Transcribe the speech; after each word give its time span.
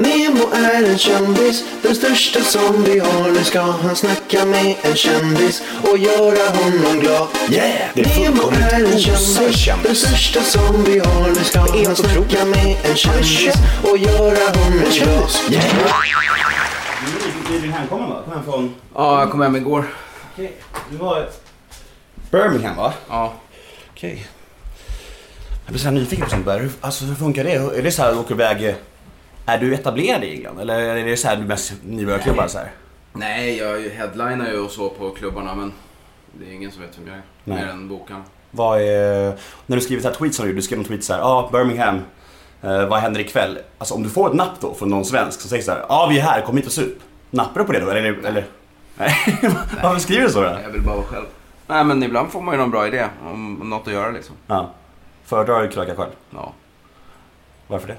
Nemo 0.00 0.50
är 0.52 0.82
en 0.84 0.98
kändis, 0.98 1.64
den 1.82 1.94
största 1.94 2.40
som 2.40 2.84
vi 2.84 2.98
har. 2.98 3.30
Nu 3.30 3.44
ska 3.44 3.60
han 3.60 3.96
snacka 3.96 4.44
med 4.44 4.76
en 4.82 4.96
kändis 4.96 5.62
och 5.82 5.98
göra 5.98 6.50
honom 6.50 7.00
glad. 7.00 7.28
Yeah! 7.50 7.90
Det 7.94 8.00
är 8.00 8.30
Nemo 8.30 8.50
är 8.50 8.84
en 8.92 8.98
kändis, 8.98 9.66
den 9.82 9.96
största 9.96 10.42
som 10.42 10.84
vi 10.84 10.98
har. 10.98 11.28
Nu 11.28 11.44
ska 11.44 11.60
han 11.60 11.96
snacka 11.96 12.44
med 12.44 12.76
en 12.82 12.96
kändis 12.96 13.54
och 13.82 13.98
göra 13.98 14.58
honom 14.58 14.84
glad. 14.90 15.30
Yeah! 15.50 15.64
Du 17.48 17.56
är 17.56 17.72
hemkommen 17.72 18.10
va? 18.10 18.22
Kom 18.24 18.32
hem 18.32 18.44
från... 18.44 18.74
Ja, 18.94 19.20
jag 19.20 19.30
kom 19.30 19.40
hem 19.40 19.56
igår. 19.56 19.84
Okej. 20.32 20.52
Du 20.90 20.96
var... 20.96 21.28
Birmingham 22.30 22.76
va? 22.76 22.92
Ja. 23.08 23.32
Okej. 23.90 24.26
Jag 25.64 25.72
blir 25.72 25.78
så 25.78 25.84
här 25.84 25.92
nyfiken 25.92 26.24
på 26.24 26.30
sånt 26.30 26.46
där. 26.46 26.70
Alltså 26.80 27.04
hur 27.04 27.14
funkar 27.14 27.44
det? 27.44 27.52
Är 27.52 27.82
det 27.82 27.92
så 27.92 28.02
här 28.02 28.08
att 28.08 28.14
du 28.14 28.20
åker 28.20 28.34
iväg... 28.34 28.76
Är 29.50 29.58
du 29.58 29.74
etablerad 29.74 30.24
i 30.24 30.30
England? 30.30 30.60
Eller 30.60 30.78
är 30.80 31.04
det 31.04 31.16
så 31.16 31.28
här 31.28 31.36
du 31.36 31.44
mest 31.44 31.72
nybörjarklubbar 31.84 32.48
så 32.48 32.58
här? 32.58 32.70
Nej, 33.12 33.58
jag 33.58 33.80
headlinar 33.80 34.50
ju 34.50 34.58
och 34.58 34.70
så 34.70 34.88
på 34.88 35.10
klubbarna 35.10 35.54
men 35.54 35.72
det 36.32 36.50
är 36.50 36.54
ingen 36.54 36.70
som 36.70 36.82
vet 36.82 36.98
vem 36.98 37.06
jag 37.06 37.16
är. 37.16 37.22
Nej. 37.44 37.64
Mer 37.64 37.72
än 37.72 37.88
bokarna. 37.88 38.22
Vad 38.50 38.80
är... 38.80 39.38
När 39.66 39.76
du 39.76 39.80
skriver 39.80 40.02
så 40.02 40.08
här 40.08 40.14
tweets 40.14 40.36
som 40.36 40.44
du 40.44 40.50
gjorde, 40.50 40.58
du 40.58 40.62
skrev 40.62 40.78
en 40.78 40.84
tweet 40.84 41.04
så 41.04 41.12
här, 41.12 41.20
ja 41.20 41.26
ah, 41.26 41.50
Birmingham, 41.52 42.00
eh, 42.62 42.86
vad 42.86 43.00
händer 43.00 43.20
ikväll? 43.20 43.58
Alltså 43.78 43.94
om 43.94 44.02
du 44.02 44.08
får 44.08 44.28
ett 44.28 44.34
napp 44.34 44.60
då 44.60 44.74
från 44.74 44.88
någon 44.88 45.04
svensk 45.04 45.40
som 45.40 45.50
säger 45.50 45.62
så 45.62 45.70
här, 45.70 45.78
ja 45.78 45.86
ah, 45.88 46.06
vi 46.06 46.18
är 46.18 46.22
här, 46.22 46.40
kom 46.40 46.56
hit 46.56 46.66
och 46.66 46.72
sup. 46.72 46.98
Nappar 47.30 47.60
du 47.60 47.66
på 47.66 47.72
det 47.72 47.80
då? 47.80 47.90
Eller? 47.90 48.26
eller? 48.26 48.46
Nej. 48.96 49.14
Varför 49.82 50.00
skriver 50.00 50.22
du 50.22 50.30
så 50.30 50.40
då? 50.40 50.58
Jag 50.62 50.70
vill 50.70 50.82
bara 50.82 50.96
vara 50.96 51.06
själv. 51.06 51.26
Nej 51.66 51.84
men 51.84 52.02
ibland 52.02 52.30
får 52.30 52.40
man 52.40 52.54
ju 52.54 52.60
någon 52.60 52.70
bra 52.70 52.86
idé 52.86 53.06
om 53.24 53.54
något 53.54 53.86
att 53.86 53.92
göra 53.92 54.10
liksom. 54.10 54.36
Ja. 54.46 54.70
Föredrar 55.24 55.62
du 55.62 55.68
kröka 55.68 55.94
själv? 55.94 56.10
Ja, 56.30 56.52
Varför 57.66 57.88
det? 57.88 57.96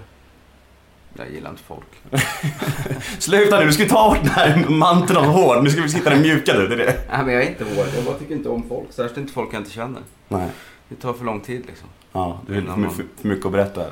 Jag 1.13 1.31
gillar 1.31 1.49
inte 1.49 1.63
folk. 1.63 1.87
Sluta 3.19 3.59
nu, 3.59 3.65
du 3.65 3.73
ska 3.73 3.83
ju 3.83 3.89
ta 3.89 4.09
bort 4.09 4.23
den 4.23 4.31
här 4.31 4.69
manteln 4.69 5.19
av 5.19 5.25
hård. 5.25 5.63
Nu 5.63 5.69
ska 5.69 5.81
vi 5.81 5.89
sitta 5.89 6.09
där 6.09 6.19
mjuka 6.19 6.53
nu, 6.53 6.67
det 6.67 6.73
är 6.73 6.77
det. 6.77 7.01
Nej 7.09 7.25
men 7.25 7.33
jag 7.33 7.43
är 7.43 7.49
inte 7.49 7.63
hård. 7.63 7.85
Jag 7.95 8.05
bara 8.05 8.17
tycker 8.17 8.35
inte 8.35 8.49
om 8.49 8.63
folk. 8.69 8.91
Särskilt 8.91 9.17
inte 9.17 9.33
folk 9.33 9.53
jag 9.53 9.61
inte 9.61 9.71
känner. 9.71 10.01
Nej. 10.27 10.49
Det 10.89 10.95
tar 10.95 11.13
för 11.13 11.25
lång 11.25 11.39
tid 11.39 11.65
liksom. 11.67 11.89
Ja, 12.11 12.39
du 12.47 12.57
är 12.57 12.61
för, 12.61 12.89
för, 12.89 13.05
för 13.21 13.27
mycket 13.27 13.45
att 13.45 13.51
berätta. 13.51 13.85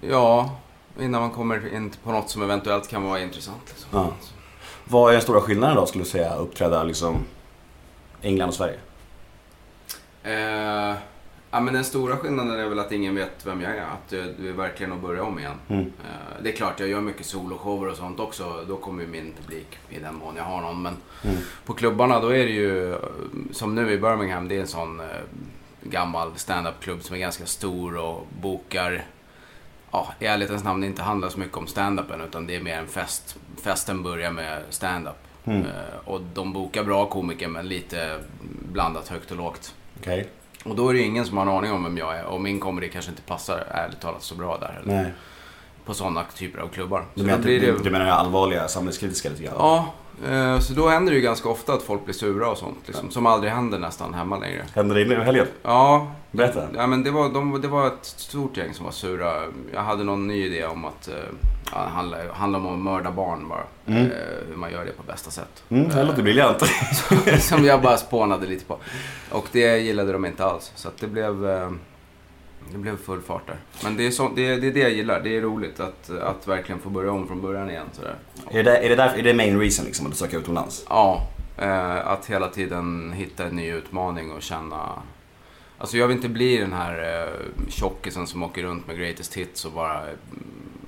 Ja, 0.00 0.56
innan 1.00 1.20
man 1.20 1.30
kommer 1.30 1.74
in 1.74 1.92
på 2.04 2.12
något 2.12 2.30
som 2.30 2.42
eventuellt 2.42 2.88
kan 2.88 3.02
vara 3.02 3.20
intressant 3.20 3.62
liksom. 3.66 3.88
Ja. 3.92 4.08
Vad 4.84 5.08
är 5.08 5.12
den 5.12 5.22
stora 5.22 5.40
skillnaden 5.40 5.76
då, 5.76 5.86
skulle 5.86 6.04
du 6.04 6.10
säga, 6.10 6.34
uppträda 6.34 6.82
liksom 6.82 7.18
England 8.22 8.48
och 8.48 8.54
Sverige? 8.54 8.78
Eh, 10.22 10.96
ja, 11.50 11.60
men 11.60 11.74
den 11.74 11.84
stora 11.84 12.16
skillnaden 12.16 12.60
är 12.60 12.68
väl 12.68 12.78
att 12.78 12.92
ingen 12.92 13.14
vet 13.14 13.46
vem 13.46 13.60
jag 13.60 13.76
är. 13.76 13.82
Att 13.82 14.08
det, 14.08 14.48
är 14.48 14.52
verkligen 14.52 14.92
att 14.92 15.00
börja 15.00 15.22
om 15.24 15.38
igen. 15.38 15.54
Mm. 15.68 15.80
Eh, 15.84 16.42
det 16.42 16.52
är 16.52 16.56
klart, 16.56 16.80
jag 16.80 16.88
gör 16.88 17.00
mycket 17.00 17.26
soloshower 17.26 17.90
och 17.90 17.96
sånt 17.96 18.20
också. 18.20 18.64
Då 18.68 18.76
kommer 18.76 19.02
ju 19.02 19.08
min 19.08 19.32
publik 19.40 19.78
i 19.88 19.98
den 19.98 20.14
mån 20.14 20.36
jag 20.36 20.44
har 20.44 20.60
någon. 20.60 20.82
Men 20.82 20.96
Mm. 21.24 21.36
på 21.64 21.74
klubbarna 21.74 22.20
då 22.20 22.28
är 22.28 22.44
det 22.44 22.52
ju, 22.52 22.94
som 23.52 23.74
nu 23.74 23.92
i 23.92 23.98
Birmingham, 23.98 24.48
det 24.48 24.56
är 24.56 24.60
en 24.60 24.66
sån 24.66 25.00
eh, 25.00 25.06
gammal 25.82 26.30
stand-up-klubb 26.36 27.02
som 27.02 27.16
är 27.16 27.20
ganska 27.20 27.46
stor 27.46 27.96
och 27.96 28.26
bokar, 28.40 29.04
ja, 29.90 30.14
i 30.18 30.26
ärlighetens 30.26 30.64
namn 30.64 30.84
inte 30.84 31.02
handlar 31.02 31.28
så 31.28 31.38
mycket 31.40 31.56
om 31.56 31.66
stand-upen 31.66 32.24
utan 32.24 32.46
det 32.46 32.56
är 32.56 32.60
mer 32.60 32.78
en 32.78 32.86
fest. 32.86 33.36
Festen 33.62 34.02
börjar 34.02 34.30
med 34.30 34.62
stand-up. 34.70 35.14
Mm. 35.44 35.62
Eh, 35.62 35.98
och 36.04 36.20
de 36.34 36.52
bokar 36.52 36.84
bra 36.84 37.06
komiker 37.06 37.48
men 37.48 37.68
lite 37.68 38.18
blandat 38.72 39.08
högt 39.08 39.30
och 39.30 39.36
lågt. 39.36 39.74
Okej. 40.00 40.28
Och 40.64 40.76
då 40.76 40.88
är 40.88 40.94
det 40.94 41.00
ingen 41.00 41.26
som 41.26 41.36
har 41.36 41.44
en 41.44 41.52
aning 41.52 41.72
om 41.72 41.84
vem 41.84 41.98
jag 41.98 42.18
är 42.18 42.24
och 42.24 42.40
min 42.40 42.60
comedy 42.60 42.88
kanske 42.88 43.10
inte 43.10 43.22
passar 43.22 43.66
ärligt 43.70 44.00
talat 44.00 44.22
så 44.22 44.34
bra 44.34 44.58
där. 44.58 44.80
Eller 44.82 45.02
Nej. 45.02 45.12
på 45.84 45.94
sådana 45.94 46.24
typer 46.34 46.58
av 46.58 46.68
klubbar. 46.68 47.04
Du 47.14 47.24
blir 47.24 47.36
du, 47.36 47.58
det... 47.58 47.84
du 47.84 47.90
menar 47.90 48.06
allvarliga 48.06 48.68
samhällskritiska 48.68 49.28
lite 49.28 49.42
grann? 49.42 49.54
Ja, 49.58 49.92
så 50.60 50.72
då 50.72 50.88
händer 50.88 51.12
det 51.12 51.16
ju 51.16 51.22
ganska 51.22 51.48
ofta 51.48 51.72
att 51.72 51.82
folk 51.82 52.04
blir 52.04 52.14
sura 52.14 52.50
och 52.50 52.58
sånt. 52.58 52.78
Liksom, 52.86 53.10
som 53.10 53.26
aldrig 53.26 53.52
händer 53.52 53.78
nästan 53.78 54.14
hemma 54.14 54.38
längre. 54.38 54.64
Hände 54.74 54.94
det 54.94 55.00
i 55.00 55.14
helgen? 55.14 55.46
Ja, 55.62 56.12
Berätta. 56.30 56.62
ja 56.74 56.86
men 56.86 57.02
det 57.02 57.10
var, 57.10 57.28
de, 57.28 57.60
det 57.60 57.68
var 57.68 57.86
ett 57.86 58.04
stort 58.04 58.56
gäng 58.56 58.74
som 58.74 58.84
var 58.84 58.92
sura. 58.92 59.32
Jag 59.72 59.80
hade 59.80 60.04
någon 60.04 60.26
ny 60.26 60.46
idé 60.46 60.64
om 60.64 60.84
att 60.84 61.08
eh, 61.08 61.14
ja, 61.72 61.78
det 61.78 61.90
handlar, 61.90 62.28
handlar 62.28 62.58
om 62.60 62.66
att 62.66 62.78
mörda 62.78 63.10
barn 63.10 63.48
bara. 63.48 63.64
Mm. 63.86 64.02
Eh, 64.02 64.12
hur 64.48 64.56
man 64.56 64.72
gör 64.72 64.84
det 64.84 64.92
på 64.92 65.02
bästa 65.02 65.30
sätt. 65.30 65.62
Mm, 65.68 65.88
det 65.88 66.04
låter 66.04 66.22
briljant. 66.22 66.62
som 67.38 67.64
jag 67.64 67.82
bara 67.82 67.96
spånade 67.96 68.46
lite 68.46 68.64
på. 68.64 68.78
Och 69.30 69.46
det 69.52 69.78
gillade 69.78 70.12
de 70.12 70.26
inte 70.26 70.44
alls. 70.44 70.72
Så 70.74 70.88
det 71.00 71.06
blev... 71.06 71.46
Det 72.72 72.78
blev 72.78 72.96
full 72.96 73.20
fart 73.20 73.46
där. 73.46 73.56
Men 73.84 73.96
det 73.96 74.06
är, 74.06 74.10
så, 74.10 74.28
det, 74.36 74.46
är, 74.46 74.60
det 74.60 74.66
är 74.66 74.72
det 74.72 74.80
jag 74.80 74.92
gillar. 74.92 75.20
Det 75.20 75.36
är 75.36 75.40
roligt 75.40 75.80
att, 75.80 76.10
att 76.10 76.48
verkligen 76.48 76.80
få 76.80 76.90
börja 76.90 77.12
om 77.12 77.26
från 77.26 77.40
början 77.40 77.70
igen. 77.70 77.86
Sådär. 77.92 78.14
är, 78.50 78.62
det, 78.62 78.76
är, 78.76 78.88
det 78.88 78.96
därför, 78.96 79.18
är 79.18 79.22
det 79.22 79.34
main 79.34 79.60
reason 79.60 79.84
liksom, 79.84 80.06
att 80.06 80.12
du 80.12 80.18
söker 80.18 80.38
utomlands? 80.38 80.84
Ja, 80.88 81.28
eh, 81.58 82.06
att 82.06 82.26
hela 82.26 82.48
tiden 82.48 83.12
hitta 83.12 83.46
en 83.46 83.56
ny 83.56 83.72
utmaning 83.72 84.32
och 84.32 84.42
känna... 84.42 85.02
Alltså 85.78 85.96
jag 85.96 86.06
vill 86.08 86.16
inte 86.16 86.28
bli 86.28 86.56
den 86.56 86.72
här 86.72 87.24
eh, 87.24 87.68
tjockisen 87.68 88.26
som 88.26 88.42
åker 88.42 88.62
runt 88.62 88.86
med 88.86 88.98
greatest 88.98 89.34
hits 89.34 89.64
och 89.64 89.72
bara 89.72 90.00
mm, 90.00 90.16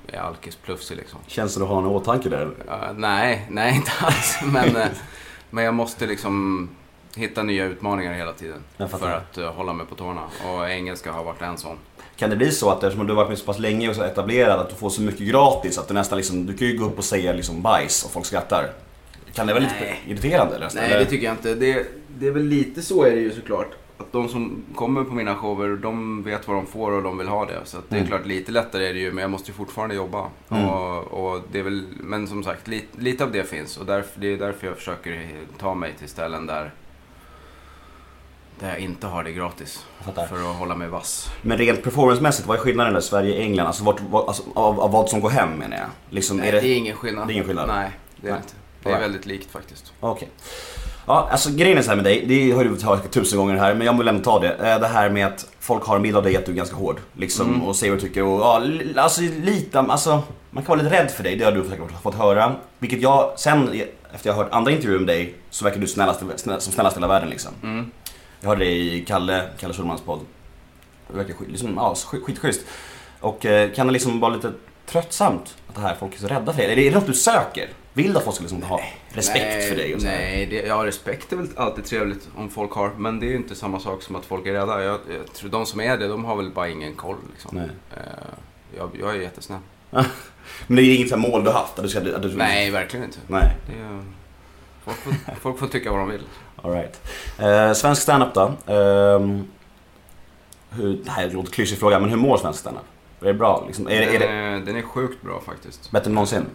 är 0.07 0.19
alkisplufsig 0.19 0.97
liksom. 0.97 1.19
Känns 1.27 1.55
det 1.55 1.61
att 1.61 1.69
du 1.69 1.73
har 1.73 1.81
en 1.81 1.87
åtanke 1.87 2.29
där? 2.29 2.51
Eh, 2.67 2.93
nej, 2.95 3.47
nej 3.49 3.75
inte 3.75 3.91
alls. 3.99 4.39
Men, 4.45 4.75
eh, 4.75 4.87
men 5.49 5.63
jag 5.63 5.73
måste 5.73 6.07
liksom 6.07 6.69
hitta 7.15 7.43
nya 7.43 7.65
utmaningar 7.65 8.13
hela 8.13 8.33
tiden. 8.33 8.63
För 8.77 9.09
att 9.09 9.37
eh, 9.37 9.53
hålla 9.53 9.73
mig 9.73 9.85
på 9.85 9.95
tårna. 9.95 10.21
Och 10.47 10.69
engelska 10.69 11.11
har 11.11 11.23
varit 11.23 11.41
en 11.41 11.57
sån. 11.57 11.77
Kan 12.15 12.29
det 12.29 12.35
bli 12.35 12.51
så 12.51 12.69
att 12.69 12.83
eftersom 12.83 13.07
du 13.07 13.13
har 13.13 13.17
varit 13.17 13.29
med 13.29 13.37
så 13.37 13.45
pass 13.45 13.59
länge 13.59 13.89
och 13.89 13.95
så 13.95 14.03
etablerad 14.03 14.59
att 14.59 14.69
du 14.69 14.75
får 14.75 14.89
så 14.89 15.01
mycket 15.01 15.27
gratis 15.27 15.77
att 15.77 15.87
du 15.87 15.93
nästan 15.93 16.17
liksom, 16.17 16.45
du 16.45 16.57
kan 16.57 16.67
ju 16.67 16.77
gå 16.77 16.85
upp 16.85 16.97
och 16.97 17.03
säga 17.03 17.33
liksom 17.33 17.61
bajs 17.61 18.05
och 18.05 18.11
folk 18.11 18.25
skrattar. 18.25 18.69
Kan 19.33 19.47
det 19.47 19.53
vara 19.53 19.63
lite 19.63 19.95
irriterande? 20.07 20.55
Eller? 20.55 20.69
Nej, 20.75 20.89
det 20.89 21.05
tycker 21.05 21.25
jag 21.25 21.33
inte. 21.33 21.55
Det, 21.55 21.87
det 22.07 22.27
är 22.27 22.31
väl 22.31 22.43
lite 22.43 22.81
så 22.81 23.03
är 23.03 23.11
det 23.11 23.19
ju 23.21 23.31
såklart. 23.31 23.67
Att 23.97 24.11
de 24.11 24.29
som 24.29 24.63
kommer 24.75 25.03
på 25.03 25.13
mina 25.13 25.35
shower, 25.35 25.77
de 25.77 26.23
vet 26.23 26.47
vad 26.47 26.57
de 26.57 26.65
får 26.65 26.91
och 26.91 27.03
de 27.03 27.17
vill 27.17 27.27
ha 27.27 27.45
det. 27.45 27.59
Så 27.63 27.77
att 27.77 27.89
det 27.89 27.95
är 27.95 27.99
Mm. 27.99 28.09
klart, 28.09 28.25
lite 28.25 28.51
lättare 28.51 28.87
är 28.89 28.93
det 28.93 28.99
ju, 28.99 29.11
men 29.11 29.21
jag 29.21 29.31
måste 29.31 29.51
ju 29.51 29.55
fortfarande 29.55 29.95
jobba. 29.95 30.27
Mm. 30.49 30.65
Och, 30.69 31.03
och 31.33 31.41
det 31.51 31.59
är 31.59 31.63
väl, 31.63 31.83
men 31.99 32.27
som 32.27 32.43
sagt, 32.43 32.67
lite, 32.67 33.01
lite 33.01 33.23
av 33.23 33.31
det 33.31 33.43
finns. 33.43 33.77
Och 33.77 33.85
därför, 33.85 34.19
det 34.21 34.33
är 34.33 34.37
därför 34.37 34.67
jag 34.67 34.75
försöker 34.77 35.29
ta 35.59 35.73
mig 35.73 35.93
till 35.99 36.09
ställen 36.09 36.45
där, 36.45 36.71
där 38.59 38.69
jag 38.69 38.79
inte 38.79 39.07
har 39.07 39.23
det 39.23 39.31
gratis. 39.31 39.85
Fattar. 40.05 40.27
För 40.27 40.35
att 40.51 40.55
hålla 40.55 40.75
mig 40.75 40.87
vass. 40.87 41.29
Men 41.41 41.57
rent 41.57 41.83
performancemässigt, 41.83 42.47
vad 42.47 42.57
är 42.57 42.61
skillnaden 42.61 42.93
där 42.93 43.01
Sverige-England? 43.01 43.67
Alltså, 43.67 43.83
vart, 43.83 44.01
vad- 44.09 44.27
alltså 44.27 44.43
av, 44.55 44.79
av 44.79 44.91
vad 44.91 45.09
som 45.09 45.19
går 45.21 45.29
hem 45.29 45.49
menar 45.49 45.77
jag. 45.77 45.87
Liksom, 46.09 46.37
Nej, 46.37 46.47
är 46.47 46.51
det... 46.51 46.59
det... 46.59 46.67
är 46.67 46.75
ingen 46.77 46.95
skillnad. 46.97 47.27
det 47.27 47.31
är 47.31 47.33
ingen 47.33 47.45
skillnad? 47.47 47.67
Nej, 47.67 47.91
det 48.15 48.27
är 48.27 48.31
Nej. 48.31 48.41
inte. 48.41 48.53
Det 48.83 48.89
är 48.91 48.99
väldigt 48.99 49.25
likt 49.25 49.51
faktiskt. 49.51 49.93
Okej. 49.99 50.29
Ja, 51.07 51.27
alltså 51.31 51.49
grejen 51.51 51.77
är 51.77 51.81
så 51.81 51.89
här 51.89 51.95
med 51.95 52.05
dig, 52.05 52.25
det 52.27 52.51
har 52.51 52.63
du 52.63 52.85
hört 52.85 53.11
tusen 53.11 53.39
gånger 53.39 53.55
här, 53.57 53.73
men 53.75 53.87
jag 53.87 53.97
vill 53.97 54.07
ändå 54.07 54.23
ta 54.23 54.39
det. 54.39 54.53
Eh, 54.55 54.79
Det 54.79 54.87
här 54.87 55.09
med 55.09 55.27
att 55.27 55.45
folk 55.59 55.83
har 55.85 55.95
en 55.95 56.01
bild 56.01 56.17
av 56.17 56.23
dig 56.23 56.37
att 56.37 56.45
du 56.45 56.51
är 56.51 56.55
ganska 56.55 56.75
hård. 56.75 56.99
Liksom, 57.13 57.47
Mm. 57.47 57.61
och 57.63 57.75
säger 57.75 57.93
vad 57.93 58.01
du 58.01 58.07
tycker. 58.07 58.23
Och, 58.23 58.39
ja, 58.41 58.61
alltså 59.01 59.21
lite, 59.21 59.79
alltså, 59.79 60.21
man 60.51 60.63
kan 60.63 60.77
vara 60.77 60.83
lite 60.89 60.95
rädd 61.03 61.11
för 61.11 61.23
dig, 61.23 61.35
det 61.35 61.45
har 61.45 61.51
du 61.51 61.63
säkert 61.69 62.01
fått 62.03 62.15
höra. 62.15 62.55
Vilket 62.79 63.01
jag, 63.01 63.33
sen 63.39 63.81
efter 64.13 64.29
jag 64.29 64.35
har 64.35 64.43
hört 64.43 64.53
andra 64.53 64.71
intervjuer 64.71 64.99
med 64.99 65.07
dig, 65.07 65.35
så 65.49 65.65
verkar 65.65 65.79
du 65.79 65.87
snällast, 65.87 66.23
snäll, 66.35 66.61
som 66.61 66.73
snällast 66.73 66.97
i 66.97 66.99
hela 66.99 67.07
världen 67.07 67.29
liksom. 67.29 67.51
Mm. 67.63 67.91
Jag 68.43 68.49
hörde 68.49 68.65
det 68.65 68.71
i 68.71 69.05
Kalle, 69.07 69.49
Kalle 69.59 69.73
Schulmans 69.73 70.01
podd. 70.01 70.19
Det 71.07 71.17
verkar 71.17 71.33
skit, 71.33 71.49
liksom, 71.49 71.73
ja, 71.75 71.95
skit, 71.95 72.23
skitschysst. 72.23 72.61
Och 73.19 73.45
eh, 73.45 73.71
kan 73.71 73.87
det 73.87 73.93
liksom 73.93 74.19
vara 74.19 74.35
lite 74.35 74.53
tröttsamt 74.85 75.57
att 75.67 75.75
det 75.75 75.81
här 75.81 75.95
folk 75.95 76.15
är 76.15 76.19
så 76.19 76.27
rädda 76.27 76.53
för 76.53 76.61
dig? 76.61 76.75
Det, 76.75 76.81
är 76.81 76.91
det 76.91 76.97
något 76.97 77.07
du 77.07 77.13
söker? 77.13 77.69
Vill 77.93 78.13
du 78.13 78.17
att 78.17 78.23
folk 78.23 78.35
ska 78.35 78.43
liksom 78.43 78.63
ha 78.63 78.81
respekt 79.09 79.45
nej, 79.45 79.69
för 79.69 79.75
dig? 79.75 79.95
Och 79.95 80.01
så? 80.01 80.07
Nej, 80.07 80.45
det, 80.45 80.55
ja 80.55 80.85
respekt 80.85 81.33
är 81.33 81.37
väl 81.37 81.47
alltid 81.55 81.85
trevligt 81.85 82.29
om 82.35 82.49
folk 82.49 82.71
har. 82.71 82.91
Men 82.97 83.19
det 83.19 83.25
är 83.25 83.29
ju 83.29 83.35
inte 83.35 83.55
samma 83.55 83.79
sak 83.79 84.01
som 84.01 84.15
att 84.15 84.25
folk 84.25 84.47
är 84.47 84.53
rädda. 84.53 84.83
Jag, 84.83 84.99
jag 85.09 85.33
tror 85.33 85.49
de 85.49 85.65
som 85.65 85.79
är 85.79 85.97
det, 85.97 86.07
de 86.07 86.25
har 86.25 86.35
väl 86.35 86.51
bara 86.51 86.69
ingen 86.69 86.95
koll 86.95 87.17
liksom. 87.31 87.57
Nej. 87.57 87.69
Eh, 87.91 88.03
jag, 88.77 88.89
jag 88.99 89.15
är 89.15 89.19
jättesnäll. 89.21 89.59
Men 90.67 90.75
det 90.75 90.81
är 90.81 90.95
inget 90.95 91.19
mål 91.19 91.43
du 91.43 91.51
haft? 91.51 91.77
Att 91.77 91.83
du 91.83 91.89
ska, 91.89 91.99
att 91.99 92.21
du, 92.21 92.35
Nej, 92.35 92.71
verkligen 92.71 93.05
inte. 93.05 93.19
Nej, 93.27 93.55
Det 93.67 93.73
är, 93.73 94.03
folk, 94.85 94.97
får, 94.97 95.35
folk 95.41 95.59
får 95.59 95.67
tycka 95.67 95.91
vad 95.91 95.99
de 95.99 96.09
vill. 96.09 96.23
alright. 96.63 97.01
Eh, 97.39 97.73
svensk 97.73 98.01
standup 98.01 98.33
då? 98.33 98.41
Ehm, 98.73 99.47
hur, 100.69 100.97
det 101.03 101.11
här 101.11 101.23
är 101.27 101.29
en 101.29 101.45
klyschig 101.45 101.77
fråga, 101.79 101.99
men 101.99 102.09
hur 102.09 102.17
mår 102.17 102.37
svensk 102.37 102.59
standup? 102.59 102.83
Är 103.21 103.25
det 103.25 103.33
bra? 103.33 103.63
Liksom, 103.67 103.87
är, 103.87 103.91
det- 103.91 104.05
är 104.15 104.19
den, 104.19 104.19
det 104.19 104.27
är, 104.27 104.59
den 104.59 104.75
är 104.75 104.81
sjukt 104.81 105.21
bra 105.21 105.41
faktiskt. 105.45 105.91
bättre 105.91 106.09
än 106.09 106.13
någonsin? 106.15 106.45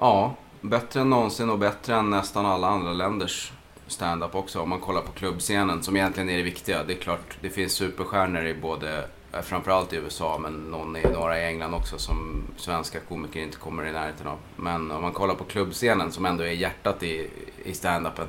Ja, 0.00 0.34
bättre 0.60 1.00
än 1.00 1.10
någonsin 1.10 1.50
och 1.50 1.58
bättre 1.58 1.94
än 1.94 2.10
nästan 2.10 2.46
alla 2.46 2.68
andra 2.68 2.92
länders 2.92 3.52
stand-up 3.86 4.34
också. 4.34 4.60
Om 4.60 4.68
man 4.68 4.80
kollar 4.80 5.00
på 5.00 5.12
klubbscenen 5.12 5.82
som 5.82 5.96
egentligen 5.96 6.30
är 6.30 6.36
det 6.36 6.42
viktiga. 6.42 6.82
Det 6.84 6.92
är 6.92 6.98
klart, 6.98 7.36
det 7.40 7.50
finns 7.50 7.72
superstjärnor 7.72 8.44
i 8.44 8.54
både, 8.54 8.98
eh, 8.98 9.04
framförallt 9.42 9.92
i 9.92 9.96
USA, 9.96 10.38
men 10.38 10.52
någon 10.52 10.96
i, 10.96 11.02
några 11.12 11.40
i 11.40 11.44
England 11.44 11.74
också 11.74 11.98
som 11.98 12.42
svenska 12.56 13.00
komiker 13.00 13.40
inte 13.40 13.56
kommer 13.56 13.86
i 13.86 13.92
närheten 13.92 14.26
av. 14.26 14.38
Men 14.56 14.90
om 14.90 15.02
man 15.02 15.12
kollar 15.12 15.34
på 15.34 15.44
klubbscenen 15.44 16.12
som 16.12 16.26
ändå 16.26 16.44
är 16.44 16.52
hjärtat 16.52 17.02
i, 17.02 17.30
i 17.64 17.72
stand-upen 17.72 18.26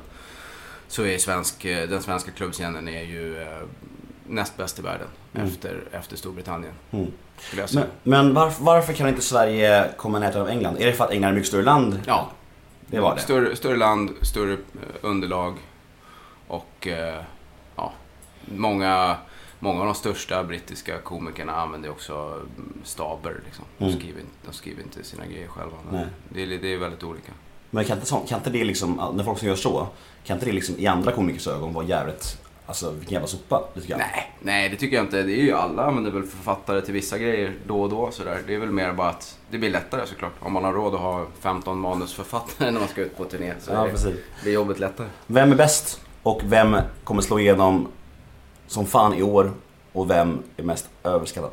så 0.88 1.04
är 1.04 1.18
svensk, 1.18 1.64
eh, 1.64 1.88
den 1.88 2.02
svenska 2.02 2.30
klubbscenen 2.30 2.88
är 2.88 3.02
ju 3.02 3.42
eh, 3.42 3.48
näst 4.26 4.56
bäst 4.56 4.78
i 4.78 4.82
världen 4.82 5.08
efter, 5.32 5.84
efter 5.92 6.16
Storbritannien. 6.16 6.72
Mm. 6.90 7.12
Men, 7.74 7.86
men 8.02 8.34
varför, 8.34 8.64
varför 8.64 8.92
kan 8.92 9.08
inte 9.08 9.22
Sverige 9.22 9.90
komma 9.96 10.18
i 10.18 10.20
närheten 10.20 10.42
av 10.42 10.48
England? 10.48 10.76
Är 10.80 10.86
det 10.86 10.92
för 10.92 11.04
att 11.04 11.10
England 11.10 11.30
är 11.30 11.34
mycket 11.34 11.48
större 11.48 11.62
land? 11.62 12.02
Ja, 12.06 12.30
Det 12.86 13.00
var 13.00 13.14
det. 13.14 13.20
Större, 13.20 13.56
större 13.56 13.76
land, 13.76 14.10
större 14.22 14.52
eh, 14.52 14.58
underlag 15.00 15.54
och 16.48 16.86
eh, 16.86 17.20
ja, 17.76 17.92
många, 18.44 19.16
många 19.58 19.80
av 19.80 19.86
de 19.86 19.94
största 19.94 20.44
brittiska 20.44 20.98
komikerna 20.98 21.52
använder 21.56 21.90
också 21.90 22.14
mm, 22.14 22.72
staber. 22.84 23.40
Liksom. 23.44 23.64
De, 23.78 23.84
Mm. 23.84 23.98
skriver, 23.98 24.20
inte- 24.20 24.32
de 24.46 24.52
skriver 24.52 24.82
inte 24.82 25.04
sina 25.04 25.26
grejer 25.26 25.48
själva. 25.48 25.76
Nej. 25.92 26.06
Det, 26.28 26.42
är, 26.42 26.46
det 26.46 26.72
är 26.74 26.78
väldigt 26.78 27.02
olika. 27.02 27.32
Men 27.70 27.84
kan 27.84 27.98
inte, 27.98 28.10
kan 28.28 28.38
inte 28.38 28.50
det 28.50 28.64
liksom, 28.64 29.10
när 29.14 29.24
folk 29.24 29.38
som 29.38 29.48
gör 29.48 29.56
så, 29.56 29.86
kan 30.24 30.36
inte 30.36 30.46
det 30.46 30.52
liksom 30.52 30.74
i 30.78 30.86
andra 30.86 31.12
komikers 31.12 31.46
ögon 31.46 31.72
vara 31.72 31.84
jävligt, 31.86 32.38
alltså 32.66 32.90
vilken 32.90 33.12
jävla 33.12 33.26
sopa? 33.28 33.64
Nej, 33.88 34.32
nej, 34.40 34.68
det 34.68 34.76
tycker 34.76 34.96
jag 34.96 35.04
inte. 35.04 35.22
Det 35.22 35.32
är 35.32 35.42
ju 35.42 35.52
alla 35.52 35.84
använder 35.84 36.10
väl 36.10 36.22
författare 36.22 36.80
till 36.80 36.94
vissa 36.94 37.18
grejer 37.18 37.54
då 37.66 37.82
och 37.82 37.90
då. 37.90 38.10
Sådär. 38.10 38.42
Det 38.46 38.54
är 38.54 38.58
väl 38.58 38.70
mer 38.70 38.92
bara 38.92 39.08
att 39.08 39.38
det 39.50 39.58
blir 39.58 39.70
lättare 39.70 40.06
såklart. 40.06 40.32
Om 40.40 40.52
man 40.52 40.64
har 40.64 40.72
råd 40.72 40.94
att 40.94 41.00
ha 41.00 41.26
15 41.40 41.78
manusförfattare 41.78 42.70
när 42.70 42.80
man 42.80 42.88
ska 42.88 43.00
ut 43.00 43.16
på 43.16 43.24
turné. 43.24 43.52
Så 43.60 43.72
Ja, 43.72 43.88
det 44.04 44.42
blir 44.42 44.52
jobbet 44.52 44.78
lättare. 44.78 45.08
Vem 45.26 45.52
är 45.52 45.56
bäst 45.56 46.00
och 46.22 46.40
vem 46.44 46.76
kommer 47.04 47.22
slå 47.22 47.38
igenom 47.38 47.88
som 48.66 48.86
fan 48.86 49.14
i 49.14 49.22
år 49.22 49.52
och 49.92 50.10
vem 50.10 50.42
är 50.56 50.62
mest 50.62 50.88
överskattad? 51.04 51.50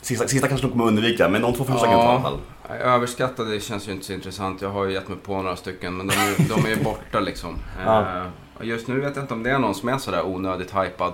Sista, 0.00 0.28
sista 0.28 0.48
kanske 0.48 0.66
de 0.66 0.70
kommer 0.70 0.86
undvika, 0.86 1.28
men 1.28 1.42
de 1.42 1.52
två 1.52 1.64
första 1.64 1.86
kan 1.86 1.92
jag 1.92 2.00
ta 2.00 2.12
i 2.12 2.14
alla 2.14 2.22
fall. 2.22 2.38
Överskattade 2.80 3.60
känns 3.60 3.88
ju 3.88 3.92
inte 3.92 4.06
så 4.06 4.12
intressant. 4.12 4.62
Jag 4.62 4.70
har 4.70 4.84
ju 4.84 4.92
gett 4.92 5.08
mig 5.08 5.18
på 5.18 5.42
några 5.42 5.56
stycken 5.56 5.96
men 5.96 6.06
de 6.06 6.14
är, 6.14 6.48
de 6.48 6.64
är 6.64 6.68
ju 6.68 6.84
borta 6.84 7.20
liksom. 7.20 7.58
Ja. 7.86 8.00
Eh, 8.00 8.66
just 8.66 8.88
nu 8.88 9.00
vet 9.00 9.16
jag 9.16 9.24
inte 9.24 9.34
om 9.34 9.42
det 9.42 9.50
är 9.50 9.58
någon 9.58 9.74
som 9.74 9.88
är 9.88 9.98
sådär 9.98 10.26
onödigt 10.26 10.74
hypad. 10.74 11.12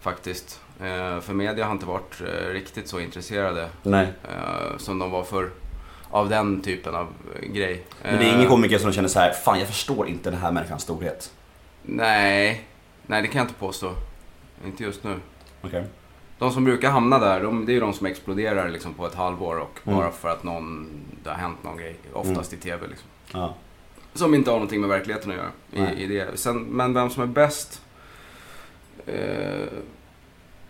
Faktiskt. 0.00 0.60
Eh, 0.80 1.20
för 1.20 1.32
media 1.32 1.64
har 1.64 1.72
inte 1.72 1.86
varit 1.86 2.20
eh, 2.20 2.48
riktigt 2.48 2.88
så 2.88 3.00
intresserade 3.00 3.68
Nej. 3.82 4.12
som 4.78 4.98
de 4.98 5.10
var 5.10 5.22
för 5.22 5.50
av 6.10 6.28
den 6.28 6.62
typen 6.62 6.94
av 6.94 7.08
grej. 7.42 7.84
Men 8.02 8.18
det 8.18 8.24
är 8.24 8.34
ingen 8.34 8.48
komiker 8.48 8.78
som 8.78 8.92
känner 8.92 9.08
så 9.08 9.20
här, 9.20 9.32
fan 9.32 9.58
jag 9.58 9.68
förstår 9.68 10.08
inte 10.08 10.30
den 10.30 10.40
här 10.40 10.52
människans 10.52 10.82
storhet. 10.82 11.32
Nej, 11.82 12.64
nej 13.06 13.22
det 13.22 13.28
kan 13.28 13.38
jag 13.38 13.44
inte 13.44 13.60
påstå. 13.60 13.94
Inte 14.66 14.82
just 14.84 15.04
nu. 15.04 15.14
Okej. 15.62 15.84
De 16.38 16.50
som 16.52 16.64
brukar 16.64 16.90
hamna 16.90 17.18
där, 17.18 17.42
de, 17.42 17.66
det 17.66 17.72
är 17.72 17.74
ju 17.74 17.80
de 17.80 17.92
som 17.92 18.06
exploderar 18.06 18.68
liksom 18.68 18.94
på 18.94 19.06
ett 19.06 19.14
halvår 19.14 19.56
och 19.58 19.80
Mm. 19.86 19.98
bara 19.98 20.10
för 20.10 20.28
att 20.28 20.42
någon, 20.44 20.88
det 21.24 21.30
har 21.30 21.36
hänt 21.36 21.64
någon 21.64 21.76
grej. 21.76 21.96
Oftast 22.12 22.52
i 22.52 22.56
TV 22.56 22.86
liksom. 22.86 23.08
Ja. 23.32 23.54
Som 24.14 24.34
inte 24.34 24.50
har 24.50 24.56
någonting 24.56 24.80
med 24.80 24.90
verkligheten 24.90 25.30
att 25.30 25.36
göra. 25.36 25.90
I, 25.92 26.02
i 26.02 26.06
det. 26.06 26.38
Sen, 26.38 26.62
men 26.62 26.94
vem 26.94 27.10
som 27.10 27.22
är 27.22 27.26
bäst? 27.26 27.82
Eh, 29.06 29.68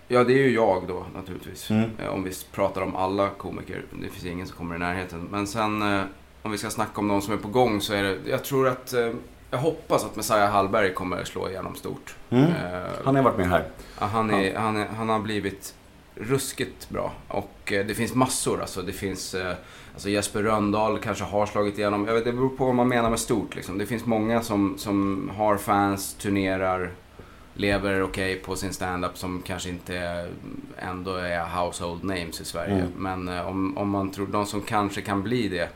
ja, 0.08 0.24
det 0.24 0.32
är 0.32 0.38
ju 0.48 0.50
jag 0.54 0.82
då 0.88 1.06
naturligtvis. 1.14 1.70
Mm. 1.70 1.90
Eh, 1.98 2.08
om 2.08 2.22
vi 2.22 2.30
pratar 2.52 2.80
om 2.82 2.96
alla 2.96 3.28
komiker. 3.28 3.84
Det 4.02 4.08
finns 4.08 4.24
ingen 4.26 4.46
som 4.46 4.56
kommer 4.56 4.76
i 4.76 4.78
närheten. 4.78 5.28
Men 5.30 5.46
sen 5.46 5.82
eh, 5.82 6.02
om 6.42 6.50
vi 6.50 6.58
ska 6.58 6.70
snacka 6.70 7.00
om 7.00 7.08
de 7.08 7.22
som 7.22 7.34
är 7.34 7.38
på 7.38 7.48
gång 7.48 7.80
så 7.80 7.94
är 7.94 8.02
det, 8.02 8.18
jag 8.26 8.44
tror 8.44 8.68
att, 8.68 8.92
eh, 8.92 9.10
jag 9.50 9.58
hoppas 9.58 10.04
att 10.04 10.16
Messiah 10.16 10.50
Hallberg 10.50 10.94
kommer 10.94 11.24
slå 11.24 11.48
igenom 11.48 11.74
stort. 11.74 12.16
Mm. 12.30 12.44
Eh, 12.44 12.90
Han 13.04 13.16
har 13.16 13.22
varit 13.22 13.38
med 13.38 13.48
här. 13.48 13.64
Han, 13.98 14.30
är, 14.30 14.54
han, 14.56 14.76
är, 14.76 14.86
han 14.86 15.08
har 15.08 15.20
blivit 15.20 15.74
ruskigt 16.14 16.88
bra. 16.88 17.12
Och 17.28 17.72
eh, 17.72 17.86
det 17.86 17.94
finns 17.94 18.14
massor. 18.14 18.60
Alltså, 18.60 18.82
det 18.82 18.92
finns, 18.92 19.34
eh, 19.34 19.54
alltså 19.92 20.08
Jesper 20.08 20.42
Röndahl 20.42 20.98
kanske 20.98 21.24
har 21.24 21.46
slagit 21.46 21.78
igenom. 21.78 22.06
Jag 22.06 22.14
vet, 22.14 22.24
det 22.24 22.32
beror 22.32 22.48
på 22.48 22.64
vad 22.64 22.74
man 22.74 22.88
menar 22.88 23.10
med 23.10 23.18
stort. 23.18 23.56
Liksom. 23.56 23.78
Det 23.78 23.86
finns 23.86 24.06
många 24.06 24.42
som, 24.42 24.78
som 24.78 25.30
har 25.36 25.56
fans, 25.56 26.14
turnerar, 26.14 26.90
lever 27.54 28.02
okej 28.02 28.36
på 28.36 28.56
sin 28.56 28.72
stand-up 28.72 29.18
som 29.18 29.42
kanske 29.46 29.68
inte 29.68 30.28
ändå 30.78 31.14
är 31.14 31.44
household 31.44 32.04
names 32.04 32.40
i 32.40 32.44
Sverige. 32.44 32.74
Mm. 32.74 32.92
Men 32.96 33.46
om, 33.46 33.78
om 33.78 33.88
man 33.88 34.10
tror, 34.10 34.26
de 34.26 34.46
som 34.46 34.60
kanske 34.60 35.00
kan 35.02 35.22
bli 35.22 35.48
det 35.48 35.68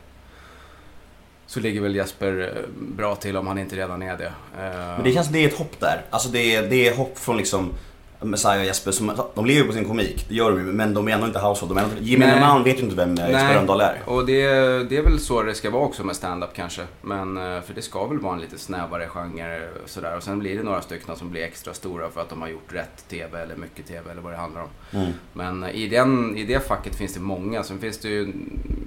så 1.47 1.59
ligger 1.59 1.81
väl 1.81 1.95
Jesper 1.95 2.51
eh, 2.55 2.69
bra 2.77 3.15
till 3.15 3.37
om 3.37 3.47
han 3.47 3.57
inte 3.57 3.75
redan 3.75 4.01
är 4.01 4.17
det. 4.17 4.25
Eh, 4.25 4.95
Men 4.95 5.03
det 5.03 5.11
känns 5.11 5.25
som 5.25 5.33
det 5.33 5.43
är 5.43 5.47
ett 5.47 5.57
hopp 5.57 5.79
där. 5.79 6.01
Alltså 6.09 6.29
det 6.29 6.55
är, 6.55 6.69
det 6.69 6.87
är 6.87 6.95
hopp 6.95 7.19
från 7.19 7.37
liksom 7.37 7.73
Messiah 8.19 8.59
och 8.59 8.65
Jesper, 8.65 8.91
som, 8.91 9.11
de 9.35 9.45
lever 9.45 9.61
ju 9.61 9.67
på 9.67 9.73
sin 9.73 9.85
komik, 9.85 10.25
det 10.29 10.35
gör 10.35 10.51
de 10.51 10.59
ju, 10.59 10.65
men 10.65 10.93
de 10.93 11.07
är 11.07 11.11
ändå 11.11 11.27
inte 11.27 11.39
household. 11.39 11.75
De 11.75 12.05
gemene 12.05 12.39
man 12.39 12.63
vet 12.63 12.79
ju 12.79 12.83
inte 12.83 12.95
vem 12.95 13.15
Jesper 13.15 13.33
Nej. 13.33 13.55
Rönndahl 13.55 13.81
är. 13.81 14.01
Och 14.05 14.25
det, 14.25 14.43
det 14.89 14.97
är 14.97 15.03
väl 15.03 15.19
så 15.19 15.43
det 15.43 15.55
ska 15.55 15.69
vara 15.69 15.83
också 15.83 16.03
med 16.03 16.15
stand-up 16.15 16.49
kanske. 16.55 16.81
Men, 17.01 17.37
eh, 17.37 17.61
för 17.61 17.73
det 17.73 17.81
ska 17.81 18.07
väl 18.07 18.19
vara 18.19 18.33
en 18.33 18.41
lite 18.41 18.57
snävare 18.57 19.07
genre 19.07 19.67
och 19.83 19.89
sådär. 19.89 20.17
Och 20.17 20.23
sen 20.23 20.39
blir 20.39 20.57
det 20.57 20.63
några 20.63 20.81
stycken 20.81 21.15
som 21.15 21.31
blir 21.31 21.43
extra 21.43 21.73
stora 21.73 22.09
för 22.09 22.21
att 22.21 22.29
de 22.29 22.41
har 22.41 22.49
gjort 22.49 22.73
rätt 22.73 23.09
TV 23.09 23.41
eller 23.41 23.55
mycket 23.55 23.87
TV 23.87 24.11
eller 24.11 24.21
vad 24.21 24.31
det 24.33 24.37
handlar 24.37 24.61
om. 24.61 24.69
Mm. 24.99 25.11
Men 25.33 25.63
eh, 25.63 25.75
i, 25.75 25.87
den, 25.87 26.37
i 26.37 26.43
det 26.43 26.67
facket 26.67 26.95
finns 26.95 27.13
det 27.13 27.19
många. 27.19 27.63
Sen 27.63 27.79
finns 27.79 27.97
det 27.97 28.09
ju, 28.09 28.33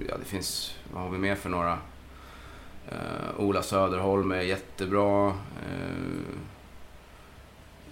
ja 0.09 0.15
det 0.19 0.25
finns, 0.25 0.75
vad 0.93 1.03
har 1.03 1.09
vi 1.09 1.17
mer 1.17 1.35
för 1.35 1.49
några? 1.49 1.77
Eh, 2.91 3.39
Ola 3.39 3.61
Söderholm 3.61 4.31
är 4.31 4.41
jättebra. 4.41 5.27
Eh, 5.27 5.33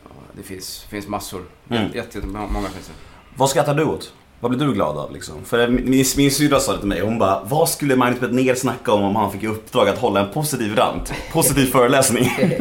ja, 0.03 0.09
det 0.33 0.43
finns, 0.43 0.83
finns 0.83 1.07
massor. 1.07 1.41
Mm. 1.69 1.83
Jätte, 1.83 1.97
jätte, 1.97 2.17
jättemånga 2.17 2.69
finns 2.69 2.87
det. 2.87 2.93
Vad 3.35 3.49
skrattar 3.49 3.75
du 3.75 3.83
åt? 3.83 4.13
Vad 4.39 4.51
blir 4.51 4.67
du 4.67 4.73
glad 4.73 4.97
av 4.97 5.13
liksom? 5.13 5.45
För 5.45 5.67
min, 5.67 6.05
min 6.17 6.31
syrra 6.31 6.59
sa 6.59 6.71
det 6.71 6.79
till 6.79 6.87
mig, 6.87 7.01
hon 7.01 7.19
bara 7.19 7.43
Vad 7.43 7.69
skulle 7.69 7.95
Magnus 7.95 8.19
Bettner 8.19 8.55
snacka 8.55 8.91
om 8.93 9.03
om 9.03 9.15
han 9.15 9.31
fick 9.31 9.43
i 9.43 9.47
uppdrag 9.47 9.89
att 9.89 9.97
hålla 9.97 10.19
en 10.19 10.33
positiv 10.33 10.75
rant? 10.75 11.13
Positiv 11.33 11.65
föreläsning? 11.65 12.31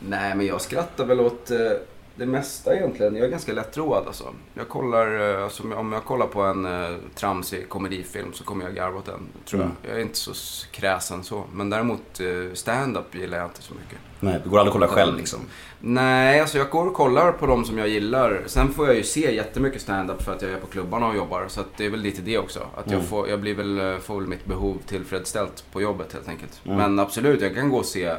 Nej, 0.00 0.34
men 0.34 0.46
jag 0.46 0.60
skrattar 0.60 1.04
väl 1.04 1.20
åt 1.20 1.50
eh, 1.50 1.56
det 2.18 2.26
mesta 2.26 2.76
egentligen. 2.76 3.16
Jag 3.16 3.24
är 3.26 3.30
ganska 3.30 3.52
lättroad 3.52 4.06
alltså. 4.06 4.24
Jag 4.54 4.68
kollar, 4.68 5.34
eh, 5.38 5.44
alltså, 5.44 5.62
om 5.74 5.92
jag 5.92 6.04
kollar 6.04 6.26
på 6.26 6.42
en 6.42 6.64
eh, 6.66 6.96
tramsig 7.14 7.68
komedifilm 7.68 8.32
så 8.32 8.44
kommer 8.44 8.64
jag 8.64 8.74
garva 8.74 8.98
åt 8.98 9.04
den, 9.06 9.20
tror 9.44 9.60
Mm. 9.60 9.72
jag. 9.82 9.90
Jag 9.92 9.98
är 9.98 10.02
inte 10.02 10.18
så 10.18 10.32
kräsen 10.70 11.24
så. 11.24 11.44
Men 11.52 11.70
däremot 11.70 12.20
eh, 12.20 12.54
stand-up 12.54 13.14
gillar 13.14 13.38
jag 13.38 13.46
inte 13.46 13.62
så 13.62 13.74
mycket. 13.74 13.98
Nej, 14.20 14.40
du 14.44 14.50
går 14.50 14.58
aldrig 14.58 14.74
och 14.74 14.80
kollar 14.80 14.94
själv 14.94 15.16
liksom. 15.16 15.40
Nej, 15.80 16.40
alltså 16.40 16.58
jag 16.58 16.70
går 16.70 16.86
och 16.86 16.94
kollar 16.94 17.32
på 17.32 17.46
de 17.46 17.64
som 17.64 17.78
jag 17.78 17.88
gillar. 17.88 18.42
Sen 18.46 18.72
får 18.72 18.86
jag 18.86 18.96
ju 18.96 19.02
se 19.02 19.34
jättemycket 19.34 19.80
stand-up 19.82 20.22
för 20.22 20.32
att 20.32 20.42
jag 20.42 20.50
är 20.50 20.56
på 20.56 20.66
klubbarna 20.66 21.08
och 21.08 21.16
jobbar. 21.16 21.44
Så 21.48 21.60
att 21.60 21.76
det 21.76 21.86
är 21.86 21.90
väl 21.90 22.00
lite 22.00 22.22
det 22.22 22.38
också. 22.38 22.60
Att 22.60 22.86
jag, 22.86 22.94
Mm. 22.94 23.06
får, 23.06 23.28
jag 23.28 23.40
blir 23.40 23.54
väl, 23.54 24.00
får 24.00 24.18
väl 24.20 24.26
mitt 24.28 24.44
behov 24.44 24.78
tillfredsställt 24.86 25.64
på 25.72 25.82
jobbet 25.82 26.12
helt 26.12 26.28
enkelt. 26.28 26.60
Mm. 26.64 26.76
Men 26.76 26.98
absolut, 26.98 27.40
jag 27.40 27.54
kan 27.54 27.68
gå 27.68 27.76
och 27.76 27.84
se 27.84 28.14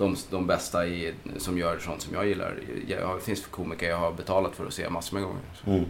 de, 0.00 0.16
de 0.30 0.46
bästa 0.46 0.86
i, 0.86 1.14
som 1.38 1.58
gör 1.58 1.78
sånt 1.78 2.02
som 2.02 2.14
jag 2.14 2.26
gillar. 2.26 2.54
Jag, 2.86 3.16
det 3.16 3.24
finns 3.24 3.46
komiker 3.46 3.88
jag 3.88 3.96
har 3.96 4.12
betalat 4.12 4.56
för 4.56 4.66
att 4.66 4.74
se 4.74 4.90
massor 4.90 5.14
med 5.16 5.24
gånger. 5.24 5.42
Mm. 5.66 5.84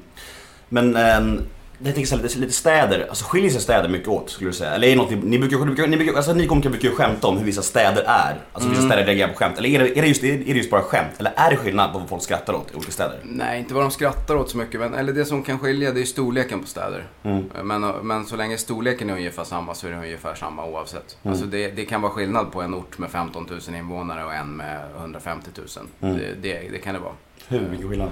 Men 0.68 0.96
ehm, 0.96 1.40
jag 1.84 1.94
tänker 1.94 2.08
så 2.08 2.16
här, 2.16 2.22
lite, 2.22 2.38
lite 2.38 2.52
städer, 2.52 3.06
alltså 3.08 3.24
skiljer 3.24 3.50
sig 3.50 3.60
städer 3.60 3.88
mycket 3.88 4.08
åt 4.08 4.30
skulle 4.30 4.50
du 4.50 4.54
säga? 4.54 4.70
Eller 4.70 4.86
är 4.86 4.90
det 4.90 4.96
något 4.96 5.10
ni, 5.10 5.16
ni 5.16 5.38
brukar, 5.38 5.58
ni 5.58 5.64
brukar, 5.64 5.86
ni 5.86 5.96
brukar, 5.96 6.14
alltså 6.14 6.32
ni 6.32 6.46
komiker 6.46 6.70
brukar 6.70 6.88
ju 6.88 6.94
skämta 6.94 7.26
om 7.26 7.38
hur 7.38 7.44
vissa 7.44 7.62
städer 7.62 8.02
är. 8.06 8.36
Alltså 8.52 8.68
vissa 8.70 8.82
Mm. 8.82 8.90
städer 8.90 9.06
reagerar 9.06 9.28
på 9.28 9.34
skämt. 9.38 9.58
Eller 9.58 9.68
är 9.68 9.78
det, 9.78 9.98
är, 9.98 10.02
det 10.02 10.08
just, 10.08 10.24
är 10.24 10.38
det 10.38 10.44
just 10.44 10.70
bara 10.70 10.82
skämt? 10.82 11.10
Eller 11.18 11.32
är 11.36 11.50
det 11.50 11.56
skillnad 11.56 11.92
på 11.92 11.98
vad 11.98 12.08
folk 12.08 12.22
skrattar 12.22 12.52
åt 12.52 12.70
i 12.72 12.76
olika 12.76 12.92
städer? 12.92 13.18
Nej, 13.22 13.58
inte 13.58 13.74
vad 13.74 13.84
de 13.84 13.90
skrattar 13.90 14.36
åt 14.36 14.50
så 14.50 14.58
mycket. 14.58 14.80
Men, 14.80 14.94
eller 14.94 15.12
det 15.12 15.24
som 15.24 15.42
kan 15.42 15.58
skilja 15.58 15.92
det 15.92 16.00
är 16.00 16.04
storleken 16.04 16.60
på 16.60 16.66
städer. 16.66 17.04
Mm. 17.22 17.44
Men, 17.64 17.80
men 18.02 18.26
så 18.26 18.36
länge 18.36 18.58
storleken 18.58 19.10
är 19.10 19.14
ungefär 19.14 19.44
samma 19.44 19.74
så 19.74 19.86
är 19.86 19.90
det 19.90 19.96
ungefär 19.96 20.34
samma 20.34 20.64
oavsett. 20.64 21.16
Mm. 21.22 21.32
Alltså 21.32 21.46
det, 21.46 21.68
det 21.70 21.84
kan 21.84 22.02
vara 22.02 22.12
skillnad 22.12 22.52
på 22.52 22.62
en 22.62 22.74
ort 22.74 22.98
med 22.98 23.10
15 23.10 23.46
000 23.68 23.76
invånare 23.76 24.24
och 24.24 24.34
en 24.34 24.56
med 24.56 24.80
150 24.98 25.50
000. 25.56 25.66
Mm. 26.00 26.16
Det, 26.16 26.48
det, 26.48 26.68
det 26.72 26.78
kan 26.78 26.94
det 26.94 27.00
vara. 27.00 27.12
Hur 27.48 27.60
mycket 27.60 27.88
skillnad? 27.88 28.10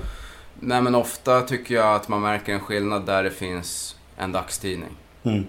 Nej 0.60 0.82
men 0.82 0.94
ofta 0.94 1.42
tycker 1.42 1.74
jag 1.74 1.94
att 1.94 2.08
man 2.08 2.22
märker 2.22 2.52
en 2.52 2.60
skillnad 2.60 3.06
där 3.06 3.22
det 3.22 3.30
finns 3.30 3.96
en 4.16 4.32
dagstidning. 4.32 4.96
Mm. 5.22 5.46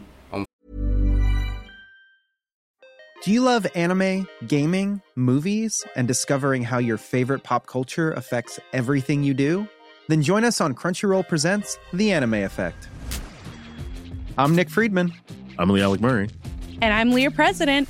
Do 3.25 3.31
you 3.31 3.41
love 3.41 3.67
anime, 3.75 4.27
gaming, 4.47 5.01
movies, 5.15 5.85
and 5.97 6.07
discovering 6.07 6.63
how 6.63 6.79
your 6.79 6.97
favorite 6.97 7.43
pop 7.43 7.67
culture 7.67 8.13
affects 8.13 8.61
everything 8.71 9.25
you 9.25 9.33
do? 9.33 9.67
Then 10.07 10.21
join 10.21 10.45
us 10.45 10.61
on 10.61 10.73
Crunchyroll 10.73 11.27
Presents 11.27 11.77
The 11.91 12.13
Anime 12.13 12.45
Effect. 12.45 12.87
I'm 14.37 14.55
Nick 14.55 14.69
Friedman. 14.69 15.11
I'm 15.57 15.69
Lee 15.69 15.81
Alec 15.81 15.99
Murray. 15.99 16.29
And 16.81 16.93
I'm 16.93 17.11
Leah 17.11 17.29
President. 17.29 17.89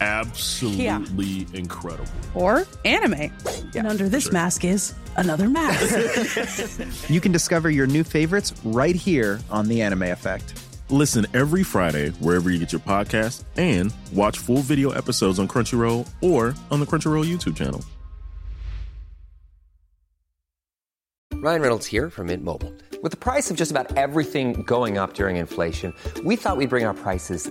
absolutely 0.00 1.46
incredible. 1.52 2.10
Or 2.34 2.66
anime. 2.84 3.32
And 3.74 3.86
under 3.86 4.08
this 4.08 4.32
mask 4.32 4.64
is 4.64 4.94
another 5.16 5.48
mask. 5.48 7.08
you 7.08 7.20
can 7.20 7.32
discover 7.32 7.70
your 7.70 7.86
new 7.86 8.04
favorites 8.04 8.52
right 8.64 8.94
here 8.94 9.40
on 9.50 9.68
The 9.68 9.82
Anime 9.82 10.04
Effect. 10.04 10.58
Listen 10.90 11.26
every 11.34 11.62
Friday 11.62 12.10
wherever 12.20 12.50
you 12.50 12.58
get 12.58 12.72
your 12.72 12.80
podcast 12.80 13.44
and 13.56 13.92
watch 14.12 14.38
full 14.38 14.58
video 14.58 14.90
episodes 14.90 15.38
on 15.38 15.48
Crunchyroll 15.48 16.08
or 16.20 16.54
on 16.70 16.80
the 16.80 16.86
Crunchyroll 16.86 17.24
YouTube 17.24 17.56
channel. 17.56 17.82
Ryan 21.44 21.60
Reynolds 21.60 21.86
here 21.86 22.08
from 22.08 22.28
Mint 22.28 22.42
Mobile. 22.42 22.72
With 23.02 23.10
the 23.10 23.18
price 23.18 23.50
of 23.50 23.56
just 23.58 23.70
about 23.70 23.98
everything 23.98 24.62
going 24.62 24.96
up 24.96 25.12
during 25.12 25.36
inflation, 25.36 25.92
we 26.24 26.36
thought 26.36 26.56
we'd 26.56 26.70
bring 26.70 26.86
our 26.86 26.94
prices 26.94 27.50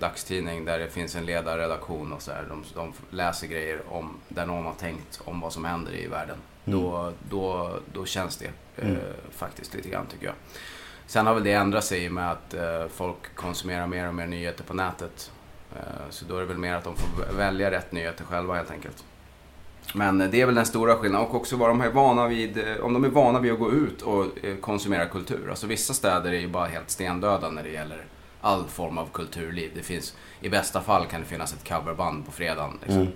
dagstidning 0.00 0.64
där 0.64 0.78
det 0.78 0.88
finns 0.88 1.16
en 1.16 1.26
ledarredaktion 1.26 2.12
och 2.12 2.22
så 2.22 2.32
här. 2.32 2.44
De, 2.48 2.64
de 2.74 2.92
läser 3.10 3.46
grejer 3.46 3.80
om, 3.88 4.16
där 4.28 4.46
någon 4.46 4.64
har 4.64 4.74
tänkt 4.74 5.20
om 5.24 5.40
vad 5.40 5.52
som 5.52 5.64
händer 5.64 5.94
i 5.94 6.06
världen. 6.06 6.36
Då, 6.64 7.12
då, 7.30 7.78
då 7.92 8.04
känns 8.04 8.36
det 8.36 8.50
eh, 8.76 8.96
faktiskt 9.30 9.74
lite 9.74 9.88
grann 9.88 10.06
tycker 10.06 10.26
jag. 10.26 10.34
Sen 11.06 11.26
har 11.26 11.34
väl 11.34 11.44
det 11.44 11.52
ändrat 11.52 11.84
sig 11.84 12.04
i 12.04 12.08
och 12.08 12.12
med 12.12 12.30
att 12.30 12.54
eh, 12.54 12.86
folk 12.88 13.34
konsumerar 13.34 13.86
mer 13.86 14.08
och 14.08 14.14
mer 14.14 14.26
nyheter 14.26 14.64
på 14.64 14.74
nätet. 14.74 15.32
Eh, 15.76 16.10
så 16.10 16.24
då 16.24 16.36
är 16.36 16.40
det 16.40 16.46
väl 16.46 16.58
mer 16.58 16.74
att 16.74 16.84
de 16.84 16.96
får 16.96 17.32
välja 17.36 17.70
rätt 17.70 17.92
nyheter 17.92 18.24
själva 18.24 18.54
helt 18.54 18.70
enkelt. 18.70 19.04
Men 19.94 20.20
eh, 20.20 20.30
det 20.30 20.40
är 20.40 20.46
väl 20.46 20.54
den 20.54 20.66
stora 20.66 20.96
skillnaden 20.96 21.28
och 21.28 21.34
också 21.34 21.56
vad 21.56 21.68
de 21.68 21.80
är 21.80 21.90
vana 21.90 22.28
vid, 22.28 22.58
eh, 22.58 22.76
om 22.80 22.92
de 22.92 23.04
är 23.04 23.08
vana 23.08 23.40
vid 23.40 23.52
att 23.52 23.58
gå 23.58 23.72
ut 23.72 24.02
och 24.02 24.44
eh, 24.44 24.56
konsumera 24.56 25.06
kultur. 25.06 25.50
Alltså 25.50 25.66
vissa 25.66 25.94
städer 25.94 26.32
är 26.32 26.40
ju 26.40 26.48
bara 26.48 26.66
helt 26.66 26.90
stendöda 26.90 27.50
när 27.50 27.62
det 27.62 27.70
gäller 27.70 28.04
all 28.40 28.64
form 28.64 28.98
av 28.98 29.08
kulturliv. 29.12 29.70
Det 29.74 29.82
finns, 29.82 30.14
i 30.40 30.48
bästa 30.48 30.80
fall 30.80 31.06
kan 31.06 31.20
det 31.20 31.26
finnas 31.26 31.52
ett 31.52 31.68
coverband 31.68 32.26
på 32.26 32.32
fredagen. 32.32 32.78
Liksom. 32.82 33.08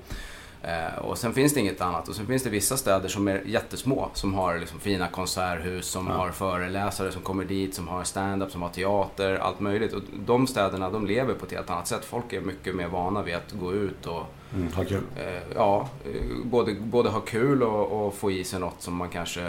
Eh, 0.62 0.98
och 0.98 1.18
sen 1.18 1.32
finns 1.34 1.54
det 1.54 1.60
inget 1.60 1.80
annat. 1.80 2.08
Och 2.08 2.14
sen 2.16 2.26
finns 2.26 2.42
det 2.42 2.50
vissa 2.50 2.76
städer 2.76 3.08
som 3.08 3.28
är 3.28 3.42
jättesmå. 3.46 4.08
Som 4.14 4.34
har 4.34 4.58
liksom 4.58 4.80
fina 4.80 5.08
konserthus, 5.08 5.86
som 5.86 6.06
har 6.06 6.30
föreläsare 6.30 7.12
som 7.12 7.22
kommer 7.22 7.44
dit, 7.44 7.74
som 7.74 7.88
har 7.88 8.04
stand-up, 8.04 8.50
som 8.50 8.62
har 8.62 8.68
teater, 8.68 9.34
allt 9.36 9.60
möjligt. 9.60 9.92
Och 9.92 10.02
de 10.26 10.46
städerna, 10.46 10.90
de 10.90 11.06
lever 11.06 11.34
på 11.34 11.46
ett 11.46 11.52
helt 11.52 11.70
annat 11.70 11.86
sätt. 11.86 12.04
Folk 12.04 12.32
är 12.32 12.40
mycket 12.40 12.74
mer 12.74 12.88
vana 12.88 13.22
vid 13.22 13.34
att 13.34 13.52
gå 13.52 13.72
ut 13.72 14.06
och 14.06 14.22
Mm, 14.54 14.72
ha 14.72 14.84
kul. 14.84 15.02
eh, 15.16 15.42
ja, 15.54 15.88
eh, 16.04 16.44
både, 16.44 16.74
både 16.74 17.08
ha 17.08 17.20
kul 17.20 17.62
och, 17.62 18.06
och 18.06 18.14
få 18.14 18.30
i 18.30 18.44
sig 18.44 18.60
något 18.60 18.82
som 18.82 18.94
man 18.96 19.08
kanske 19.08 19.40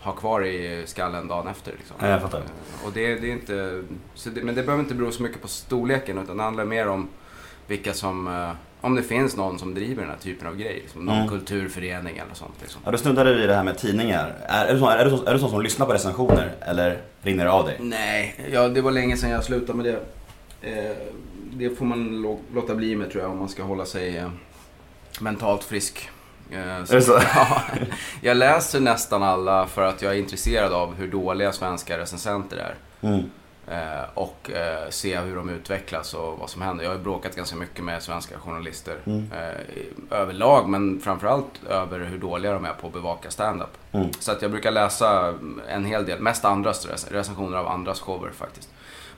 har 0.00 0.12
kvar 0.12 0.44
i 0.46 0.82
skallen 0.86 1.28
dagen 1.28 1.48
efter. 1.48 1.72
Liksom. 1.72 1.96
Ja, 2.00 2.06
jag 2.08 2.22
fattar. 2.22 2.38
Eh, 2.38 2.86
Och 2.86 2.92
det, 2.92 3.14
det 3.14 3.26
är 3.28 3.32
inte, 3.32 3.82
det, 4.34 4.42
men 4.42 4.54
det 4.54 4.62
behöver 4.62 4.82
inte 4.82 4.94
bero 4.94 5.12
så 5.12 5.22
mycket 5.22 5.42
på 5.42 5.48
storleken 5.48 6.18
utan 6.18 6.36
det 6.36 6.42
handlar 6.42 6.64
mer 6.64 6.88
om 6.88 7.08
vilka 7.66 7.92
som, 7.94 8.28
eh, 8.28 8.50
om 8.80 8.94
det 8.94 9.02
finns 9.02 9.36
någon 9.36 9.58
som 9.58 9.74
driver 9.74 10.02
den 10.02 10.10
här 10.10 10.18
typen 10.18 10.48
av 10.48 10.56
grejer. 10.56 10.74
Liksom, 10.82 11.04
någon 11.04 11.16
Mm. 11.16 11.28
kulturförening 11.28 12.16
eller 12.18 12.34
sånt. 12.34 12.54
Liksom. 12.60 12.80
Ja, 12.84 12.90
du 12.90 12.98
snuddade 12.98 13.34
vid 13.34 13.48
det 13.48 13.54
här 13.54 13.64
med 13.64 13.78
tidningar. 13.78 14.34
Är, 14.48 14.66
är, 14.66 14.72
du 14.74 14.78
sån, 14.80 14.88
är, 14.88 15.04
du 15.04 15.10
sån, 15.10 15.26
är 15.26 15.32
du 15.32 15.38
sån 15.38 15.50
som 15.50 15.62
lyssnar 15.62 15.86
på 15.86 15.92
recensioner 15.92 16.52
eller 16.60 16.98
rinner 17.22 17.44
det 17.44 17.50
av 17.50 17.66
dig? 17.66 17.76
Nej, 17.80 18.48
ja, 18.52 18.68
det 18.68 18.80
var 18.80 18.90
länge 18.90 19.16
sedan 19.16 19.30
jag 19.30 19.44
slutade 19.44 19.82
med 19.82 19.84
det. 19.86 20.00
Eh, 20.70 20.96
det 21.52 21.70
får 21.70 21.84
man 21.84 22.24
lå- 22.24 22.40
låta 22.54 22.74
bli 22.74 22.96
med 22.96 23.10
tror 23.10 23.22
jag 23.22 23.32
om 23.32 23.38
man 23.38 23.48
ska 23.48 23.62
hålla 23.62 23.84
sig 23.86 24.16
eh, 24.16 24.30
mentalt 25.20 25.64
frisk. 25.64 26.08
Eh, 26.50 26.58
Är 26.76 26.86
det 26.94 27.02
så? 27.02 27.12
Ja, 27.34 27.62
jag 28.20 28.36
läser 28.36 28.80
nästan 28.80 29.22
alla 29.22 29.66
för 29.66 29.82
att 29.82 30.02
jag 30.02 30.12
är 30.14 30.18
intresserad 30.18 30.72
av 30.72 30.94
hur 30.94 31.08
dåliga 31.08 31.52
svenska 31.52 31.98
recensenter 31.98 32.56
är. 32.56 32.74
Mm. 33.08 33.30
Eh, 33.66 34.04
och 34.14 34.50
eh, 34.50 34.88
se 34.90 35.18
hur 35.20 35.36
de 35.36 35.48
utvecklas 35.50 36.14
och 36.14 36.38
vad 36.38 36.50
som 36.50 36.62
händer. 36.62 36.84
Jag 36.84 36.90
har 36.90 36.98
bråkat 36.98 37.36
ganska 37.36 37.56
mycket 37.56 37.84
med 37.84 38.02
svenska 38.02 38.38
journalister 38.38 38.96
Mm. 39.06 39.30
överlag, 40.10 40.68
men 40.68 41.00
framförallt 41.00 41.64
över 41.68 42.00
hur 42.00 42.18
dåliga 42.18 42.52
de 42.52 42.64
är 42.64 42.72
på 42.72 42.86
att 42.86 42.92
bevaka 42.92 43.30
stand-up. 43.30 43.78
Mm. 43.92 44.08
Så 44.20 44.32
att 44.32 44.42
jag 44.42 44.50
brukar 44.50 44.70
läsa 44.70 45.34
en 45.68 45.84
hel 45.84 46.06
del, 46.06 46.20
mest 46.20 46.44
andras 46.44 46.86
rec- 46.88 47.12
recensioner 47.12 47.56
av 47.58 47.68
andras 47.68 48.00
shower 48.00 48.30
faktiskt. 48.30 48.68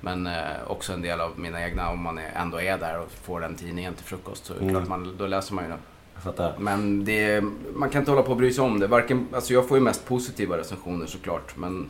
Men 0.00 0.28
också 0.66 0.92
en 0.92 1.02
del 1.02 1.20
av 1.20 1.38
mina 1.38 1.62
egna 1.62 1.90
om 1.90 2.02
man 2.02 2.20
ändå 2.34 2.60
är 2.60 2.78
där 2.78 2.98
och 3.00 3.08
får 3.24 3.40
den 3.40 3.54
tidningen 3.54 3.94
till 3.94 4.04
frukost. 4.04 4.46
Så 4.46 4.54
Mm. 4.54 4.70
klart 4.70 4.88
man, 4.88 5.16
då 5.18 5.26
läser 5.26 5.54
man 5.54 5.64
ju 5.64 5.70
den. 5.70 5.78
Jag 6.24 6.34
fattar. 6.34 6.54
Men 6.58 7.04
det, 7.04 7.44
man 7.74 7.90
kan 7.90 8.02
inte 8.02 8.10
hålla 8.10 8.22
på 8.22 8.30
och 8.30 8.36
bry 8.36 8.52
sig 8.52 8.64
om 8.64 8.80
det. 8.80 8.86
Varken, 8.86 9.26
alltså 9.34 9.52
jag 9.52 9.68
får 9.68 9.76
ju 9.78 9.84
mest 9.84 10.08
positiva 10.08 10.56
recensioner 10.58 11.06
såklart. 11.06 11.56
Men 11.56 11.88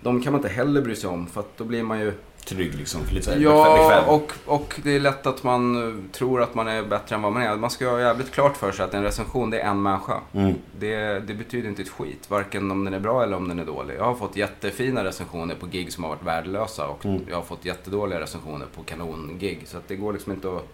de 0.00 0.22
kan 0.22 0.32
man 0.32 0.38
inte 0.40 0.48
heller 0.54 0.82
bry 0.82 0.96
sig 0.96 1.10
om 1.10 1.26
för 1.26 1.40
att 1.40 1.56
då 1.58 1.64
blir 1.64 1.82
man 1.82 2.00
ju... 2.00 2.12
Trygg 2.46 2.74
liksom, 2.74 3.00
lite 3.10 3.24
såhär 3.24 3.38
Ja, 3.40 4.04
och, 4.08 4.32
och 4.46 4.80
det 4.84 4.90
är 4.96 5.00
lätt 5.00 5.26
att 5.26 5.42
man 5.42 5.88
eh, 5.88 6.12
tror 6.12 6.42
att 6.42 6.54
man 6.54 6.68
är 6.68 6.82
bättre 6.82 7.16
än 7.16 7.22
vad 7.22 7.32
man 7.32 7.42
är. 7.42 7.56
Man 7.56 7.70
ska 7.70 7.90
ha 7.90 8.00
jävligt 8.00 8.30
klart 8.30 8.56
för 8.56 8.72
sig 8.72 8.84
att 8.84 8.94
en 8.94 9.02
recension, 9.02 9.50
det 9.50 9.60
är 9.60 9.70
en 9.70 9.82
människa. 9.82 10.20
Mm. 10.32 10.54
Det, 10.78 10.96
det 11.26 11.34
betyder 11.34 11.68
inte 11.68 11.82
ett 11.82 11.88
skit, 11.88 12.30
varken 12.30 12.70
om 12.70 12.84
den 12.84 12.94
är 12.94 13.00
bra 13.00 13.22
eller 13.22 13.36
om 13.36 13.48
den 13.48 13.58
är 13.58 13.64
dålig. 13.64 13.94
Jag 13.98 14.04
har 14.04 14.14
fått 14.14 14.36
jättefina 14.36 15.04
recensioner 15.04 15.54
på 15.54 15.66
gig 15.66 15.92
som 15.92 16.04
har 16.04 16.10
varit 16.10 16.22
värdelösa 16.26 16.86
och 16.86 17.04
Mm. 17.04 17.20
jag 17.28 17.36
har 17.36 17.42
fått 17.42 17.64
jättedåliga 17.64 18.20
recensioner 18.20 18.66
på 18.76 18.82
kanongig. 18.82 19.62
Så 19.66 19.76
att 19.76 19.88
det 19.88 19.96
går 19.96 20.12
liksom 20.12 20.32
inte 20.32 20.48
att 20.48 20.68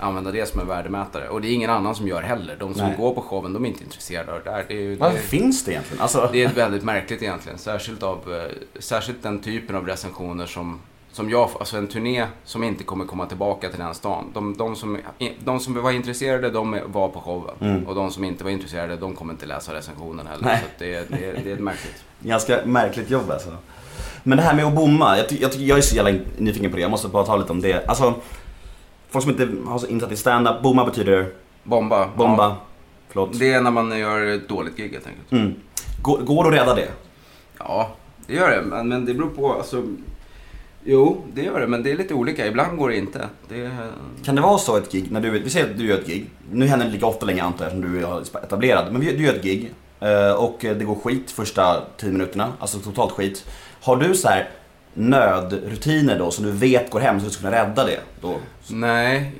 använda 0.00 0.30
det 0.30 0.46
som 0.48 0.60
en 0.60 0.66
värdemätare. 0.66 1.28
Och 1.28 1.40
det 1.40 1.48
är 1.48 1.52
ingen 1.52 1.70
annan 1.70 1.94
som 1.94 2.08
gör 2.08 2.22
heller. 2.22 2.56
De 2.60 2.74
som 2.74 2.86
Nej. 2.86 2.96
går 2.96 3.14
på 3.14 3.20
showen, 3.20 3.52
de 3.52 3.64
är 3.64 3.68
inte 3.68 3.84
intresserade 3.84 4.32
av 4.32 4.40
det 4.44 4.50
där. 4.50 4.64
Det 4.68 4.92
är, 4.92 4.96
Vad 4.96 5.12
det, 5.12 5.18
finns 5.18 5.64
det 5.64 5.72
egentligen? 5.72 6.02
Alltså, 6.02 6.28
det 6.32 6.44
är 6.44 6.48
väldigt 6.48 6.84
märkligt 6.84 7.22
egentligen. 7.22 7.58
Särskilt, 7.58 8.02
av, 8.02 8.18
eh, 8.34 8.80
särskilt 8.82 9.22
den 9.22 9.38
typen 9.38 9.76
av 9.76 9.86
recensioner 9.86 10.46
som, 10.46 10.80
som 11.12 11.30
jag, 11.30 11.50
alltså 11.58 11.76
en 11.76 11.88
turné 11.88 12.26
som 12.44 12.64
inte 12.64 12.84
kommer 12.84 13.04
komma 13.04 13.26
tillbaka 13.26 13.68
till 13.68 13.78
den 13.78 13.94
stan. 13.94 14.30
De, 14.34 14.56
de, 14.56 14.76
som, 14.76 14.98
de 15.44 15.60
som 15.60 15.82
var 15.82 15.90
intresserade, 15.90 16.50
de 16.50 16.80
var 16.86 17.08
på 17.08 17.20
showen. 17.20 17.54
Mm. 17.60 17.86
Och 17.86 17.94
de 17.94 18.10
som 18.10 18.24
inte 18.24 18.44
var 18.44 18.50
intresserade, 18.50 18.96
de 18.96 19.14
kommer 19.14 19.32
inte 19.32 19.46
läsa 19.46 19.74
recensionen 19.74 20.26
heller. 20.26 20.44
Nej. 20.44 20.58
Så 20.60 20.84
det, 20.84 21.08
det, 21.10 21.44
det 21.44 21.52
är 21.52 21.56
märkligt. 21.56 22.04
ganska 22.20 22.60
märkligt 22.64 23.10
jobb 23.10 23.30
alltså. 23.30 23.50
Men 24.26 24.38
det 24.38 24.44
här 24.44 24.54
med 24.54 24.64
att 24.64 24.74
bomma, 24.74 25.18
jag, 25.18 25.32
jag, 25.32 25.54
jag 25.54 25.78
är 25.78 25.82
så 25.82 25.96
jävla 25.96 26.20
nyfiken 26.38 26.70
på 26.70 26.76
det. 26.76 26.82
Jag 26.82 26.90
måste 26.90 27.08
bara 27.08 27.24
ta 27.24 27.36
lite 27.36 27.52
om 27.52 27.60
det. 27.60 27.86
Alltså, 27.88 28.14
folk 29.14 29.22
som 29.22 29.30
inte 29.32 29.68
har 29.70 29.78
så 29.78 29.86
insatt 29.86 30.12
i 30.12 30.16
stand-up, 30.16 30.62
bomma 30.62 30.84
betyder 30.84 31.26
Bomba. 31.62 32.08
bomba. 32.16 32.48
Ja, 32.48 32.56
Förlåt. 33.08 33.38
det 33.38 33.52
är 33.52 33.60
när 33.60 33.70
man 33.70 33.98
gör 33.98 34.26
ett 34.26 34.48
dåligt 34.48 34.76
gig 34.76 34.92
helt 34.92 35.06
enkelt. 35.06 35.32
Mm. 35.32 35.54
Går, 36.02 36.18
går 36.18 36.42
det 36.44 36.48
att 36.48 36.54
rädda 36.66 36.74
det? 36.74 36.88
Ja, 37.58 37.90
det 38.26 38.34
gör 38.34 38.50
det. 38.50 38.62
Men, 38.62 38.88
men 38.88 39.04
det 39.04 39.14
beror 39.14 39.30
på, 39.30 39.52
alltså... 39.52 39.82
Jo, 40.84 41.24
det 41.34 41.42
gör 41.42 41.60
det. 41.60 41.66
Men 41.66 41.82
det 41.82 41.90
är 41.92 41.96
lite 41.96 42.14
olika. 42.14 42.46
Ibland 42.46 42.78
går 42.78 42.88
det 42.88 42.96
inte. 42.96 43.28
Det, 43.48 43.70
Kan 44.24 44.34
det 44.34 44.40
vara 44.40 44.58
så 44.58 44.76
ett 44.76 44.92
gig, 44.92 45.10
när 45.10 45.20
du, 45.20 45.30
vi 45.30 45.50
säger 45.50 45.70
att 45.70 45.78
du 45.78 45.86
gör 45.86 45.98
ett 45.98 46.06
gig, 46.06 46.30
nu 46.52 46.66
händer 46.66 46.86
det 46.86 46.92
lika 46.92 47.06
ofta 47.06 47.26
längre 47.26 47.42
antar 47.42 47.64
jag 47.64 47.72
som 47.72 47.80
du 47.80 48.04
är 48.06 48.20
etablerad, 48.44 48.92
men 48.92 49.00
du 49.00 49.24
gör 49.26 49.34
ett 49.34 49.42
gig 49.42 49.72
eh, 50.00 50.32
och 50.32 50.56
det 50.60 50.84
går 50.84 50.94
skit 50.94 51.30
första 51.30 51.82
10 51.96 52.10
minuterna, 52.12 52.52
alltså 52.58 52.78
totalt 52.78 53.12
skit. 53.12 53.46
Har 53.82 53.96
du 53.96 54.14
så 54.14 54.28
här 54.28 54.48
nödrutiner 54.94 56.18
då 56.18 56.30
som 56.30 56.44
du 56.44 56.50
vet 56.50 56.90
går 56.90 57.00
hem 57.00 57.20
så 57.20 57.26
du 57.26 57.32
ska 57.32 57.40
kunna 57.42 57.56
rädda 57.56 57.84
det 57.84 58.00
då? 58.20 58.36
Nej, 58.68 59.32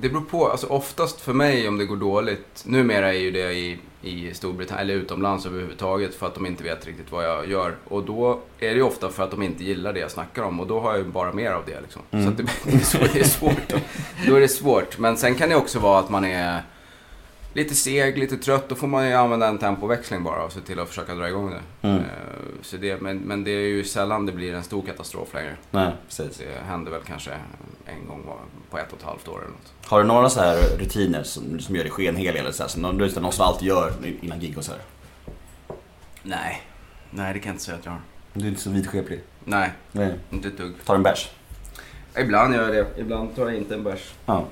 det 0.00 0.08
beror 0.08 0.22
på. 0.22 0.48
Alltså 0.48 0.66
oftast 0.66 1.20
för 1.20 1.32
mig 1.32 1.68
om 1.68 1.78
det 1.78 1.84
går 1.84 1.96
dåligt. 1.96 2.62
Numera 2.66 3.14
är 3.14 3.18
ju 3.18 3.30
det 3.30 3.52
i, 3.52 3.78
i 4.02 4.34
Storbritannien, 4.34 4.90
eller 4.90 5.00
utomlands 5.02 5.46
överhuvudtaget, 5.46 6.14
för 6.14 6.26
att 6.26 6.34
de 6.34 6.46
inte 6.46 6.64
vet 6.64 6.86
riktigt 6.86 7.12
vad 7.12 7.24
jag 7.24 7.50
gör. 7.50 7.76
Och 7.84 8.04
då 8.04 8.40
är 8.58 8.68
det 8.68 8.74
ju 8.74 8.82
ofta 8.82 9.08
för 9.08 9.24
att 9.24 9.30
de 9.30 9.42
inte 9.42 9.64
gillar 9.64 9.92
det 9.92 10.00
jag 10.00 10.10
snackar 10.10 10.42
om. 10.42 10.60
Och 10.60 10.66
då 10.66 10.80
har 10.80 10.90
jag 10.90 10.98
ju 10.98 11.04
bara 11.04 11.32
mer 11.32 11.50
av 11.50 11.62
det 11.66 11.80
liksom. 11.80 12.02
Så 12.10 12.28
att 12.28 12.36
det, 12.36 12.84
så, 12.84 12.98
det 13.12 13.20
är 13.20 13.24
svårt. 13.24 13.68
Då. 13.68 13.76
då 14.26 14.36
är 14.36 14.40
det 14.40 14.48
svårt. 14.48 14.98
Men 14.98 15.16
sen 15.16 15.34
kan 15.34 15.48
det 15.48 15.56
också 15.56 15.78
vara 15.78 15.98
att 15.98 16.10
man 16.10 16.24
är 16.24 16.62
lite 17.52 17.74
seg, 17.74 18.18
lite 18.18 18.36
trött. 18.36 18.68
Då 18.68 18.74
får 18.74 18.86
man 18.86 19.08
ju 19.08 19.14
använda 19.14 19.48
en 19.48 19.58
tempoväxling 19.58 20.24
bara 20.24 20.44
och 20.44 20.52
se 20.52 20.60
till 20.60 20.80
att 20.80 20.88
försöka 20.88 21.14
dra 21.14 21.28
igång 21.28 21.50
det. 21.50 21.88
Mm. 21.88 21.98
Eh, 21.98 22.04
Så 22.62 22.76
det 22.76 23.00
men, 23.02 23.18
men 23.18 23.44
det 23.44 23.50
är 23.50 23.68
ju 23.68 23.84
sällan 23.84 24.26
det 24.26 24.32
blir 24.32 24.54
en 24.54 24.62
stor 24.62 24.82
katastrof 24.82 25.34
längre. 25.34 25.56
Nej, 25.70 25.92
precis. 26.06 26.36
Det 26.38 26.64
händer 26.66 26.90
väl 26.90 27.00
kanske 27.06 27.30
en 27.86 28.06
gång 28.08 28.24
på 28.70 28.78
ett 28.78 28.92
och 28.92 28.98
ett 28.98 29.04
halvt 29.04 29.28
år 29.28 29.38
eller 29.38 29.50
något. 29.50 29.72
Har 29.86 29.98
du 30.00 30.06
några 30.06 30.28
så 30.28 30.40
här 30.40 30.56
rutiner 30.78 31.22
som, 31.22 31.60
som 31.60 31.76
gör 31.76 31.82
dig 31.82 31.92
skenhelig 31.92 32.40
eller 32.40 32.52
så 32.52 32.62
här, 32.62 32.68
som 32.70 32.82
du 32.98 33.20
någon 33.20 33.32
som 33.32 33.46
alltid 33.46 33.68
gör 33.68 33.92
innan 34.20 34.40
gig 34.40 34.58
och 34.58 34.64
så 34.64 34.72
här? 34.72 34.80
Nej. 36.22 36.62
Nej, 37.10 37.32
det 37.34 37.38
kan 37.40 37.48
jag 37.50 37.54
inte 37.54 37.64
säga 37.64 37.76
att 37.78 37.84
jag 37.84 37.92
har. 37.92 38.00
Du 38.34 38.44
är 38.44 38.48
inte 38.48 38.60
så 38.60 38.70
vidskeplig. 38.70 39.20
Nej, 39.44 39.72
Nej. 39.92 40.14
inte 40.30 40.48
ett 40.48 40.56
dugg. 40.56 40.72
Tar 40.84 40.94
en 40.94 41.02
bärs? 41.02 41.30
Ibland 42.18 42.54
gör 42.54 42.62
jag 42.74 42.86
det. 42.96 43.00
Ibland 43.00 43.36
tar 43.36 43.46
jag 43.46 43.54
inte 43.56 43.74
en 43.74 43.82
bärs. 43.82 44.12
Ja. 44.26 44.44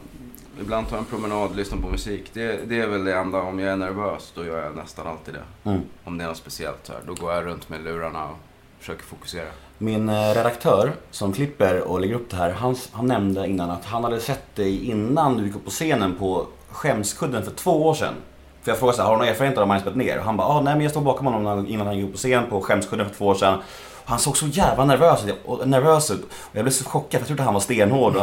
Ibland 0.61 0.89
tar 0.89 0.97
jag 0.97 1.03
en 1.03 1.11
promenad, 1.11 1.57
lyssnar 1.57 1.79
på 1.79 1.89
musik. 1.89 2.31
Det, 2.33 2.69
det 2.69 2.81
är 2.81 2.87
väl 2.87 3.05
det 3.05 3.15
enda. 3.15 3.41
Om 3.41 3.59
jag 3.59 3.73
är 3.73 3.77
nervös, 3.77 4.33
då 4.35 4.45
gör 4.45 4.65
jag 4.65 4.77
nästan 4.77 5.07
alltid 5.07 5.35
det. 5.35 5.71
Mm. 5.71 5.81
Om 6.05 6.19
det 6.19 6.25
är 6.25 6.29
något 6.29 6.37
speciellt 6.37 6.79
så 6.83 6.93
här. 6.93 7.01
Då 7.07 7.15
går 7.15 7.33
jag 7.33 7.45
runt 7.45 7.69
med 7.69 7.85
lurarna 7.85 8.25
och 8.25 8.37
försöker 8.79 9.03
fokusera. 9.03 9.49
Min 9.79 10.09
eh, 10.09 10.35
redaktör 10.35 10.93
som 11.11 11.33
klipper 11.33 11.81
och 11.81 12.01
lägger 12.01 12.15
upp 12.15 12.31
det 12.31 12.37
här, 12.37 12.51
han, 12.51 12.77
han 12.93 13.07
nämnde 13.07 13.47
innan 13.47 13.71
att 13.71 13.85
han 13.85 14.05
hade 14.05 14.21
sett 14.21 14.57
dig 14.57 14.85
innan 14.87 15.37
du 15.37 15.47
gick 15.47 15.57
upp 15.57 15.65
på 15.65 15.71
scenen 15.71 16.15
på 16.19 16.47
Skämskudden 16.71 17.43
för 17.45 17.51
två 17.51 17.87
år 17.87 17.95
sedan. 17.95 18.15
För 18.63 18.71
jag 18.71 18.79
frågade 18.79 18.97
så 18.97 19.03
här, 19.03 19.09
har 19.09 19.17
du 19.17 19.19
någon 19.19 19.29
erfarenhet 19.29 19.59
av 19.59 19.71
att 19.71 19.81
spelat 19.81 19.97
ner? 19.97 20.19
Och 20.19 20.25
han 20.25 20.37
bara, 20.37 20.49
ah, 20.49 20.61
nej 20.61 20.75
men 20.75 20.83
jag 20.83 20.91
stod 20.91 21.03
bakom 21.03 21.27
honom 21.27 21.67
innan 21.67 21.87
han 21.87 21.97
gick 21.97 22.07
upp 22.07 22.13
på 22.13 22.19
scen 22.19 22.45
på 22.51 22.61
Skämskudden 22.61 23.09
för 23.09 23.15
två 23.15 23.27
år 23.27 23.35
sedan. 23.35 23.59
Och 24.03 24.11
han 24.11 24.19
såg 24.19 24.37
så 24.37 24.47
jävla 24.47 24.85
nervös 24.85 25.25
ut, 25.27 25.35
och 25.45 25.69
nervös 25.69 26.11
ut. 26.11 26.25
Och 26.25 26.57
jag 26.57 26.65
blev 26.65 26.73
så 26.73 26.85
chockad, 26.85 27.21
jag 27.21 27.27
trodde 27.27 27.43
han 27.43 27.55
var 27.55 27.61
stenhård. 27.61 28.13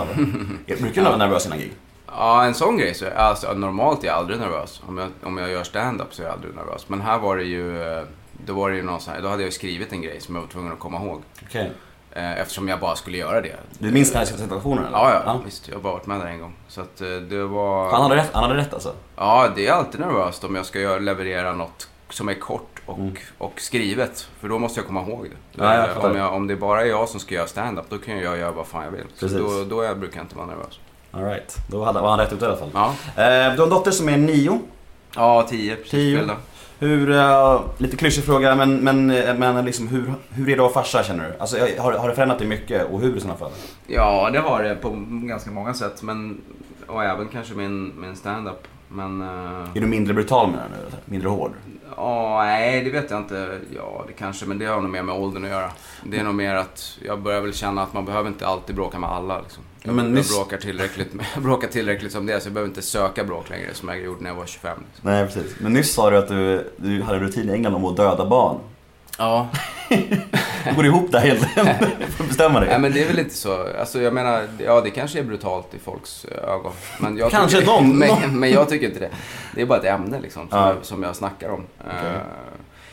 Brukar 0.65 0.93
du 0.93 1.01
vara 1.01 1.17
nervös 1.17 1.45
innan 1.45 1.59
gig? 1.59 1.73
Ja, 2.17 2.45
en 2.45 2.53
sån 2.53 2.77
grej 2.77 2.93
så 2.93 3.05
alltså, 3.15 3.53
normalt 3.53 4.03
är 4.03 4.07
jag 4.07 4.15
aldrig 4.15 4.39
nervös. 4.39 4.81
Om 4.87 4.97
jag, 4.97 5.09
om 5.23 5.37
jag 5.37 5.49
gör 5.49 5.63
stand-up 5.63 6.13
så 6.13 6.21
är 6.21 6.25
jag 6.25 6.33
aldrig 6.33 6.55
nervös. 6.55 6.89
Men 6.89 7.01
här 7.01 7.19
var 7.19 7.37
det 7.37 7.43
ju, 7.43 7.81
eh, 7.81 8.03
då 8.45 8.53
var 8.53 8.69
det 8.69 8.75
ju 8.75 8.83
någon 8.83 8.99
sån 9.01 9.13
här, 9.13 9.21
då 9.21 9.27
hade 9.27 9.43
jag 9.43 9.53
skrivit 9.53 9.91
en 9.91 10.01
grej 10.01 10.21
som 10.21 10.35
jag 10.35 10.41
var 10.41 10.49
tvungen 10.49 10.73
att 10.73 10.79
komma 10.79 10.97
ihåg. 10.97 11.21
Okej. 11.43 11.71
Eh, 12.11 12.39
Eftersom 12.39 12.67
jag 12.67 12.79
bara 12.79 12.95
skulle 12.95 13.17
göra 13.17 13.41
det. 13.41 13.55
Du 13.79 13.91
minns 13.91 14.11
den 14.11 14.19
här 14.19 14.25
situationen 14.25 14.85
eller? 14.85 14.97
Ja, 14.97 15.21
ja, 15.25 15.41
visst. 15.45 15.67
Jag 15.67 15.75
har 15.75 15.81
bara 15.81 15.93
varit 15.93 16.05
med 16.05 16.19
där 16.19 16.27
en 16.27 16.39
gång. 16.39 16.53
Så 16.67 16.81
att 16.81 17.01
eh, 17.01 17.07
det 17.07 17.43
var... 17.43 17.91
Han 17.91 18.01
hade 18.01 18.15
rätt, 18.15 18.29
han 18.33 18.43
hade 18.43 18.55
rätt 18.55 18.73
alltså? 18.73 18.93
Ja, 19.15 19.49
det 19.55 19.67
är 19.67 19.71
alltid 19.71 19.99
nervöst 19.99 20.43
om 20.43 20.55
jag 20.55 20.65
ska 20.65 20.79
göra, 20.79 20.99
leverera 20.99 21.53
något 21.53 21.89
som 22.09 22.29
är 22.29 22.33
kort 22.33 22.81
och, 22.85 22.99
och 23.37 23.61
skrivet. 23.61 24.29
För 24.39 24.49
då 24.49 24.59
måste 24.59 24.79
jag 24.79 24.87
komma 24.87 25.01
ihåg 25.01 25.27
det. 25.29 25.63
Mm. 25.63 25.79
Ja, 25.79 25.87
fattar. 25.93 26.09
om, 26.09 26.15
jag, 26.17 26.33
om 26.33 26.47
det 26.47 26.55
bara 26.55 26.81
är 26.81 26.85
jag 26.85 27.09
som 27.09 27.19
ska 27.19 27.35
göra 27.35 27.47
stand-up, 27.47 27.85
då 27.89 27.97
kan 27.97 28.19
jag 28.19 28.37
göra 28.37 28.51
vad 28.51 28.67
fan 28.67 28.83
jag 28.83 28.91
vill. 28.91 29.05
Precis. 29.19 29.37
Så 29.37 29.37
då, 29.37 29.63
då 29.63 29.83
jag, 29.83 29.99
brukar 29.99 30.17
jag 30.17 30.23
inte 30.23 30.35
vara 30.35 30.45
nervös. 30.45 30.79
Alright, 31.17 31.57
då 31.67 31.77
var 31.79 32.09
han 32.09 32.19
rätt 32.19 32.33
ute 32.33 32.45
i 32.45 32.47
alla 32.47 32.57
fall. 32.57 32.69
Ja, 32.73 32.93
Eh, 33.07 33.53
du 33.53 33.57
har 33.57 33.63
en 33.63 33.69
dotter 33.69 33.91
som 33.91 34.09
är 34.09 34.17
nio. 34.17 34.59
ja 35.15 35.45
tio. 35.49 35.75
precis 35.75 35.91
Tio. 35.91 36.29
Hur, 36.79 37.11
eh, 37.11 37.61
lite 37.77 37.97
klyschig 37.97 38.23
fråga, 38.23 38.55
men, 38.55 38.77
men, 38.77 39.11
eh, 39.11 39.35
men 39.37 39.65
liksom, 39.65 39.87
hur, 39.87 40.13
hur 40.29 40.43
är 40.43 40.47
det 40.47 40.53
att 40.53 40.59
vara 40.75 40.83
farsa 40.83 41.03
känner 41.03 41.29
du? 41.29 41.35
Alltså, 41.39 41.57
har, 41.79 41.93
har 41.93 42.09
det 42.09 42.15
förändrat 42.15 42.39
dig 42.39 42.47
mycket 42.47 42.85
och 42.91 43.01
hur 43.01 43.17
i 43.17 43.19
sådana 43.19 43.39
fall? 43.39 43.51
Ja, 43.87 44.29
det 44.33 44.39
har 44.39 44.63
det 44.63 44.75
på 44.75 45.05
ganska 45.09 45.51
många 45.51 45.73
sätt. 45.73 46.01
Men, 46.03 46.41
och 46.87 47.03
även 47.03 47.27
kanske 47.27 47.53
min, 47.53 47.93
min 48.01 48.15
stand-up. 48.15 48.67
Men... 48.89 49.21
eh, 49.21 49.27
Är 49.75 49.79
du 49.81 49.85
mindre 49.87 50.13
brutal 50.13 50.47
med 50.51 50.59
den 50.59 50.71
nu? 50.71 50.97
Mindre 51.05 51.29
hård? 51.29 51.51
Ja, 51.97 52.43
nej 52.45 52.83
det 52.83 52.89
vet 52.89 53.11
jag 53.11 53.19
inte. 53.19 53.59
Ja, 53.75 54.03
det 54.07 54.13
kanske, 54.13 54.45
men 54.45 54.59
det 54.59 54.65
har 54.65 54.81
nog 54.81 54.89
mer 54.91 55.03
med 55.03 55.15
åldern 55.15 55.43
att 55.45 55.49
göra. 55.51 55.71
Det 56.03 56.17
är 56.19 56.23
nog 56.23 56.35
mer 56.35 56.55
att 56.55 56.97
jag 57.05 57.21
börjar 57.21 57.41
väl 57.41 57.53
känna 57.53 57.83
att 57.83 57.93
man 57.93 58.05
behöver 58.05 58.27
inte 58.29 58.47
alltid 58.47 58.75
bråka 58.75 58.99
med 58.99 59.09
alla. 59.09 59.41
Liksom. 59.41 59.63
Jag, 59.83 59.95
Men 59.95 60.15
jag, 60.15 60.25
bråkar 60.25 60.57
tillräckligt, 60.57 61.13
med- 61.13 61.25
jag 61.33 61.43
bråkar 61.43 61.67
tillräckligt 61.67 62.11
som 62.11 62.25
det 62.25 62.33
är, 62.33 62.39
så 62.39 62.47
jag 62.47 62.53
behöver 62.53 62.69
inte 62.69 62.81
söka 62.81 63.23
bråk 63.23 63.49
längre 63.49 63.73
som 63.73 63.89
jag 63.89 64.01
gjorde 64.01 64.21
när 64.23 64.29
jag 64.29 64.35
var 64.37 64.45
25. 64.45 64.79
Liksom. 64.91 65.09
Nej, 65.11 65.25
precis. 65.25 65.55
Men 65.59 65.73
nyss 65.73 65.93
sa 65.93 66.09
du 66.09 66.17
att 66.17 66.27
du, 66.27 66.71
du 66.77 67.01
hade 67.01 67.19
rutin 67.19 67.49
i 67.49 67.53
England 67.53 67.75
om 67.75 67.85
att 67.85 67.97
döda 67.97 68.25
barn. 68.25 68.57
Ja, 69.17 69.47
Hur 69.89 70.73
går 70.75 70.83
det 70.83 70.87
ihop 70.87 71.11
där 71.11 71.25
egentligen? 71.25 71.67
Du 71.99 72.05
får 72.11 72.23
bestämma 72.23 72.59
dig. 72.59 72.69
nej, 72.69 72.79
men 72.79 72.91
det 72.93 73.03
är 73.03 73.07
väl 73.07 73.19
inte 73.19 73.35
så. 73.35 73.67
Alltså 73.79 74.01
jag 74.01 74.13
menar, 74.13 74.47
ja 74.65 74.81
det 74.81 74.89
kanske 74.89 75.19
är 75.19 75.23
brutalt 75.23 75.73
i 75.73 75.79
folks 75.79 76.25
ögon. 76.25 76.71
Men 76.99 77.17
jag 77.17 77.31
Kanske 77.31 77.59
tycker, 77.59 77.71
någon- 77.71 77.97
men, 77.97 78.39
men 78.39 78.51
jag 78.51 78.69
tycker 78.69 78.87
inte 78.87 78.99
det. 78.99 79.09
Det 79.55 79.61
är 79.61 79.65
bara 79.65 79.79
ett 79.79 79.85
ämne 79.85 80.19
liksom, 80.19 80.49
som, 80.49 80.59
Ja. 80.59 80.67
jag, 80.73 80.85
som 80.85 81.03
jag 81.03 81.15
snackar 81.15 81.49
om. 81.49 81.63
Eh, 81.79 82.11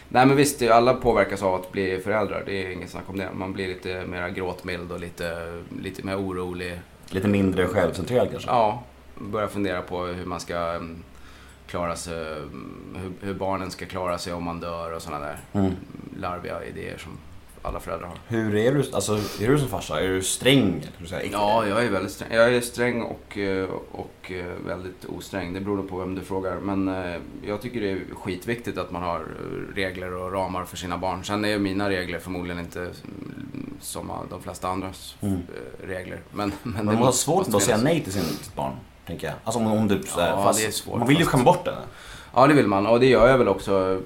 nej 0.09 0.26
men 0.26 0.37
visst, 0.37 0.59
det- 0.59 0.71
alla 0.71 0.95
påverkas 0.95 1.43
av 1.43 1.54
att 1.54 1.73
bli 1.73 2.00
föräldrar. 2.04 2.43
Det 2.47 2.66
är 2.66 2.71
inget 2.71 2.90
snack 2.90 3.04
om 3.07 3.19
det. 3.19 3.28
Man 3.35 3.52
blir 3.52 3.69
lite 3.69 4.04
mer 4.07 4.28
gråtmild 4.28 4.93
och 4.93 5.00
lite, 5.00 5.59
lite 5.83 6.02
mer 6.07 6.16
orolig. 6.19 6.81
Lite 7.11 7.28
mindre 7.28 7.66
självcentrerad 7.66 8.31
kanske? 8.31 8.50
Ja, 8.50 8.83
börja 9.19 9.49
fundera 9.49 9.83
på 9.83 10.04
hur 10.04 10.25
man 10.26 10.40
ska 10.40 10.57
mm, 10.57 11.02
klara 11.75 11.97
sig, 11.97 12.33
mm, 12.37 12.97
hur, 13.02 13.26
hur 13.26 13.35
barnen 13.35 13.71
ska 13.71 13.87
klara 13.87 14.19
sig 14.19 14.33
om 14.33 14.43
man 14.45 14.61
dör 14.61 14.93
och 14.93 15.02
sådana 15.02 15.25
där 15.26 15.38
Mm. 15.52 15.73
larviga 16.19 16.64
idéer 16.64 16.99
som 16.99 17.12
alla 17.62 17.81
föräldrar 17.81 18.09
har. 18.09 18.19
Hur 18.28 18.57
är 18.57 18.73
du, 18.75 18.85
alltså, 18.93 19.12
är 19.43 19.49
du 19.49 19.59
som 19.59 19.69
farsa? 19.69 20.00
Är 20.00 20.09
du 20.09 20.23
sträng? 20.23 20.87
Du 20.99 21.07
säga? 21.07 21.28
Ja, 21.33 21.66
jag 21.66 21.85
är 21.85 21.90
väldigt 21.90 22.12
sträng. 22.12 22.28
Jag 22.33 22.54
är 22.54 22.61
sträng 22.61 23.02
och, 23.02 23.38
eh, 23.38 23.69
och 23.93 24.33
eh, 24.33 24.47
väldigt 24.66 25.04
osträng. 25.04 25.54
Det 25.54 25.61
beror 25.61 25.83
på 25.83 25.99
vem 25.99 26.14
du 26.14 26.21
frågar. 26.21 26.57
Men 26.61 26.88
eh, 26.88 27.21
jag 27.47 27.61
tycker 27.62 27.81
det 27.81 27.90
är 27.90 28.00
skitviktigt 28.14 28.78
att 28.78 28.90
man 28.90 29.02
har 29.02 29.26
regler 29.75 30.14
och 30.16 30.33
ramar 30.33 30.64
för 30.64 30.76
sina 30.76 30.99
barn. 30.99 31.25
Sen 31.25 31.45
är 31.45 31.59
mina 31.59 31.90
regler 31.90 32.19
förmodligen 32.19 32.59
inte 32.61 32.81
mm, 32.81 33.75
som 33.81 34.11
de 34.31 34.43
flesta 34.43 34.69
andras 34.69 35.16
Mm. 35.21 35.38
regler. 35.87 36.21
Men, 36.33 36.52
men, 36.62 36.73
Men 36.75 36.87
det 36.87 36.93
man 36.93 37.02
har 37.02 37.12
svårt 37.12 37.54
att 37.54 37.62
säga 37.62 37.76
nej 37.76 38.00
till 38.00 38.12
sitt 38.12 38.54
barn, 38.54 38.73
tänker 39.06 39.26
jag. 39.26 39.37
Alltså 39.44 39.58
om, 39.61 39.66
om 39.66 39.88
du... 39.88 40.02
så 40.02 40.20
här, 40.20 40.29
Ja, 40.31 40.42
fast, 40.44 40.61
det 40.61 40.66
är 40.66 40.70
svårt, 40.70 40.98
Man 40.98 41.09
vill 41.09 41.18
ju 41.18 41.24
skämma 41.24 41.44
bort 41.44 41.64
den. 41.64 41.74
Ja, 42.37 42.46
det 42.46 42.55
vill 42.55 42.66
man. 42.66 42.87
Och 42.87 43.00
det 43.00 43.07
gör 43.07 43.29
jag 43.29 43.38
väl 43.38 43.48
också 43.48 44.00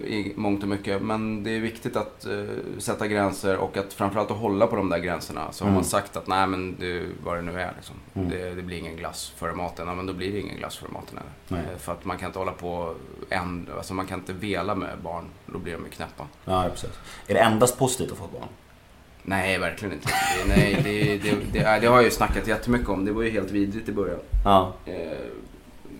eh, 0.00 0.04
i 0.04 0.32
mångt 0.36 0.62
och 0.62 0.68
mycket. 0.68 1.02
Men 1.02 1.44
det 1.44 1.50
är 1.56 1.60
viktigt 1.60 1.96
att 1.96 2.26
eh, 2.26 2.32
sätta 2.78 3.06
gränser 3.06 3.56
och 3.56 3.76
att 3.76 3.92
framförallt 3.92 4.30
att 4.30 4.36
hålla 4.36 4.66
på 4.66 4.76
de 4.76 4.88
där 4.88 4.98
gränserna. 4.98 5.52
Så 5.52 5.64
har 5.64 5.68
Mm. 5.68 5.74
man 5.74 5.84
sagt 5.84 6.16
att 6.16 6.26
nej 6.26 6.46
men 6.46 6.76
det, 6.80 7.02
vad 7.24 7.36
det 7.36 7.42
nu 7.42 7.60
är 7.60 7.72
liksom. 7.76 7.96
Mm. 8.14 8.28
Det, 8.30 8.54
det 8.54 8.62
blir 8.62 8.78
ingen 8.78 8.96
glass 8.96 9.32
före 9.36 9.52
maten. 9.52 9.88
Ja, 9.88 9.94
men 9.94 10.06
då 10.06 10.12
blir 10.12 10.32
det 10.32 10.40
ingen 10.40 10.56
glass 10.58 10.76
före 10.76 10.90
maten 10.92 11.18
heller. 11.48 11.62
Eh, 11.72 11.78
För 11.78 11.92
att 11.92 12.04
man 12.04 12.18
kan 12.18 12.26
inte 12.26 12.38
hålla 12.38 12.52
på 12.52 12.94
en, 13.28 13.68
alltså 13.76 13.94
man 13.94 14.06
kan 14.06 14.18
inte 14.18 14.32
vela 14.32 14.74
med 14.74 14.98
barn. 15.02 15.24
Då 15.46 15.58
blir 15.58 15.72
de 15.72 15.84
ju 15.84 15.90
knäppa. 15.90 16.26
Ja, 16.44 16.64
precis. 16.72 16.90
Är 17.26 17.34
det 17.34 17.40
endast 17.40 17.78
positivt 17.78 18.12
att 18.12 18.18
få 18.18 18.26
barn? 18.26 18.48
Nej, 19.24 19.58
verkligen 19.58 19.94
inte. 19.94 20.08
Det, 20.08 20.48
nej, 20.48 20.80
det, 20.84 21.18
det, 21.18 21.36
det, 21.52 21.58
det, 21.80 21.86
har 21.86 21.96
jag 21.96 22.04
ju 22.04 22.10
snackat 22.10 22.46
jättemycket 22.46 22.88
om. 22.88 23.04
Det 23.04 23.12
var 23.12 23.22
ju 23.22 23.30
helt 23.30 23.50
vidrigt 23.50 23.88
i 23.88 23.92
början. 23.92 24.18
Ja. 24.44 24.74
Eh, 24.86 25.18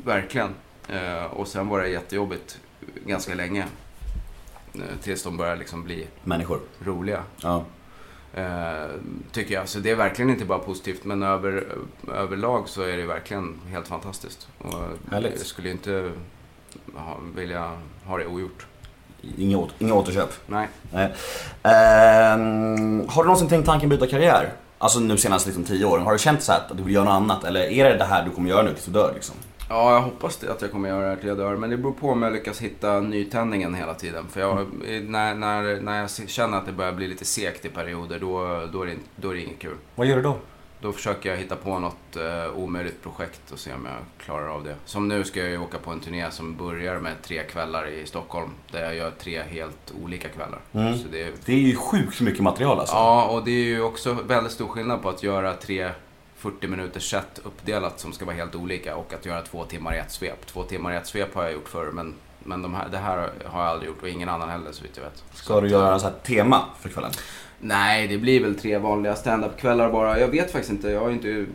verkligen. 0.05 0.49
Eh, 0.89 1.25
och 1.25 1.49
sen 1.49 1.69
var 1.69 1.81
det 1.81 1.89
jättejobbigt 1.89 2.59
ganska 3.07 3.35
länge. 3.35 3.65
Eh, 4.75 4.81
tills 5.03 5.23
de 5.23 5.37
började 5.37 5.59
liksom 5.59 5.85
bli 5.85 6.07
Människor. 6.25 6.61
roliga. 6.85 7.23
Ja. 7.43 7.65
Eh, 8.35 8.87
tycker 9.33 9.55
jag. 9.55 9.69
Så 9.69 9.79
det 9.79 9.91
är 9.91 9.97
verkligen 9.97 10.31
inte 10.31 10.45
bara 10.45 10.59
positivt. 10.59 11.05
Men 11.05 11.23
över, 11.23 11.67
överlag 12.15 12.69
så 12.69 12.83
är 12.83 12.97
det 12.97 13.07
verkligen 13.07 13.61
helt 13.69 13.89
fantastiskt. 13.89 14.49
Och 14.59 14.75
Härligt. 15.11 15.33
jag 15.37 15.47
skulle 15.47 15.71
inte 15.71 16.13
ha, 16.95 17.19
vilja 17.37 17.79
ha 18.05 18.19
det 18.19 18.27
ogjort. 18.27 18.67
Inga, 19.39 19.59
åter, 19.59 19.75
inga 19.79 19.95
återköp. 19.95 20.33
Nej. 20.47 20.69
Nej. 20.93 21.13
Ehm, 21.63 23.09
har 23.09 23.23
du 23.23 23.27
någonsin 23.27 23.49
tänkt 23.49 23.67
tanken 23.67 23.89
byta 23.89 24.07
karriär? 24.07 24.53
Alltså 24.79 25.01
nu 25.01 25.17
senaste 25.17 25.49
liksom, 25.49 25.65
tio 25.65 25.85
åren. 25.85 26.05
Har 26.05 26.13
du 26.13 26.19
känt 26.19 26.43
så 26.43 26.53
att 26.53 26.77
du 26.77 26.83
vill 26.83 26.95
göra 26.95 27.05
något 27.05 27.13
annat? 27.13 27.45
Eller 27.45 27.61
är 27.61 27.85
det 27.85 27.97
det 27.97 28.05
här 28.05 28.25
du 28.25 28.31
kommer 28.31 28.51
göra 28.51 28.63
nu 28.63 28.71
tills 28.73 28.85
du 28.85 28.93
dör 28.93 29.13
liksom? 29.15 29.35
Ja, 29.69 29.95
jag 29.95 30.01
hoppas 30.01 30.37
det, 30.37 30.53
att 30.53 30.63
jag 30.63 30.73
kommer 30.73 30.89
göra 30.89 31.03
det 31.03 31.09
här 31.09 31.17
till 31.17 31.29
jag 31.29 31.39
dör. 31.39 31.57
Men 31.57 31.71
det 31.71 31.77
beror 31.77 31.93
på 31.93 32.09
om 32.09 32.23
jag 32.23 32.33
lyckas 32.33 32.61
hitta 32.61 33.01
nytändningen 33.01 33.75
hela 33.75 33.95
tiden. 33.95 34.25
För 34.29 34.41
jag, 34.41 34.67
när, 35.03 35.35
när, 35.35 35.81
när 35.81 36.01
jag 36.01 36.11
känner 36.11 36.59
att 36.59 36.67
det 36.67 36.73
börjar 36.73 36.93
bli 36.93 37.09
lite 37.09 37.25
segt 37.25 37.65
i 37.65 37.69
perioder, 37.69 38.19
då, 38.19 38.39
då, 38.73 38.83
är, 38.83 38.87
det, 38.87 38.97
då 39.17 39.31
är 39.31 39.35
det 39.35 39.41
inget 39.41 39.59
kul. 39.59 39.77
Vad 39.95 40.07
gör 40.07 40.17
du 40.17 40.23
då? 40.23 40.37
Då 40.83 40.93
försöker 40.93 41.31
jag 41.31 41.37
hitta 41.37 41.57
på 41.57 41.79
något 41.79 42.17
eh, 42.17 42.57
omöjligt 42.57 43.03
projekt 43.03 43.53
och 43.53 43.59
se 43.59 43.73
om 43.73 43.85
jag 43.85 44.25
klarar 44.25 44.49
av 44.49 44.65
det. 44.65 44.77
Som 44.85 45.09
nu 45.09 45.25
ska 45.25 45.41
jag 45.41 45.49
ju 45.49 45.59
åka 45.59 45.79
på 45.79 45.91
en 45.91 46.01
turné 46.01 46.31
som 46.31 46.57
börjar 46.57 46.99
med 46.99 47.23
tre 47.23 47.43
kvällar 47.43 47.89
i 47.89 48.07
Stockholm. 48.07 48.51
Där 48.71 48.83
jag 48.83 48.95
gör 48.95 49.11
tre 49.11 49.43
helt 49.43 49.93
olika 50.03 50.29
kvällar. 50.29 50.61
Mm. 50.73 50.99
Det, 51.11 51.33
Det 51.45 51.53
är 51.53 51.57
ju 51.57 51.77
sjukt 51.77 52.21
mycket 52.21 52.43
material 52.43 52.79
alltså. 52.81 52.95
ja, 52.95 53.25
och 53.25 53.45
det 53.45 53.51
är 53.51 53.65
ju 53.65 53.83
också 53.83 54.13
väldigt 54.13 54.53
stor 54.53 54.69
skillnad 54.69 55.03
på 55.03 55.09
att 55.09 55.23
göra 55.23 55.55
tre 55.55 55.91
40 56.37 56.69
minuters 56.69 57.11
set 57.11 57.41
uppdelat 57.45 58.01
som 58.01 58.13
ska 58.13 58.25
vara 58.25 58.37
helt 58.37 58.55
olika 58.55 58.97
och 58.97 59.13
att 59.13 59.27
göra 59.27 59.43
två 59.43 59.65
timmar 59.65 59.95
i 59.95 59.99
ett 59.99 60.13
svep. 60.13 60.47
Två 60.47 60.63
timmar 60.63 60.93
i 60.93 60.97
ett 60.97 61.07
svep 61.07 61.35
har 61.35 61.43
jag 61.43 61.53
gjort 61.53 61.69
förr 61.69 61.91
men, 61.93 62.15
men 62.39 62.63
de 62.63 62.75
här, 62.75 62.89
det 62.89 62.99
här 62.99 63.17
har 63.45 63.63
jag 63.63 63.71
aldrig 63.71 63.89
gjort 63.89 64.03
och 64.03 64.09
ingen 64.09 64.29
annan 64.29 64.49
heller 64.49 64.73
så 64.73 64.83
vitt 64.83 64.97
jag 64.97 65.05
vet. 65.05 65.25
Ska 65.35 65.61
du 65.61 65.69
göra 65.69 65.99
så 65.99 66.07
här 66.07 66.15
tema 66.23 66.65
för 66.81 66.89
kvällen? 66.89 67.11
Nej, 67.65 68.09
det 68.09 68.19
blir 68.19 68.43
väl 68.43 68.55
tre 68.55 68.79
vanliga 68.79 69.17
stand-up-kvällar 69.17 69.91
bara. 69.91 70.21
Jag 70.21 70.29
vet 70.29 70.53
faktiskt 70.53 70.71
inte. 70.71 70.91
Jag 70.91 71.01
har 71.01 71.11
inte, 71.11 71.47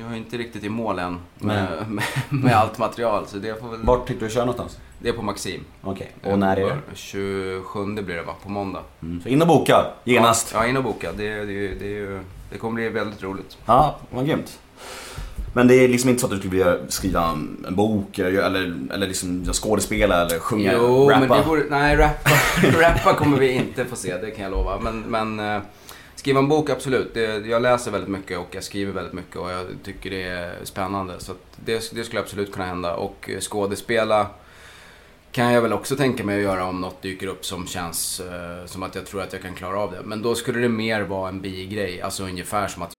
jag 0.00 0.12
är 0.12 0.16
inte 0.16 0.36
riktigt 0.36 0.64
i 0.64 0.68
mål 0.68 0.98
än 0.98 1.18
med, 1.38 1.68
med, 1.88 2.04
med 2.28 2.56
allt 2.56 2.78
material. 2.78 3.26
Så 3.26 3.36
det, 3.36 3.60
får 3.60 3.68
väl, 3.68 3.80
Vart 3.82 4.06
tyckte 4.08 4.24
du 4.24 4.30
köra 4.30 4.44
någonstans? 4.44 4.78
det 4.98 5.08
är 5.08 5.12
på 5.12 5.22
Maxim. 5.22 5.64
Okej. 5.82 6.12
Och 6.24 6.38
när 6.38 6.56
är 6.56 6.66
det? 6.66 6.78
27 6.94 7.84
blir 7.84 8.16
det 8.16 8.22
va? 8.22 8.34
På 8.42 8.50
måndag. 8.50 8.82
Mm. 9.02 9.22
Så 9.22 9.28
in 9.28 9.42
och 9.42 9.48
boka, 9.48 9.86
genast. 10.04 10.50
Ja, 10.54 10.66
in 10.66 10.76
och 10.76 10.84
boka. 10.84 11.12
Det, 11.12 11.44
det, 11.44 11.68
det, 11.68 11.98
är 11.98 12.20
det 12.50 12.58
kommer 12.58 12.74
bli 12.74 12.88
väldigt 12.88 13.22
roligt. 13.22 13.58
Ja, 13.66 13.96
vad 14.10 14.26
grymt. 14.26 14.58
Men 15.52 15.68
det 15.68 15.74
är 15.74 15.88
liksom 15.88 16.10
inte 16.10 16.20
så 16.20 16.26
att 16.26 16.32
du 16.32 16.38
skulle 16.38 16.50
vilja 16.50 16.78
skriva 16.88 17.22
en 17.66 17.74
bok 17.74 18.18
eller, 18.18 18.42
eller, 18.92 19.06
liksom 19.06 19.44
skådespela 19.52 20.26
eller 20.26 20.38
sjunga, 20.38 20.72
Jo, 20.72 21.10
rappa? 21.10 21.20
men 21.20 21.28
det 21.28 21.44
vore... 21.48 21.64
Nej, 21.70 21.96
rappa, 21.96 22.30
rappa 22.80 23.14
kommer 23.14 23.38
vi 23.38 23.52
inte 23.52 23.84
få 23.84 23.96
se, 23.96 24.16
det 24.16 24.30
kan 24.30 24.44
jag 24.44 24.50
lova. 24.50 24.80
Men, 24.80 25.00
men 25.00 25.40
eh, 25.40 25.62
skriva 26.14 26.38
en 26.38 26.48
bok, 26.48 26.70
absolut. 26.70 27.14
Det, 27.14 27.46
jag 27.46 27.62
läser 27.62 27.90
väldigt 27.90 28.10
mycket 28.10 28.38
och 28.38 28.48
jag 28.50 28.64
skriver 28.64 28.92
väldigt 28.92 29.12
mycket 29.12 29.36
och 29.36 29.50
jag 29.50 29.66
tycker 29.84 30.10
det 30.10 30.22
är 30.22 30.54
spännande. 30.62 31.14
Så 31.18 31.32
det, 31.64 31.92
det 31.94 32.04
skulle 32.04 32.20
absolut 32.20 32.52
kunna 32.52 32.66
hända. 32.66 32.94
Och 32.94 33.30
eh, 33.30 33.40
skådespela 33.40 34.26
kan 35.32 35.52
jag 35.52 35.62
väl 35.62 35.72
också 35.72 35.96
tänka 35.96 36.24
mig 36.24 36.36
att 36.36 36.42
göra 36.42 36.64
om 36.64 36.80
något 36.80 37.02
dyker 37.02 37.26
upp 37.26 37.44
som 37.44 37.66
känns 37.66 38.20
eh, 38.20 38.66
som 38.66 38.82
att 38.82 38.94
jag 38.94 39.06
tror 39.06 39.22
att 39.22 39.32
jag 39.32 39.42
kan 39.42 39.54
klara 39.54 39.78
av 39.78 39.92
det. 39.92 40.00
Men 40.04 40.22
då 40.22 40.34
skulle 40.34 40.60
det 40.60 40.68
mer 40.68 41.00
vara 41.02 41.28
en 41.28 41.40
bigrej, 41.40 42.02
alltså 42.02 42.24
ungefär 42.24 42.68
som 42.68 42.82
att 42.82 42.92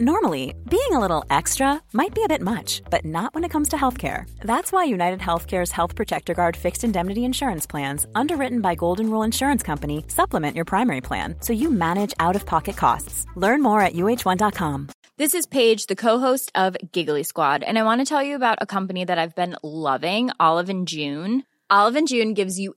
Normally, 0.00 0.54
being 0.70 0.92
a 0.92 1.00
little 1.00 1.24
extra 1.28 1.82
might 1.92 2.14
be 2.14 2.22
a 2.22 2.28
bit 2.28 2.40
much, 2.40 2.82
but 2.88 3.04
not 3.04 3.34
when 3.34 3.42
it 3.42 3.48
comes 3.48 3.70
to 3.70 3.76
healthcare. 3.76 4.30
That's 4.38 4.70
why 4.70 4.84
United 4.84 5.18
Healthcare's 5.18 5.72
Health 5.72 5.96
Protector 5.96 6.34
Guard 6.34 6.56
fixed 6.56 6.84
indemnity 6.84 7.24
insurance 7.24 7.66
plans, 7.66 8.06
underwritten 8.14 8.60
by 8.60 8.76
Golden 8.76 9.10
Rule 9.10 9.24
Insurance 9.24 9.64
Company, 9.64 10.04
supplement 10.06 10.54
your 10.54 10.64
primary 10.64 11.00
plan 11.00 11.34
so 11.40 11.52
you 11.52 11.68
manage 11.68 12.14
out 12.20 12.36
of 12.36 12.46
pocket 12.46 12.76
costs. 12.76 13.26
Learn 13.34 13.60
more 13.60 13.80
at 13.80 13.94
uh1.com. 13.94 14.88
This 15.16 15.34
is 15.34 15.46
Paige, 15.46 15.86
the 15.88 15.96
co-host 15.96 16.52
of 16.54 16.76
Giggly 16.92 17.24
Squad, 17.24 17.64
and 17.64 17.76
I 17.76 17.82
want 17.82 18.00
to 18.00 18.04
tell 18.04 18.22
you 18.22 18.36
about 18.36 18.58
a 18.60 18.66
company 18.66 19.04
that 19.04 19.18
I've 19.18 19.34
been 19.34 19.56
loving, 19.64 20.30
Olive 20.38 20.68
and 20.68 20.86
June. 20.86 21.42
Olive 21.70 21.96
and 21.96 22.06
June 22.06 22.34
gives 22.34 22.56
you 22.56 22.76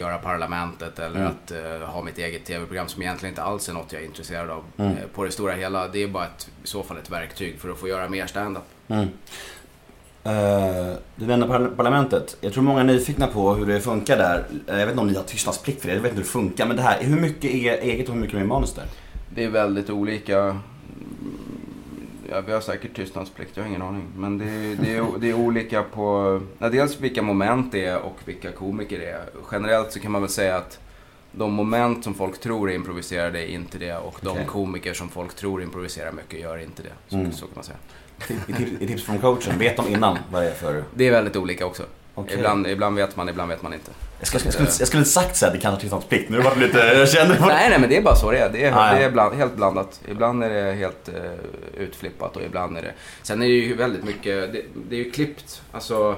Göra 0.00 0.18
Parlamentet 0.18 0.98
eller 0.98 1.16
Mm. 1.20 1.32
att 1.32 1.50
eh, 1.50 1.88
ha 1.88 2.02
mitt 2.02 2.18
eget 2.18 2.44
tv-program 2.44 2.88
som 2.88 3.02
egentligen 3.02 3.30
inte 3.32 3.42
alls 3.42 3.68
är 3.68 3.72
något 3.72 3.92
jag 3.92 4.02
är 4.02 4.06
intresserad 4.06 4.50
av. 4.50 4.64
Mm. 4.76 4.92
Eh, 4.96 5.06
på 5.14 5.24
det 5.24 5.30
stora 5.30 5.52
hela, 5.52 5.88
det 5.88 6.02
är 6.02 6.08
bara 6.08 6.24
ett, 6.24 6.48
i 6.64 6.66
så 6.66 6.82
fall 6.82 6.96
ett 6.98 7.10
verktyg 7.10 7.58
för 7.60 7.70
att 7.70 7.78
få 7.78 7.88
göra 7.88 8.08
mer 8.08 8.26
stand-up. 8.26 8.62
Mm. 8.88 9.08
Eh, 10.24 10.96
du 11.16 11.26
nämnde 11.26 11.46
par- 11.46 11.76
Parlamentet. 11.76 12.36
Jag 12.40 12.52
tror 12.52 12.62
många 12.62 12.80
är 12.80 12.84
nyfikna 12.84 13.26
på 13.26 13.54
hur 13.54 13.66
det 13.66 13.80
funkar 13.80 14.16
där. 14.18 14.44
Jag 14.66 14.74
vet 14.76 14.88
inte 14.88 15.00
om 15.00 15.06
ni 15.06 15.14
har 15.14 15.22
tystnadsplikt 15.24 15.80
för 15.80 15.88
det, 15.88 15.94
jag 15.94 16.02
vet 16.02 16.10
inte 16.12 16.16
hur 16.20 16.24
det 16.24 16.30
funkar. 16.30 16.66
Men 16.66 16.76
det 16.76 16.82
här, 16.82 17.02
hur 17.02 17.20
mycket 17.20 17.50
är 17.50 17.78
eget 17.78 18.08
och 18.08 18.14
hur 18.14 18.20
mycket 18.20 18.40
är 18.40 18.44
manus 18.44 18.74
där? 18.74 18.84
Det 19.34 19.44
är 19.44 19.50
väldigt 19.50 19.90
olika. 19.90 20.60
Ja, 22.30 22.40
vi 22.40 22.52
har 22.52 22.60
säkert 22.60 22.96
tystnadsplikt, 22.96 23.50
jag 23.56 23.64
har 23.64 23.68
ingen 23.68 23.82
aning. 23.82 24.04
Men 24.16 24.38
det, 24.38 24.44
är- 24.44 24.76
det, 24.76 24.96
är, 24.96 25.06
det 25.20 25.30
är 25.30 25.34
olika 25.34 25.82
på 25.82 26.40
ja, 26.58 26.68
dels 26.68 27.00
vilka 27.00 27.22
moment 27.22 27.72
det 27.72 27.84
är 27.86 27.98
och 28.00 28.16
vilka 28.24 28.52
komiker 28.52 28.98
det 28.98 29.06
är. 29.10 29.24
Generellt 29.52 29.92
så 29.92 30.00
kan 30.00 30.12
man 30.12 30.22
väl 30.22 30.30
säga 30.30 30.56
att 30.56 30.80
de 31.32 31.52
moment 31.52 32.04
som 32.04 32.14
folk 32.14 32.40
tror 32.40 32.70
är 32.70 32.74
improviserade 32.74 33.42
är 33.42 33.46
inte 33.46 33.78
det 33.78 33.96
och 33.96 34.18
de 34.20 34.44
komiker 34.44 34.94
som 34.94 35.08
folk 35.08 35.34
tror 35.34 35.62
improviserar 35.62 36.12
mycket 36.12 36.40
gör 36.40 36.58
inte 36.58 36.82
det. 36.82 36.92
Så, 37.08 37.16
Mm. 37.16 37.32
så 37.32 37.46
kan 37.46 37.54
man 37.54 37.64
säga. 37.64 37.78
I 38.80 38.86
tips 38.86 39.02
från 39.02 39.18
coachen, 39.18 39.58
vet 39.58 39.76
de 39.76 39.88
innan 39.88 40.18
vad 40.32 40.42
det 40.42 40.50
är 40.50 40.54
för... 40.54 40.84
Det 40.94 41.06
är 41.06 41.10
väldigt 41.10 41.36
olika 41.36 41.66
också. 41.66 41.82
Okej. 42.18 42.36
Ibland, 42.36 42.66
ibland 42.66 42.96
vet 42.96 43.16
man, 43.16 43.28
ibland 43.28 43.48
vet 43.50 43.62
man 43.62 43.72
inte. 43.74 43.90
Jag 44.18 44.28
skulle, 44.28 44.44
jag 44.44 44.52
skulle, 44.52 44.68
jag 44.78 44.88
skulle 44.88 45.04
sagt 45.04 45.36
såhär, 45.36 45.52
det 45.52 45.58
kanske 45.58 45.76
har 45.76 45.80
tystnadsplikt. 45.80 46.30
Nu 46.30 46.40
var 46.40 46.54
det 46.54 46.60
lite, 46.60 46.78
jag 46.78 47.08
kände... 47.08 47.36
Nej, 47.46 47.70
nej, 47.70 47.78
men 47.80 47.88
det 47.88 47.96
är 47.96 48.02
bara 48.02 48.16
så 48.16 48.30
det 48.30 48.38
är. 48.38 48.50
Det 48.52 48.64
är, 48.64 48.72
Ah, 48.72 48.92
ja. 48.92 48.98
det 48.98 49.04
är 49.04 49.10
bland, 49.10 49.34
helt 49.34 49.56
blandat. 49.56 50.00
Ibland 50.08 50.44
är 50.44 50.50
det 50.50 50.72
helt 50.72 51.08
eh, 51.08 51.14
utflippat 51.76 52.36
och 52.36 52.42
ibland 52.42 52.78
är 52.78 52.82
det... 52.82 52.92
Sen 53.22 53.42
är 53.42 53.46
det 53.46 53.52
ju 53.52 53.76
väldigt 53.76 54.04
mycket, 54.04 54.52
det, 54.52 54.62
det 54.88 54.96
är 54.96 55.04
ju 55.04 55.10
klippt. 55.10 55.62
Alltså, 55.72 56.16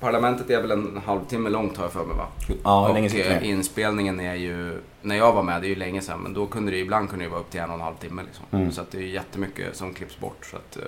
Parlamentet 0.00 0.50
är 0.50 0.60
väl 0.62 0.70
en 0.70 1.00
halvtimme 1.06 1.50
långt 1.50 1.76
har 1.76 1.84
jag 1.84 1.92
för 1.92 2.04
mig 2.04 2.16
va? 2.16 2.26
Ja, 2.64 2.88
och 2.88 2.94
länge 2.94 3.10
sitter 3.10 3.34
eh, 3.34 3.40
ni? 3.40 3.48
inspelningen 3.48 4.20
är 4.20 4.34
ju, 4.34 4.80
när 5.02 5.16
jag 5.16 5.32
var 5.32 5.42
med, 5.42 5.60
det 5.62 5.66
är 5.66 5.68
ju 5.68 5.74
länge 5.74 6.00
sedan, 6.00 6.20
men 6.20 6.34
då 6.34 6.46
kunde 6.46 6.72
det 6.72 6.78
ibland 6.78 7.10
kunde 7.10 7.24
det 7.24 7.28
vara 7.28 7.40
upp 7.40 7.50
till 7.50 7.60
en 7.60 7.68
och 7.68 7.74
en 7.74 7.80
halv 7.80 7.94
timme 7.96 8.22
liksom. 8.26 8.44
Mm. 8.50 8.72
Så 8.72 8.80
att 8.80 8.90
det 8.90 8.98
är 8.98 9.02
jättemycket 9.02 9.76
som 9.76 9.94
klipps 9.94 10.18
bort. 10.18 10.46
Så 10.50 10.56
att, 10.56 10.76
eh, 10.76 10.82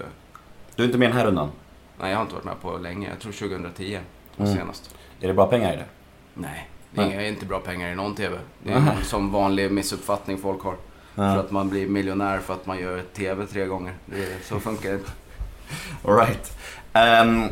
Du 0.74 0.82
är 0.82 0.86
inte 0.86 0.98
med 0.98 1.08
den 1.10 1.16
här 1.16 1.26
rundan? 1.26 1.50
Nej, 2.00 2.10
jag 2.10 2.16
har 2.16 2.22
inte 2.22 2.34
varit 2.34 2.44
med 2.44 2.60
på 2.62 2.78
länge. 2.78 3.08
Jag 3.08 3.18
tror 3.20 3.32
2010 3.32 3.98
Mm. 4.38 4.54
senast. 4.56 4.94
Är 5.20 5.28
det 5.28 5.34
bra 5.34 5.46
pengar 5.46 5.72
i 5.72 5.76
det? 5.76 5.84
Nej, 6.34 6.68
det 6.90 7.02
är 7.02 7.06
Nej. 7.16 7.28
inte 7.28 7.46
bra 7.46 7.58
pengar 7.58 7.92
i 7.92 7.94
någon 7.94 8.14
TV. 8.14 8.36
Det 8.62 8.72
är 8.72 8.76
en 8.76 8.88
som 9.04 9.32
vanlig 9.32 9.72
missuppfattning 9.72 10.38
folk 10.38 10.62
har. 10.62 10.74
Ja. 11.14 11.32
För 11.32 11.40
att 11.40 11.50
man 11.50 11.68
blir 11.68 11.86
miljonär 11.88 12.38
för 12.38 12.54
att 12.54 12.66
man 12.66 12.78
gör 12.78 13.02
TV 13.14 13.46
tre 13.46 13.66
gånger. 13.66 13.94
Det 14.06 14.16
är, 14.16 14.28
så 14.44 14.60
funkar 14.60 14.88
det 14.88 14.94
inte. 14.94 15.10
Alright. 16.04 16.56
Ehm, 16.92 17.44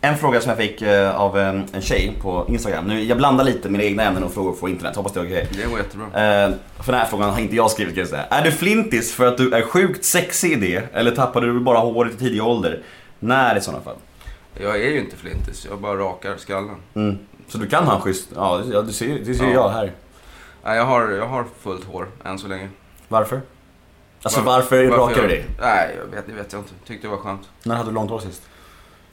en 0.00 0.18
fråga 0.18 0.40
som 0.40 0.48
jag 0.48 0.58
fick 0.58 0.82
eh, 0.82 1.16
av 1.20 1.38
en, 1.38 1.64
en 1.72 1.82
tjej 1.82 2.12
på 2.22 2.46
Instagram. 2.48 2.84
Nu, 2.84 3.02
jag 3.04 3.18
blandar 3.18 3.44
lite 3.44 3.68
mina 3.68 3.84
egna 3.84 4.02
ämnen 4.02 4.24
och 4.24 4.32
frågor 4.34 4.52
på 4.52 4.68
internet, 4.68 4.96
hoppas 4.96 5.12
det 5.12 5.20
är 5.20 5.24
okej. 5.24 5.48
Det 5.52 5.70
går 5.70 5.78
jättebra. 5.78 6.06
Eh, 6.06 6.50
för 6.80 6.92
den 6.92 7.00
här 7.00 7.06
frågan 7.06 7.30
har 7.30 7.40
inte 7.40 7.56
jag 7.56 7.70
skrivit 7.70 7.94
kan 7.94 8.00
jag 8.00 8.08
säga. 8.08 8.24
Är 8.24 8.44
du 8.44 8.50
flintis 8.52 9.14
för 9.14 9.26
att 9.26 9.36
du 9.36 9.52
är 9.54 9.62
sjukt 9.62 10.04
sexig 10.04 10.52
i 10.52 10.56
det? 10.56 10.94
Eller 10.94 11.10
tappade 11.10 11.46
du 11.46 11.60
bara 11.60 11.78
håret 11.78 12.12
i 12.14 12.16
tidig 12.16 12.42
ålder? 12.42 12.82
När 13.20 13.56
i 13.56 13.60
sådana 13.60 13.82
fall? 13.82 13.96
Jag 14.60 14.76
är 14.76 14.88
ju 14.90 15.00
inte 15.00 15.16
flintis, 15.16 15.66
jag 15.70 15.78
bara 15.80 15.96
rakar 15.98 16.36
skallen. 16.36 16.76
Mm. 16.94 17.18
Så 17.48 17.58
du 17.58 17.66
kan 17.68 17.84
ha 17.84 17.94
en 17.94 18.00
schysst... 18.00 18.28
Ja, 18.36 18.62
det- 18.86 18.92
ser, 18.92 19.18
det 19.18 19.34
ser 19.34 19.44
Ja. 19.44 19.50
jag 19.52 19.68
här. 19.68 19.92
Nej, 20.64 20.76
jag 20.76 20.84
har, 20.84 21.08
jag 21.10 21.26
har 21.26 21.44
fullt 21.60 21.84
hår 21.84 22.08
än 22.24 22.38
så 22.38 22.48
länge. 22.48 22.68
Varför? 23.08 23.40
Alltså 24.22 24.40
Var- 24.40 24.52
varför, 24.52 24.84
rakar 24.88 25.14
du 25.14 25.20
jag- 25.20 25.28
dig? 25.30 25.44
Nej, 25.60 25.96
jag 25.98 26.16
vet, 26.16 26.26
det 26.26 26.32
vet 26.32 26.52
jag 26.52 26.60
inte. 26.60 26.72
Tyckte 26.86 27.06
det 27.06 27.10
var 27.10 27.18
skönt. 27.18 27.48
När 27.62 27.74
hade 27.74 27.90
du 27.90 27.94
långt 27.94 28.10
hår 28.10 28.18
sist? 28.18 28.42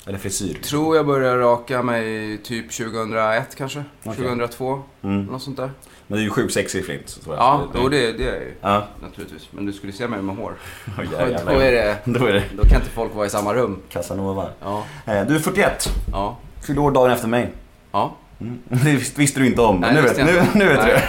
Eller 0.05 0.17
frisyr? 0.17 0.53
Tror 0.53 0.95
jag 0.95 1.05
började 1.05 1.41
raka 1.41 1.83
mig 1.83 2.37
typ 2.37 2.71
2001 2.71 3.55
kanske. 3.55 3.83
Okej. 4.03 4.15
2002. 4.17 4.81
Mm. 5.01 5.23
Något 5.25 5.41
sånt 5.41 5.57
där. 5.57 5.71
Men 6.07 6.17
du 6.17 6.23
är 6.23 6.25
ju 6.25 6.29
sjukt 6.29 6.53
sexig 6.53 6.85
flint. 6.85 7.09
så 7.09 7.21
tror 7.21 7.35
jag. 7.35 7.43
Ja, 7.43 7.63
jo, 7.75 7.89
det, 7.89 8.11
det 8.11 8.23
är 8.23 8.27
jag 8.33 8.41
ju. 8.41 8.53
Ja. 8.61 8.83
Naturligtvis. 9.01 9.47
Men 9.51 9.65
du 9.65 9.73
skulle 9.73 9.93
se 9.93 10.07
mig 10.07 10.21
med 10.21 10.35
hår. 10.35 10.53
Ja, 10.97 11.27
då, 11.45 11.51
är 11.51 11.71
det, 11.71 11.97
Då 12.05 12.25
är 12.25 12.33
det 12.33 12.43
då 12.57 12.63
kan 12.63 12.75
inte 12.79 12.89
folk 12.89 13.15
vara 13.15 13.25
i 13.25 13.29
samma 13.29 13.53
rum. 13.53 13.79
Casanova. 13.89 14.49
Ja. 14.63 14.83
Eh, 15.05 15.25
Du 15.27 15.35
är 15.35 15.39
41. 15.39 15.89
Ja. 16.11 16.37
Fyllde 16.67 16.81
år 16.81 16.91
dagen 16.91 17.11
efter 17.11 17.27
mig. 17.27 17.51
Ja. 17.91 18.15
Mm. 18.41 18.59
Det 18.69 19.17
visste 19.17 19.39
du 19.39 19.45
inte 19.47 19.61
om. 19.61 19.79
Nej, 19.79 19.93
nu, 19.93 20.01
det 20.01 20.07
vet, 20.07 20.17
nu, 20.17 20.43
nu 20.59 20.65
vet 20.67 20.85
du. 20.85 20.93
Nej. 20.93 21.03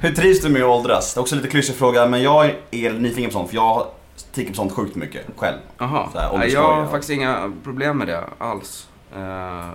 Hur 0.00 0.14
trivs 0.14 0.40
du 0.42 0.48
med 0.48 0.62
att 0.62 0.68
åldras? 0.68 1.14
Det 1.14 1.18
är 1.18 1.22
också 1.22 1.34
lite 1.36 1.48
klyschig 1.48 1.74
fråga, 1.76 2.06
men 2.06 2.22
jag 2.22 2.54
är 2.70 2.92
nyfiken 2.92 3.30
på 3.30 3.32
sånt, 3.32 3.48
för 3.48 3.56
jag 3.56 3.86
tänker 4.34 4.50
på 4.52 4.56
sånt 4.56 4.72
sjukt 4.72 4.96
mycket 4.96 5.26
själv. 5.36 5.56
Jaha. 5.78 6.08
Jag 6.48 6.62
har 6.62 6.86
faktiskt 6.86 7.10
inga 7.10 7.52
problem 7.64 7.98
med 7.98 8.06
det 8.08 8.24
alls. 8.38 8.86
Eh, 9.14 9.70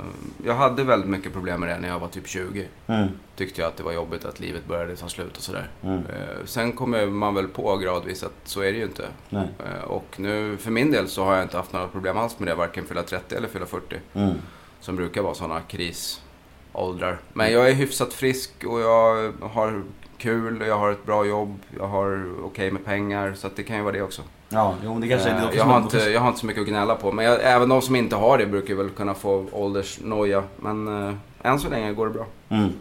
jag 0.46 0.54
hade 0.54 0.84
väldigt 0.84 1.10
mycket 1.10 1.34
problem 1.34 1.60
med 1.60 1.70
det 1.70 1.80
när 1.80 1.88
jag 1.88 2.00
var 2.00 2.08
typ 2.08 2.28
20. 2.28 2.68
Mm. 2.88 3.08
Tyckte 3.36 3.62
jag 3.62 3.68
att 3.68 3.78
det 3.78 3.84
var 3.84 3.92
jobbigt 3.92 4.26
att 4.26 4.40
livet 4.40 4.68
började 4.68 4.96
ta 4.96 5.10
slut 5.10 5.38
och 5.38 5.44
sådär. 5.44 5.70
Mm. 5.84 5.98
Eh, 5.98 6.46
sen 6.46 6.72
kommer 6.72 7.06
man 7.06 7.36
väl 7.36 7.48
på 7.48 7.78
gradvis 7.78 8.24
att 8.24 8.34
så 8.44 8.62
är 8.62 8.72
det 8.72 8.78
ju 8.78 8.84
inte. 8.84 9.08
Nej. 9.30 9.48
Eh, 9.60 9.84
och 9.84 10.20
nu, 10.20 10.58
för 10.58 10.72
min 10.72 10.92
del 10.92 11.08
så 11.08 11.24
har 11.24 11.34
jag 11.34 11.44
inte 11.44 11.58
haft 11.58 11.74
några 11.74 11.88
problem 11.88 12.18
alls 12.18 12.40
med 12.40 12.48
det, 12.48 12.56
varken 12.56 12.86
fylla 12.86 13.04
30 13.04 13.36
eller 13.36 13.48
fylla 13.48 13.66
40. 13.66 13.96
Mm. 14.14 14.34
Som 14.80 14.96
brukar 14.96 15.22
vara 15.22 15.34
sådana 15.34 15.62
krisåldrar. 15.62 17.20
Men 17.34 17.54
jag 17.54 17.70
är 17.70 17.74
hyfsat 17.74 18.14
frisk 18.14 18.52
och 18.64 18.80
jag 18.80 19.34
har 19.42 19.84
kul 20.18 20.62
och 20.62 20.68
jag 20.68 20.78
har 20.78 20.92
ett 20.92 21.06
bra 21.06 21.26
jobb. 21.26 21.60
Jag 21.78 21.88
har 21.88 22.26
okej 22.44 22.72
med 22.72 22.86
pengar, 22.86 23.34
så 23.34 23.50
det 23.56 23.64
kan 23.64 23.76
ju 23.76 23.82
vara 23.82 23.94
det 23.94 24.02
också. 24.02 24.22
Ja, 24.54 24.76
jo, 24.84 25.00
det 25.00 25.08
kanske 25.08 25.30
är 25.30 25.34
det 25.34 25.40
Eh, 25.40 25.46
också 25.46 25.58
jag, 25.58 25.66
har 25.66 25.78
inte, 25.78 25.98
jag 25.98 26.22
har 26.22 26.28
inte 26.28 26.40
så 26.40 26.46
mycket 26.46 26.62
att 26.62 26.68
gnälla 26.68 26.96
på. 26.96 27.12
Men 27.12 27.26
jag, 27.26 27.40
även 27.44 27.70
de 27.70 27.82
som 27.82 27.96
inte 27.96 28.16
har 28.16 28.38
det 28.38 28.46
brukar 28.46 28.76
väl 28.76 28.90
kunna 28.90 29.14
få 29.14 29.46
åldersnoja. 29.52 30.44
Men 30.58 31.08
eh, 31.08 31.16
än 31.52 31.60
så 31.60 31.70
länge 31.70 31.94
går 31.94 32.08
det 32.08 32.14
bra. 32.14 32.26
Mm. 32.50 32.74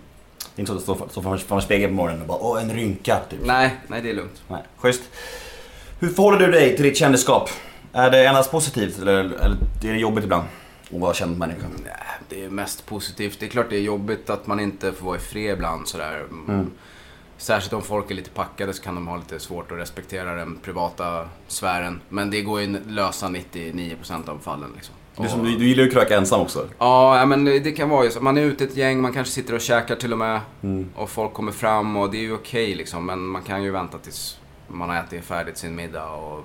Det 0.55 0.61
är 0.61 0.61
inte 0.61 0.73
så 0.73 0.93
att 0.93 0.99
stå 0.99 1.09
stå 1.11 1.23
framför 1.23 1.47
framför 1.47 1.65
spegeln 1.67 1.93
på 1.93 1.97
morgonen 1.97 2.23
och 2.23 2.29
bara 2.29 2.39
åh, 2.39 2.63
en 2.63 2.73
rynka, 2.73 3.19
typ. 3.31 3.41
Nej, 3.45 3.77
nej 3.87 4.03
det 4.03 4.11
är 4.11 4.15
lugnt. 4.15 4.43
Nej, 4.49 4.63
schysst. 4.77 5.03
Hur 6.01 6.09
förhåller 6.09 6.39
du 6.39 6.53
dig 6.53 6.77
till 6.77 6.85
ditt 6.85 6.97
kändisskap? 6.97 7.51
Är 7.93 8.11
det 8.11 8.27
endast 8.27 8.51
positivt 8.51 8.99
eller, 8.99 9.19
eller 9.19 9.57
är 9.85 9.93
det 9.93 9.99
jobbigt 9.99 10.25
ibland? 10.25 10.45
Att 10.95 11.01
vara 11.01 11.15
känd 11.15 11.39
människa? 11.39 11.67
Nej, 11.85 11.93
det 12.29 12.45
är 12.45 12.51
mest 12.51 12.87
positivt. 12.87 13.41
Det 13.41 13.47
är 13.47 13.51
klart 13.51 13.67
det 13.71 13.77
är 13.77 13.81
jobbigt 13.81 14.31
att 14.31 14.47
man 14.47 14.61
inte 14.61 14.93
får 14.93 15.07
vara 15.07 15.17
i 15.17 15.21
fred 15.21 15.53
ibland 15.53 15.89
sådär. 15.89 16.25
Mm. 16.49 16.71
Särskilt 17.41 17.73
om 17.73 17.83
folk 17.83 18.11
är 18.11 18.15
lite 18.15 18.31
packade 18.31 18.73
så 18.73 18.83
kan 18.83 18.95
de 18.95 19.07
ha 19.07 19.17
lite 19.17 19.41
svårt 19.41 19.73
att 19.73 19.79
respektera 19.79 20.35
den 20.35 20.59
privata 20.63 21.29
sfären. 21.49 22.01
Men 22.09 22.31
det 22.31 22.43
går 22.43 22.61
ju 22.61 22.77
att 22.77 22.87
lösa 22.87 23.27
99% 23.27 24.29
av 24.29 24.39
fallen 24.39 24.71
liksom. 24.75 24.95
Du, 25.17 25.29
som, 25.29 25.45
du, 25.45 25.69
gillar 25.69 25.83
ju 25.83 25.89
att 25.89 25.95
kröka 25.95 26.17
ensam 26.17 26.41
också. 26.41 26.69
Ja, 26.79 27.27
men 27.27 27.45
det 27.45 27.73
kan 27.73 27.89
vara 27.89 28.05
ju 28.05 28.11
så. 28.11 28.21
Man 28.21 28.39
är 28.39 28.43
ute 28.43 28.65
ett 28.65 28.77
gäng, 28.77 29.01
man 29.01 29.13
kanske 29.13 29.33
sitter 29.33 29.55
och 29.55 29.61
käkar 29.61 29.97
till 29.97 30.13
och 30.13 30.19
med. 30.19 30.41
Mm. 30.63 30.91
Och 30.95 31.11
folk 31.11 31.33
kommer 31.33 31.53
fram 31.53 31.97
och 31.97 32.11
det 32.11 32.17
är 32.17 32.23
ju 32.23 32.35
okej 32.35 32.75
liksom. 32.75 33.07
Men 33.07 33.21
man 33.21 33.43
kan 33.43 33.63
ju 33.63 33.71
vänta 33.71 33.99
tills 33.99 34.39
man 34.69 34.91
har 34.91 34.97
ätit 34.97 35.25
färdigt 35.25 35.59
sin 35.59 35.77
middag. 35.77 36.11
Och, 36.11 36.45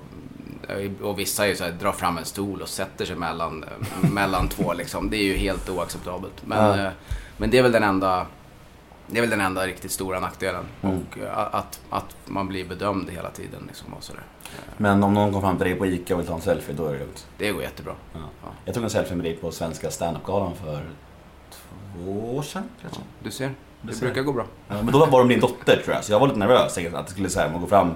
och 1.02 1.18
vissa 1.18 1.44
är 1.44 1.48
ju 1.48 1.56
så 1.56 1.64
här, 1.64 1.72
drar 1.72 1.92
fram 1.92 2.18
en 2.18 2.24
stol 2.24 2.62
och 2.62 2.68
sätter 2.68 3.04
sig 3.04 3.16
mellan, 3.16 3.64
mellan 4.12 4.48
två 4.48 4.72
liksom. 4.72 5.10
Det 5.10 5.16
är 5.16 5.24
ju 5.24 5.36
helt 5.36 5.68
oacceptabelt. 5.68 6.42
Men, 6.44 6.80
eh, 6.80 6.92
men 7.36 7.50
det 7.50 7.58
är 7.58 7.62
väl 7.62 7.72
den 7.72 7.82
enda 7.82 8.26
Det 9.08 9.18
är 9.18 9.20
väl 9.20 9.30
den 9.30 9.40
enda 9.40 9.66
riktigt 9.66 9.90
stora 9.92 10.20
nackdelen. 10.20 10.64
Mm. 10.82 10.96
Och 10.98 11.18
eh, 11.18 11.38
att, 11.54 11.80
att 11.90 12.16
man 12.24 12.48
blir 12.48 12.64
bedömd 12.64 13.10
hela 13.10 13.30
tiden 13.30 13.62
liksom 13.66 13.94
och 13.94 14.02
sådär. 14.04 14.22
Men 14.76 15.02
om 15.02 15.14
någon 15.14 15.28
kommer 15.32 15.40
fram 15.48 15.56
till 15.56 15.66
dig 15.66 15.74
på 15.74 15.86
ICA 15.86 16.14
och 16.14 16.20
vill 16.20 16.26
ta 16.26 16.34
en 16.34 16.40
selfie, 16.40 16.74
då 16.74 16.86
är 16.86 16.92
det 16.92 16.98
lugnt. 16.98 17.26
Det 17.38 17.52
går 17.52 17.62
jättebra. 17.62 17.92
Ja. 18.12 18.18
Jag 18.64 18.74
tog 18.74 18.84
en 18.84 18.90
selfie 18.90 19.16
med 19.16 19.24
dig 19.24 19.36
på 19.36 19.50
Svenska 19.52 19.90
standup-galan 19.90 20.52
för 20.64 20.82
två 21.50 22.36
år 22.36 22.42
sedan. 22.42 22.62
kanske. 22.82 23.00
Du 23.22 23.30
ser, 23.30 23.50
det 23.82 23.92
ser. 23.92 24.00
brukar 24.06 24.22
gå 24.22 24.32
bra. 24.32 24.44
Ja, 24.68 24.74
men 24.82 24.92
då 24.92 25.06
var 25.06 25.22
det 25.22 25.28
din 25.28 25.40
dotter 25.40 25.80
tror 25.84 25.94
jag, 25.94 26.04
så 26.04 26.12
jag 26.12 26.20
var 26.20 26.26
lite 26.26 26.38
nervös 26.38 26.78
att 26.94 27.06
det 27.06 27.12
skulle 27.12 27.28
säga 27.28 27.48
man 27.52 27.60
går 27.60 27.68
fram. 27.68 27.94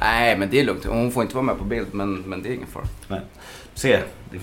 Nej, 0.00 0.38
men 0.38 0.50
det 0.50 0.60
är 0.60 0.64
lugnt. 0.64 0.84
Hon 0.84 1.12
får 1.12 1.22
inte 1.22 1.34
vara 1.34 1.44
med 1.44 1.58
på 1.58 1.64
bild, 1.64 1.86
men, 1.92 2.14
men 2.14 2.42
det 2.42 2.48
är 2.48 2.54
ingen 2.54 2.66
fara. 2.66 2.84
Nej. 3.08 3.20
Se, 3.74 4.00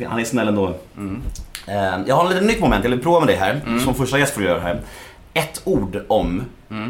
han 0.10 0.20
är 0.20 0.24
snäll 0.24 0.48
ändå. 0.48 0.74
Mm. 0.98 1.22
Eh, 1.68 2.00
Jag 2.08 2.16
har 2.16 2.24
en 2.24 2.30
liten 2.30 2.48
nytt 2.48 2.60
moment, 2.60 2.84
jag 2.84 2.92
vill 2.92 3.02
prova 3.02 3.20
med 3.20 3.28
dig 3.28 3.36
här, 3.36 3.80
som 3.86 3.94
första 3.96 4.20
gäst 4.20 4.34
får 4.34 4.42
du 4.42 4.48
göra 4.48 4.60
här. 4.60 4.82
Ett 5.34 5.62
ord 5.66 6.02
om, 6.08 6.44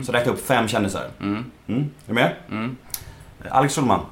så 0.06 0.12
räkna 0.12 0.32
upp 0.32 0.45
fem 0.45 0.67
kändisar. 0.67 1.10
Mm. 1.19 1.52
Mm. 1.67 1.82
Är 1.82 1.89
du 2.08 2.13
med? 2.13 2.36
Mm. 2.49 2.78
Alex 3.49 3.75
Schulman, 3.75 4.06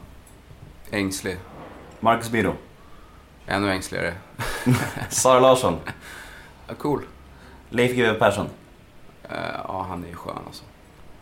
Ängslig. 0.91 1.37
Marcus 1.99 2.29
Birro, 2.29 2.55
Ännu 3.47 3.71
ängsligare. 3.71 4.13
Sara 5.09 5.39
Larsson, 5.39 5.79
cool. 6.77 7.01
Leif 7.69 7.91
GW 7.95 8.13
Persson, 8.19 8.47
Eh, 9.29 9.35
ja, 9.67 9.85
han 9.89 10.03
är 10.03 10.07
ju 10.07 10.15
skön 10.15 10.37
alltså. 10.45 10.63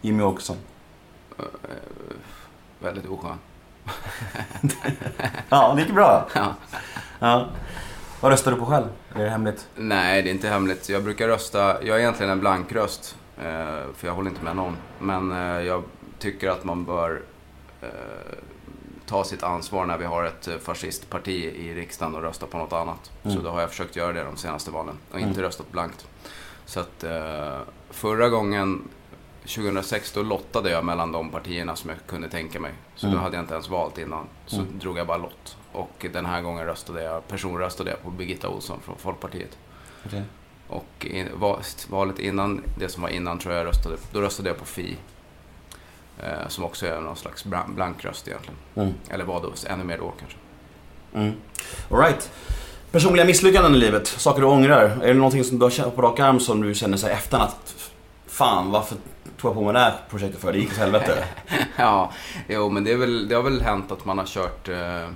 Jimmy 0.02 0.24
Åkesson. 0.24 0.58
Eh, 1.39 1.46
väldigt 2.80 3.06
oskön. 3.06 3.38
Ja, 5.50 5.74
det 5.76 5.82
gick 5.82 5.94
bra. 5.94 6.28
Ja. 6.36 6.56
Ja. 7.20 7.48
Vad 8.26 8.32
röstar 8.32 8.52
du 8.52 8.58
på 8.58 8.66
själv? 8.66 8.86
Är 9.16 9.24
det 9.24 9.30
hemligt? 9.30 9.68
Nej, 9.76 10.22
det 10.22 10.30
är 10.30 10.32
inte 10.32 10.48
hemligt. 10.48 10.90
Jag 10.90 11.04
brukar 11.04 11.28
rösta, 11.28 11.84
jag 11.84 11.96
är 11.96 12.00
egentligen 12.00 12.32
en 12.32 12.40
blankröst. 12.40 13.18
Eh, 13.38 13.44
för 13.96 14.08
jag 14.08 14.14
håller 14.14 14.30
inte 14.30 14.44
med 14.44 14.56
någon. 14.56 14.78
Men 15.00 15.32
eh, 15.32 15.38
jag 15.66 15.84
tycker 16.20 16.50
att 16.50 16.64
man 16.64 16.86
bör 16.86 17.22
eh, 17.82 17.88
ta 19.06 19.24
sitt 19.24 19.44
ansvar 19.44 19.86
när 19.86 19.98
vi 19.98 20.06
har 20.06 20.24
ett 20.24 20.50
fascistparti 20.62 21.44
i 21.44 21.74
riksdagen 21.74 22.16
och 22.16 22.22
rösta 22.22 22.46
på 22.46 22.58
något 22.58 22.74
annat. 22.74 23.12
Mm. 23.24 23.38
Så 23.38 23.44
då 23.44 23.50
har 23.50 23.62
jag 23.62 23.70
försökt 23.70 23.96
göra 23.96 24.14
det 24.14 24.24
de 24.24 24.38
senaste 24.38 24.72
valen 24.72 24.98
och 25.12 25.20
inte 25.20 25.30
Mm. 25.32 25.42
röstat 25.42 25.72
blankt. 25.72 26.08
Så 26.66 26.80
att 26.80 27.04
eh, 27.04 27.60
förra 27.90 28.30
gången, 28.30 28.82
2006, 29.42 30.12
då 30.12 30.22
lottade 30.24 30.70
jag 30.70 30.86
mellan 30.86 31.12
de 31.12 31.30
partierna 31.30 31.76
som 31.76 31.90
jag 31.90 32.00
kunde 32.08 32.30
tänka 32.30 32.60
mig. 32.60 32.74
Så 32.96 33.08
Mm. 33.08 33.18
då 33.18 33.24
hade 33.24 33.36
jag 33.36 33.44
inte 33.44 33.54
ens 33.54 33.70
valt 33.70 33.98
innan. 33.98 34.26
Så 34.46 34.56
Mm. 34.62 34.80
drog 34.80 34.98
jag 34.98 35.08
bara 35.08 35.18
lott. 35.18 35.58
Och 35.76 36.06
den 36.14 36.26
här 36.26 36.42
gången 36.42 36.66
röstade 36.66 37.04
jag, 37.04 37.28
personröstade 37.28 37.90
jag 37.90 38.04
på 38.04 38.10
Birgitta 38.10 38.50
Olsson 38.50 38.80
från 38.86 38.96
Folkpartiet. 38.98 39.58
Okej. 40.06 40.24
Och 40.68 41.06
in, 41.06 41.28
va- 41.36 41.60
valet 41.90 42.20
innan, 42.20 42.64
det 42.80 42.90
som 42.90 43.02
var 43.04 43.10
innan 43.10 43.40
tror 43.40 43.54
jag 43.54 43.68
röstade, 43.68 43.96
då 44.12 44.22
röstade 44.22 44.50
jag 44.50 44.58
på 44.58 44.66
Fi. 44.66 44.98
Eh, 46.24 46.48
som 46.48 46.64
också 46.64 46.88
är 46.88 47.00
någon 47.02 47.16
slags 47.16 47.46
bra- 47.46 47.66
blankröst 47.68 48.28
egentligen. 48.28 48.58
Mm. 48.76 48.94
Eller 49.10 49.26
var 49.26 49.42
då, 49.42 49.54
ännu 49.70 49.84
mer 49.84 49.98
då 49.98 50.14
kanske. 50.20 50.38
Mm. 51.14 51.34
All 51.92 51.98
right. 52.00 52.32
Personliga 52.92 53.26
misslyckanden 53.26 53.76
i 53.76 53.78
livet, 53.78 54.08
saker 54.08 54.42
du 54.42 54.48
ångrar. 54.48 54.84
Är 55.04 55.08
det 55.08 55.14
någonting 55.14 55.44
som 55.44 55.60
du 55.60 55.66
har 55.66 55.70
känt 55.70 55.96
på 55.96 56.02
rak 56.02 56.20
arm 56.20 56.40
som 56.40 56.62
du 56.62 56.76
känner 56.76 56.98
sig 56.98 57.12
efter 57.14 57.38
att 57.38 57.92
Fan, 58.28 58.72
varför 58.72 58.96
tog 59.38 59.50
jag 59.50 59.56
på 59.56 59.62
mig 59.64 59.74
det 59.74 59.80
här 59.80 59.94
projektet 60.10 60.42
för? 60.42 60.52
Det 60.54 60.60
gick 60.60 60.72
åt 60.72 60.78
helvete. 60.78 61.24
ja, 61.78 62.12
jo 62.48 62.70
men 62.70 62.84
det, 62.84 62.92
är 62.92 62.98
väl, 62.98 63.28
det 63.28 63.36
har 63.36 63.44
väl 63.44 63.62
hänt 63.62 63.92
att 63.92 64.06
man 64.06 64.18
har 64.18 64.26
kört 64.26 64.70
eh, 64.70 65.08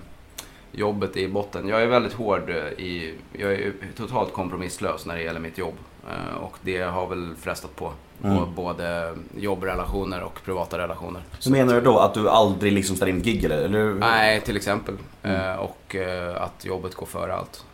jobbet 0.72 1.18
i 1.18 1.28
botten. 1.28 1.68
Jag 1.68 1.82
är 1.82 1.88
väldigt 1.88 2.14
hård 2.14 2.50
eh, 2.50 2.56
i, 2.86 3.14
jag 3.34 3.54
är 3.54 3.74
totalt 3.98 4.34
kompromisslös 4.34 5.06
när 5.06 5.16
det 5.16 5.22
gäller 5.22 5.40
mitt 5.40 5.58
jobb. 5.58 5.76
Eh, 6.10 6.38
och 6.44 6.58
det 6.62 6.82
har 6.82 7.08
väl 7.08 7.36
frestat 7.42 7.76
på. 7.76 7.92
Mm. 8.24 8.56
både 8.56 9.16
jobbrelationer 9.38 10.24
och 10.24 10.40
privata 10.46 10.78
relationer. 10.78 11.22
Så 11.40 11.52
menar 11.52 11.74
du 11.74 11.82
då 11.82 12.00
att 12.00 12.14
du 12.14 12.30
aldrig 12.30 12.74
liksom 12.74 12.96
ställer 12.96 13.12
in 13.12 13.22
gig 13.22 13.44
eller? 13.46 13.94
Nej, 13.94 14.42
till 14.42 14.56
exempel. 14.58 14.96
Mm. 15.24 15.42
Eh, 15.52 15.56
och 15.56 15.96
att 16.36 16.66
jobbet 16.66 16.96
går 16.96 17.06
före 17.06 17.34
allt. 17.34 17.66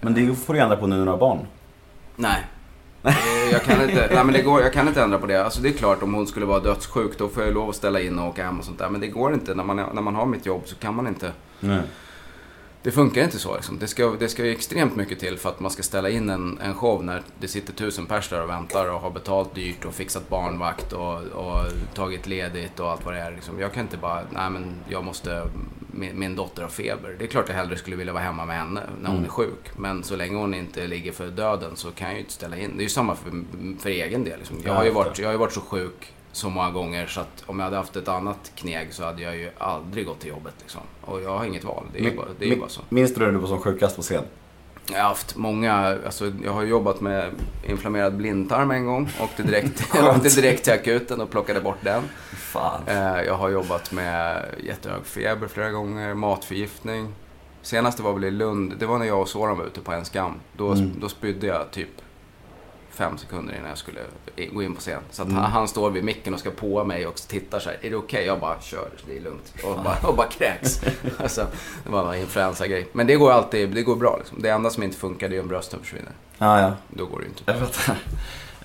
Men 0.00 0.14
det 0.14 0.34
får 0.34 0.54
du 0.54 0.60
ändra 0.60 0.76
på 0.76 0.86
nu 0.86 0.96
när 0.96 1.04
du 1.04 1.10
har 1.10 1.18
barn. 1.18 1.38
Nej. 2.16 2.44
Jag 3.52 3.62
kan, 3.62 3.82
inte, 3.82 4.08
nej 4.14 4.24
men 4.24 4.32
det 4.32 4.42
går, 4.42 4.60
jag 4.62 4.72
kan 4.72 4.88
inte 4.88 5.02
ändra 5.02 5.18
på 5.18 5.26
det. 5.26 5.44
Alltså 5.44 5.62
det 5.62 5.68
är 5.68 5.72
klart 5.72 6.02
om 6.02 6.14
hon 6.14 6.26
skulle 6.26 6.46
vara 6.46 6.60
dödssjuk 6.60 7.18
då 7.18 7.28
får 7.28 7.42
jag 7.44 7.54
lov 7.54 7.68
att 7.68 7.76
ställa 7.76 8.00
in 8.00 8.18
och 8.18 8.28
åka 8.28 8.44
hem 8.44 8.58
och 8.58 8.64
sånt 8.64 8.78
där. 8.78 8.88
Men 8.90 9.00
det 9.00 9.06
går 9.06 9.32
inte. 9.34 9.54
När 9.54 9.64
man, 9.64 9.78
är- 9.78 9.92
när 9.94 10.02
man 10.02 10.14
har 10.14 10.26
mitt 10.26 10.46
jobb 10.46 10.62
så 10.64 10.74
kan 10.76 10.94
man 10.94 11.06
inte. 11.06 11.32
Nej. 11.60 11.80
Det 12.82 12.90
funkar 12.90 13.24
inte 13.24 13.38
så 13.38 13.54
liksom. 13.56 13.78
Det 13.78 13.86
ska, 13.86 14.10
det 14.10 14.28
ska 14.28 14.50
extremt 14.50 14.96
mycket 14.96 15.18
till 15.20 15.38
för 15.38 15.48
att 15.48 15.60
man 15.60 15.70
ska 15.70 15.82
ställa 15.82 16.10
in 16.10 16.30
en, 16.30 16.58
en 16.62 16.74
show 16.74 17.04
när 17.04 17.22
det 17.40 17.48
sitter 17.48 17.72
tusen 17.72 18.06
pers 18.06 18.28
där 18.28 18.42
och 18.42 18.48
väntar 18.48 18.90
och 18.92 19.00
har 19.00 19.10
betalt 19.10 19.54
dyrt 19.54 19.84
och 19.84 19.94
fixat 19.94 20.28
barnvakt 20.28 20.92
och, 20.92 21.18
och 21.22 21.64
tagit 21.94 22.26
ledigt 22.26 22.80
och 22.80 22.90
allt 22.90 23.04
vad 23.04 23.14
det 23.14 23.20
är. 23.20 23.30
Liksom. 23.30 23.60
Jag 23.60 23.72
kan 23.72 23.82
inte 23.82 23.96
bara, 23.96 24.20
nej 24.30 24.50
men 24.50 24.74
jag 24.88 25.04
måste, 25.04 25.46
min, 25.92 26.18
min 26.18 26.36
dotter 26.36 26.62
har 26.62 26.68
feber. 26.70 27.16
Det 27.18 27.24
är 27.24 27.28
klart 27.28 27.48
jag 27.48 27.54
hellre 27.56 27.76
skulle 27.76 27.96
vilja 27.96 28.12
vara 28.12 28.22
hemma 28.22 28.44
med 28.44 28.56
henne 28.56 28.80
när 29.00 29.08
hon 29.08 29.16
Mm. 29.18 29.24
är 29.24 29.32
sjuk. 29.32 29.70
Men 29.76 30.02
så 30.04 30.16
länge 30.16 30.36
hon 30.36 30.54
inte 30.54 30.86
ligger 30.86 31.12
för 31.12 31.26
döden 31.26 31.76
så 31.76 31.90
kan 31.90 32.06
jag 32.08 32.14
ju 32.14 32.20
inte 32.20 32.32
ställa 32.32 32.56
in. 32.58 32.70
Det 32.76 32.80
är 32.80 32.84
ju 32.84 32.88
samma 32.88 33.14
för, 33.14 33.30
för 33.78 33.90
egen 33.90 34.24
del. 34.24 34.38
Liksom. 34.38 34.56
Jag, 34.64 34.70
Ja, 34.72 34.76
har 34.76 34.84
ju 34.84 34.90
varit, 34.90 35.18
jag 35.18 35.26
har 35.28 35.32
ju 35.32 35.38
varit 35.38 35.52
så 35.52 35.60
sjuk 35.60 36.12
så 36.32 36.50
många 36.50 36.70
gånger 36.70 37.06
så 37.06 37.20
att 37.20 37.42
om 37.46 37.58
jag 37.58 37.64
hade 37.64 37.76
haft 37.76 37.96
ett 37.96 38.08
annat 38.08 38.52
kneg 38.54 38.94
så 38.94 39.04
hade 39.04 39.22
jag 39.22 39.36
ju 39.36 39.50
aldrig 39.58 40.06
gått 40.06 40.20
till 40.20 40.28
jobbet. 40.30 40.54
Liksom. 40.60 40.80
Och 41.00 41.22
jag 41.22 41.38
har 41.38 41.44
inget 41.44 41.64
val. 41.64 41.84
Det 41.92 41.98
är 41.98 42.02
ju 42.10 42.16
bara, 42.16 42.26
det 42.38 42.44
är 42.44 42.50
Min- 42.50 42.60
bara 42.60 42.68
så. 42.68 42.80
Minns 42.88 43.14
du 43.14 43.20
när 43.20 43.32
du 43.32 43.38
var 43.38 43.48
som 43.48 43.58
sjukast 43.60 43.96
på 43.96 44.02
scen? 44.02 44.24
Jag 44.92 44.96
har 44.98 45.08
haft 45.08 45.36
många, 45.36 45.98
alltså 46.06 46.32
jag 46.44 46.52
har 46.52 46.62
jobbat 46.62 47.00
med 47.00 47.30
inflammerad 47.68 48.16
blindtarm 48.16 48.70
en 48.70 48.86
gång. 48.86 49.08
Åkte 49.20 49.42
direkt, 49.42 49.94
åkte 50.02 50.28
direkt 50.28 50.64
till 50.64 50.72
akuten 50.72 51.20
och 51.20 51.30
plockade 51.30 51.60
bort 51.60 51.78
den. 51.80 52.02
Fan. 52.32 52.82
Eh, 52.86 53.22
Jag 53.22 53.34
har 53.34 53.48
jobbat 53.48 53.92
med 53.92 54.44
jättehög 54.64 55.04
feber 55.06 55.48
flera 55.48 55.70
gånger, 55.70 56.14
matförgiftning. 56.14 57.14
Senaste 57.62 58.02
var 58.02 58.12
väl 58.12 58.24
i 58.24 58.30
Lund, 58.30 58.74
det 58.78 58.86
var 58.86 58.98
när 58.98 59.06
jag 59.06 59.20
och 59.20 59.28
Soran 59.28 59.58
var 59.58 59.64
ute 59.64 59.80
på 59.80 59.92
en 59.92 60.04
skam. 60.04 60.32
Då, 60.56 60.72
Mm. 60.72 60.92
då 61.00 61.08
spydde 61.08 61.46
jag 61.46 61.70
typ 61.70 61.88
fem 63.00 63.18
sekunder 63.18 63.54
innan 63.54 63.68
jag 63.68 63.78
skulle 63.78 64.00
gå 64.52 64.62
in 64.62 64.74
på 64.74 64.80
scen. 64.80 65.00
Så 65.10 65.22
Mm. 65.22 65.36
han, 65.36 65.50
han 65.52 65.68
står 65.68 65.90
vid 65.90 66.04
micken 66.04 66.34
och 66.34 66.40
ska 66.40 66.50
på 66.50 66.84
mig 66.84 67.06
och 67.06 67.14
tittar 67.16 67.58
så 67.60 67.68
här. 67.70 67.78
Är 67.82 67.90
det 67.90 67.96
okej? 67.96 68.26
Jag 68.26 68.40
bara 68.40 68.60
kör, 68.60 68.88
det 69.06 69.16
är 69.16 69.20
lugnt. 69.20 69.52
Och 69.64 69.78
bara, 69.84 69.96
och 70.08 70.16
bara 70.16 70.26
kräks. 70.26 70.80
alltså, 71.18 71.46
det 71.84 71.90
var 71.90 72.04
någon 72.04 72.14
influensa-grej. 72.16 72.88
Men 72.92 73.06
det 73.06 73.16
går 73.16 73.30
alltid, 73.32 73.70
det 73.70 73.82
går 73.82 73.96
bra 73.96 74.16
liksom. 74.18 74.42
Det 74.42 74.48
enda 74.48 74.70
som 74.70 74.82
inte 74.82 74.96
funkar 74.96 75.28
det 75.28 75.36
är 75.36 75.40
om 75.40 75.48
brösten 75.48 75.80
försvinner. 75.80 76.12
Ja, 76.38 76.60
ja. 76.60 76.72
Då 76.88 77.06
går 77.06 77.18
det 77.18 77.22
ju 77.24 77.28
inte. 77.28 77.42
Jag 77.46 77.58
fattar. 77.58 77.96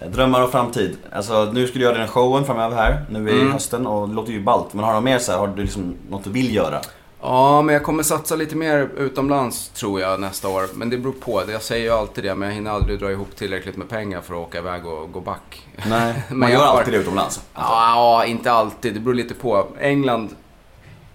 Drömmar 0.10 0.44
och 0.44 0.52
framtid. 0.52 0.98
Alltså 1.12 1.50
nu 1.54 1.68
ska 1.68 1.80
du 1.80 1.86
göra 1.86 1.98
den 1.98 2.08
showen 2.08 2.46
framöver 2.46 2.76
här, 2.76 3.06
nu 3.10 3.30
i 3.30 3.40
Mm. 3.42 3.52
hösten 3.54 3.88
och 3.88 4.10
det 4.10 4.16
låter 4.16 4.32
ju 4.32 4.42
ballt. 4.44 4.74
Men 4.74 4.84
har 4.86 4.94
du 4.96 5.02
mer 5.02 5.20
så 5.20 5.32
här, 5.32 5.40
har 5.40 5.48
du 5.48 5.62
liksom 5.64 5.96
något 6.10 6.24
du 6.24 6.30
vill 6.30 6.56
göra? 6.56 6.82
Ja, 7.28 7.62
men 7.62 7.74
jag 7.74 7.84
kommer 7.84 8.04
satsa 8.04 8.36
lite 8.36 8.56
mer 8.56 8.90
utomlands 8.98 9.70
tror 9.70 10.02
jag 10.02 10.20
nästa 10.20 10.48
år. 10.50 10.64
Men 10.74 10.90
det 10.90 10.98
beror 10.98 11.14
på. 11.14 11.44
Jag 11.52 11.62
säger 11.62 11.84
ju 11.86 11.92
alltid 11.92 12.24
det, 12.24 12.36
men 12.36 12.48
jag 12.50 12.56
hinner 12.56 12.72
aldrig 12.72 13.00
dra 13.00 13.12
ihop 13.12 13.36
tillräckligt 13.36 13.78
med 13.78 13.90
pengar 13.90 14.22
för 14.22 14.34
att 14.34 14.48
åka 14.48 14.58
iväg 14.58 14.86
och 14.86 15.12
gå 15.12 15.20
back. 15.22 15.68
Nej, 15.90 16.24
Men 16.30 16.40
man 16.40 16.52
gör 16.52 16.60
har- 16.60 16.78
alltid 16.78 16.94
det 16.94 16.98
utomlands. 16.98 17.42
Ja, 17.54 18.26
inte 18.26 18.52
alltid. 18.52 18.94
Det 18.94 19.00
beror 19.00 19.14
lite 19.16 19.34
på. 19.34 19.68
England 19.80 20.36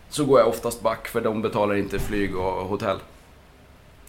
så 0.09 0.25
går 0.25 0.39
jag 0.39 0.49
oftast 0.49 0.83
back 0.83 1.09
för 1.09 1.21
de 1.21 1.43
betalar 1.43 1.75
inte 1.75 1.99
flyg 1.99 2.37
och 2.37 2.53
hotell. 2.69 2.99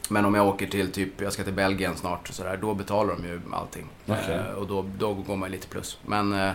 Men 0.09 0.25
om 0.25 0.35
jag 0.35 0.47
åker 0.47 0.67
till 0.67 0.91
typ, 0.91 1.21
jag 1.21 1.33
ska 1.33 1.43
till 1.43 1.53
Belgien 1.53 1.95
snart 1.95 2.29
och 2.29 2.35
sådär, 2.35 2.57
då 2.61 2.73
betalar 2.73 3.13
de 3.15 3.23
ju 3.27 3.41
allting. 3.53 3.85
Okej. 4.07 4.35
Eh, 4.49 4.53
och 4.57 4.67
då, 4.67 4.85
då 4.97 5.13
går 5.13 5.35
man 5.35 5.51
lite 5.51 5.67
plus. 5.67 5.97
Men 6.05 6.33
eh, 6.33 6.51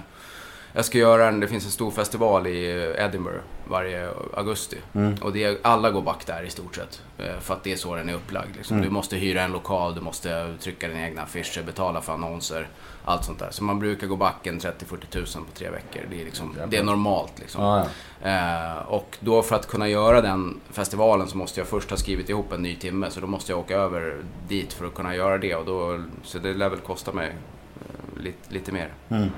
jag 0.76 0.84
ska 0.84 0.98
göra 0.98 1.28
en, 1.28 1.40
det 1.40 1.48
finns 1.48 1.64
en 1.64 1.70
stor 1.70 1.90
festival 1.90 2.46
i 2.46 2.94
Edinburgh 2.98 3.40
varje 3.68 4.08
augusti. 4.34 4.76
Mm. 4.92 5.14
Och 5.22 5.32
det 5.32 5.44
är, 5.44 5.58
alla 5.62 5.90
går 5.90 6.02
back 6.02 6.26
där 6.26 6.42
i 6.42 6.50
stort 6.50 6.74
sett. 6.74 7.02
Eh, 7.18 7.40
för 7.40 7.54
att 7.54 7.64
det 7.64 7.72
är 7.72 7.76
så 7.76 7.94
den 7.94 8.08
är 8.08 8.14
upplagd. 8.14 8.56
Liksom. 8.56 8.76
Mm. 8.76 8.88
Du 8.88 8.94
måste 8.94 9.16
hyra 9.16 9.42
en 9.42 9.52
lokal, 9.52 9.94
du 9.94 10.00
måste 10.00 10.54
trycka 10.60 10.88
dina 10.88 11.06
egna 11.06 11.22
affischer, 11.22 11.62
betala 11.62 12.00
för 12.00 12.12
annonser. 12.12 12.68
Allt 13.04 13.24
sånt 13.24 13.38
där. 13.38 13.48
Så 13.50 13.64
man 13.64 13.78
brukar 13.78 14.06
gå 14.06 14.16
back 14.16 14.46
en 14.46 14.60
30-40 14.60 14.72
tusen 15.10 15.44
på 15.44 15.52
tre 15.58 15.70
veckor. 15.70 16.02
Det 16.10 16.20
är, 16.20 16.24
liksom, 16.24 16.56
det 16.68 16.76
är 16.76 16.84
normalt 16.84 17.38
liksom. 17.38 17.64
Ja, 17.64 17.86
Eh, 18.22 18.78
och 18.88 19.18
då 19.20 19.42
för 19.42 19.56
att 19.56 19.66
kunna 19.68 19.88
göra 19.88 20.20
den 20.20 20.60
festivalen 20.70 21.28
så 21.28 21.36
måste 21.36 21.60
jag 21.60 21.66
först 21.66 21.90
ha 21.90 21.96
skrivit 21.96 22.28
ihop 22.28 22.52
en 22.52 22.62
ny 22.62 22.76
timme. 22.76 23.10
Så 23.10 23.20
då 23.20 23.26
måste 23.26 23.52
jag 23.52 23.58
åka 23.58 23.76
över 23.76 24.16
dit 24.48 24.72
för 24.72 24.86
att 24.86 24.94
kunna 24.94 25.14
göra 25.14 25.38
det. 25.38 25.54
Och 25.54 25.66
då, 25.66 26.02
så 26.22 26.38
det 26.38 26.54
lär 26.54 26.68
väl 26.68 26.78
kosta 26.78 27.12
mig 27.12 27.26
eh, 27.26 28.22
lite, 28.22 28.54
lite 28.54 28.72
mer. 28.72 28.88
Mm. 29.08 29.28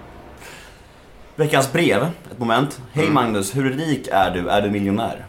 Veckans 1.38 1.72
brev, 1.72 2.02
ett 2.32 2.38
moment. 2.38 2.80
Hej 2.92 3.02
Mm. 3.04 3.14
Magnus, 3.14 3.56
hur 3.56 3.70
rik 3.70 4.08
är 4.12 4.30
du? 4.30 4.48
Är 4.48 4.62
du 4.62 4.70
miljonär? 4.70 5.26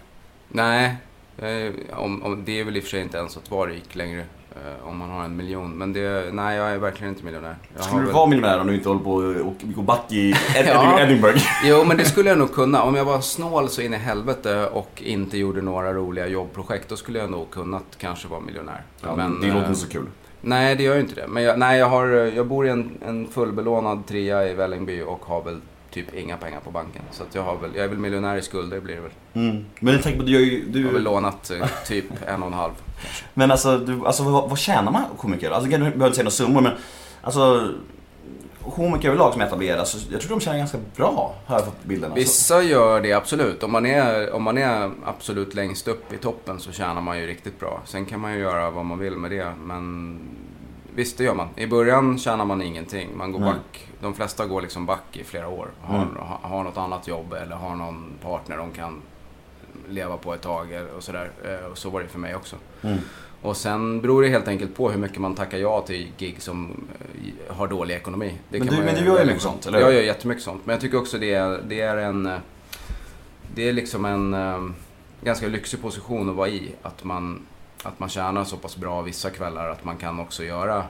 Nej, 0.48 0.96
eh, 1.38 1.98
om, 2.00 2.24
om, 2.24 2.44
det 2.46 2.60
är 2.60 2.64
väl 2.64 2.78
i 2.78 2.80
och 2.80 2.84
för 2.84 2.90
sig 2.90 3.02
inte 3.02 3.18
ens 3.18 3.38
att 3.38 3.52
vara 3.52 3.70
rik 3.70 3.96
längre. 3.96 4.20
eh, 4.56 4.88
om 4.88 4.98
man 4.98 5.10
har 5.10 5.24
en 5.24 5.36
miljon. 5.38 5.72
Men 5.72 5.94
det, 5.94 6.34
nej, 6.34 6.58
jag 6.58 6.72
är 6.72 6.78
verkligen 6.78 7.14
inte 7.14 7.26
miljonär. 7.26 7.56
Jag 7.76 7.84
Skulle 7.84 8.02
du 8.02 8.06
väl- 8.06 8.16
vara 8.16 8.26
miljonär 8.26 8.60
om 8.60 8.68
du 8.68 8.74
inte 8.76 8.90
håller 8.90 9.02
på 9.04 9.12
och 9.12 9.48
och 9.48 9.56
gå 9.76 9.82
back 9.82 10.12
i 10.12 10.32
Ed- 10.56 10.66
Ja. 10.68 11.00
Edinburgh? 11.00 11.44
Jo, 11.64 11.84
men 11.88 11.98
det 11.98 12.06
skulle 12.06 12.30
jag 12.30 12.38
nog 12.38 12.54
kunna. 12.54 12.84
Om 12.84 12.96
jag 12.96 13.06
var 13.06 13.22
snål 13.22 13.70
så 13.70 13.82
in 13.82 13.94
i 13.94 13.98
helvete 13.98 14.66
och 14.68 15.02
inte 15.06 15.38
gjorde 15.38 15.62
några 15.62 15.94
roliga 15.94 16.28
jobbprojekt, 16.28 16.90
då 16.90 16.96
skulle 16.98 17.20
jag 17.20 17.30
nog 17.32 17.50
kunnat 17.52 17.84
kanske 17.98 18.28
vara 18.28 18.40
miljonär. 18.42 18.82
Ja, 19.02 19.16
men 19.16 19.42
det 19.42 19.48
låter 19.48 19.68
inte 19.68 19.80
så 19.80 19.90
kul. 19.90 20.06
Nej, 20.42 20.76
det 20.76 20.84
gör 20.84 20.96
ju 20.96 21.02
inte 21.02 21.16
det. 21.16 21.28
Men 21.28 21.44
jag, 21.44 21.60
nej, 21.60 21.80
jag, 21.80 21.90
har, 21.90 22.08
jag 22.08 22.48
bor 22.48 22.68
i 22.68 22.70
en, 22.70 22.92
en 23.06 23.28
fullbelånad 23.28 24.08
trea 24.08 24.50
i 24.50 24.54
Vällingby 24.54 25.02
och 25.02 25.26
har 25.26 25.42
väl 25.44 25.60
typ 25.92 26.14
inga 26.16 26.38
pengar 26.38 26.60
på 26.60 26.72
banken. 26.72 27.02
Så 27.12 27.24
att 27.24 27.36
jag, 27.36 27.44
har 27.44 27.58
väl, 27.58 27.72
jag 27.76 27.84
är 27.84 27.88
väl 27.90 27.98
miljonär 27.98 28.38
i 28.38 28.42
skulder 28.42 28.80
blir 28.80 28.96
det 28.96 29.02
väl. 29.02 29.12
Mm. 29.34 29.66
Men 29.80 29.94
jag 29.94 30.04
tänker 30.04 30.20
på, 30.20 30.26
du 30.26 30.32
gör 30.32 30.40
ju... 30.40 30.64
Jag 30.74 30.86
har 30.86 30.94
väl 30.94 31.04
Du, 31.04 31.10
lånat 31.10 31.52
eh, 31.52 31.68
typ 31.88 32.06
en 32.28 32.42
och 32.42 32.48
en 32.48 32.54
halv. 32.54 32.74
men 33.34 33.52
alltså, 33.52 33.78
du, 33.78 34.06
alltså 34.06 34.24
vad, 34.24 34.50
vad 34.50 34.60
tjänar 34.60 34.92
man 34.92 35.04
komiker? 35.18 35.52
Alltså, 35.52 35.70
jag 35.72 35.80
behöver 35.80 36.06
inte 36.06 36.16
säga 36.16 36.24
några 36.24 36.32
summor, 36.32 36.62
men 36.62 36.72
alltså... 37.22 37.70
Komiker 38.76 39.08
överlag 39.08 39.34
som 39.34 39.42
är 39.42 39.46
etablerade, 39.46 39.80
alltså, 39.80 39.98
jag 40.12 40.22
tror 40.22 40.30
de 40.30 40.40
tjänar 40.40 40.58
ganska 40.58 40.78
bra, 40.96 41.36
har 41.46 41.56
jag 41.56 41.66
fått 41.66 41.84
bilden. 41.84 42.12
Alltså. 42.12 42.20
Vissa 42.20 42.64
gör 42.64 43.02
det 43.02 43.14
absolut. 43.14 43.64
Om 43.64 43.72
man, 43.72 43.86
är, 43.86 44.34
om 44.34 44.44
man 44.44 44.58
är 44.58 44.92
absolut 45.06 45.54
längst 45.54 45.88
upp 45.88 46.14
i 46.14 46.18
toppen 46.18 46.60
så 46.60 46.72
tjänar 46.72 47.02
man 47.02 47.20
ju 47.20 47.28
riktigt 47.28 47.60
bra. 47.60 47.82
Sen 47.86 48.06
kan 48.06 48.20
man 48.20 48.34
ju 48.34 48.40
göra 48.40 48.70
vad 48.70 48.86
man 48.86 49.00
vill 49.00 49.14
med 49.18 49.32
det. 49.32 49.54
Men 49.64 50.20
visst, 50.96 51.18
det 51.18 51.24
gör 51.24 51.34
man. 51.36 51.48
I 51.56 51.68
början 51.68 52.18
tjänar 52.20 52.46
man 52.46 52.62
ingenting. 52.62 53.10
Man 53.18 53.32
går 53.32 53.40
Nej. 53.40 53.50
back. 53.50 53.89
De 54.02 54.14
flesta 54.14 54.46
går 54.46 54.62
liksom 54.62 54.86
back 54.86 55.04
i 55.18 55.24
flera 55.24 55.48
år. 55.48 55.68
Har, 55.82 55.96
Mm. 56.02 56.16
har, 56.42 56.64
något 56.64 56.78
annat 56.78 57.08
jobb 57.08 57.34
eller 57.34 57.56
har 57.56 57.76
någon 57.76 58.14
partner 58.22 58.58
de 58.58 58.72
kan 58.72 59.02
leva 59.90 60.18
på 60.18 60.34
ett 60.34 60.42
tag 60.42 60.68
och 60.98 61.04
sådär. 61.04 61.32
Eh, 61.46 61.72
Och 61.72 61.78
så 61.78 61.90
var 61.90 62.02
det 62.02 62.08
för 62.08 62.20
mig 62.20 62.36
också. 62.36 62.56
Mm. 62.82 62.98
Och 63.42 63.58
sen 63.58 64.02
beror 64.02 64.22
det 64.22 64.28
helt 64.30 64.48
enkelt 64.48 64.76
på 64.76 64.92
hur 64.92 64.98
mycket 65.00 65.18
man 65.18 65.36
tackar 65.36 65.58
ja 65.58 65.82
till 65.82 66.12
gig 66.18 66.42
som 66.42 66.88
eh, 67.50 67.56
har 67.56 67.68
dålig 67.68 67.96
ekonomi. 67.96 68.38
Det 68.50 68.60
Men 68.60 68.68
du- 68.68 68.84
men 68.84 68.96
du 68.96 69.06
gör 69.06 69.20
ju 69.20 69.26
mycket 69.26 69.42
sånt, 69.42 69.66
eller? 69.66 69.80
Jag 69.80 69.94
gör 69.94 70.02
jättemycket 70.02 70.44
sånt. 70.44 70.62
Men 70.66 70.74
jag 70.74 70.82
tycker 70.82 70.98
också 70.98 71.18
det 71.18 71.34
är, 71.34 71.62
det 71.68 71.82
är 71.82 71.98
en... 71.98 72.26
eh, 72.26 72.38
Det 73.56 73.70
är 73.70 73.74
liksom 73.74 74.06
en 74.06 74.74
ganska 75.22 75.48
lyxig 75.48 75.82
position 75.82 76.30
att 76.30 76.36
vara 76.36 76.48
i. 76.50 76.72
Att 76.82 77.04
man, 77.04 77.42
att 77.84 78.00
man 78.00 78.10
tjänar 78.10 78.44
så 78.44 78.58
pass 78.58 78.78
bra 78.78 79.02
vissa 79.02 79.30
kvällar 79.30 79.70
att 79.70 79.84
man 79.86 79.98
kan 79.98 80.20
också 80.20 80.44
göra 80.44 80.84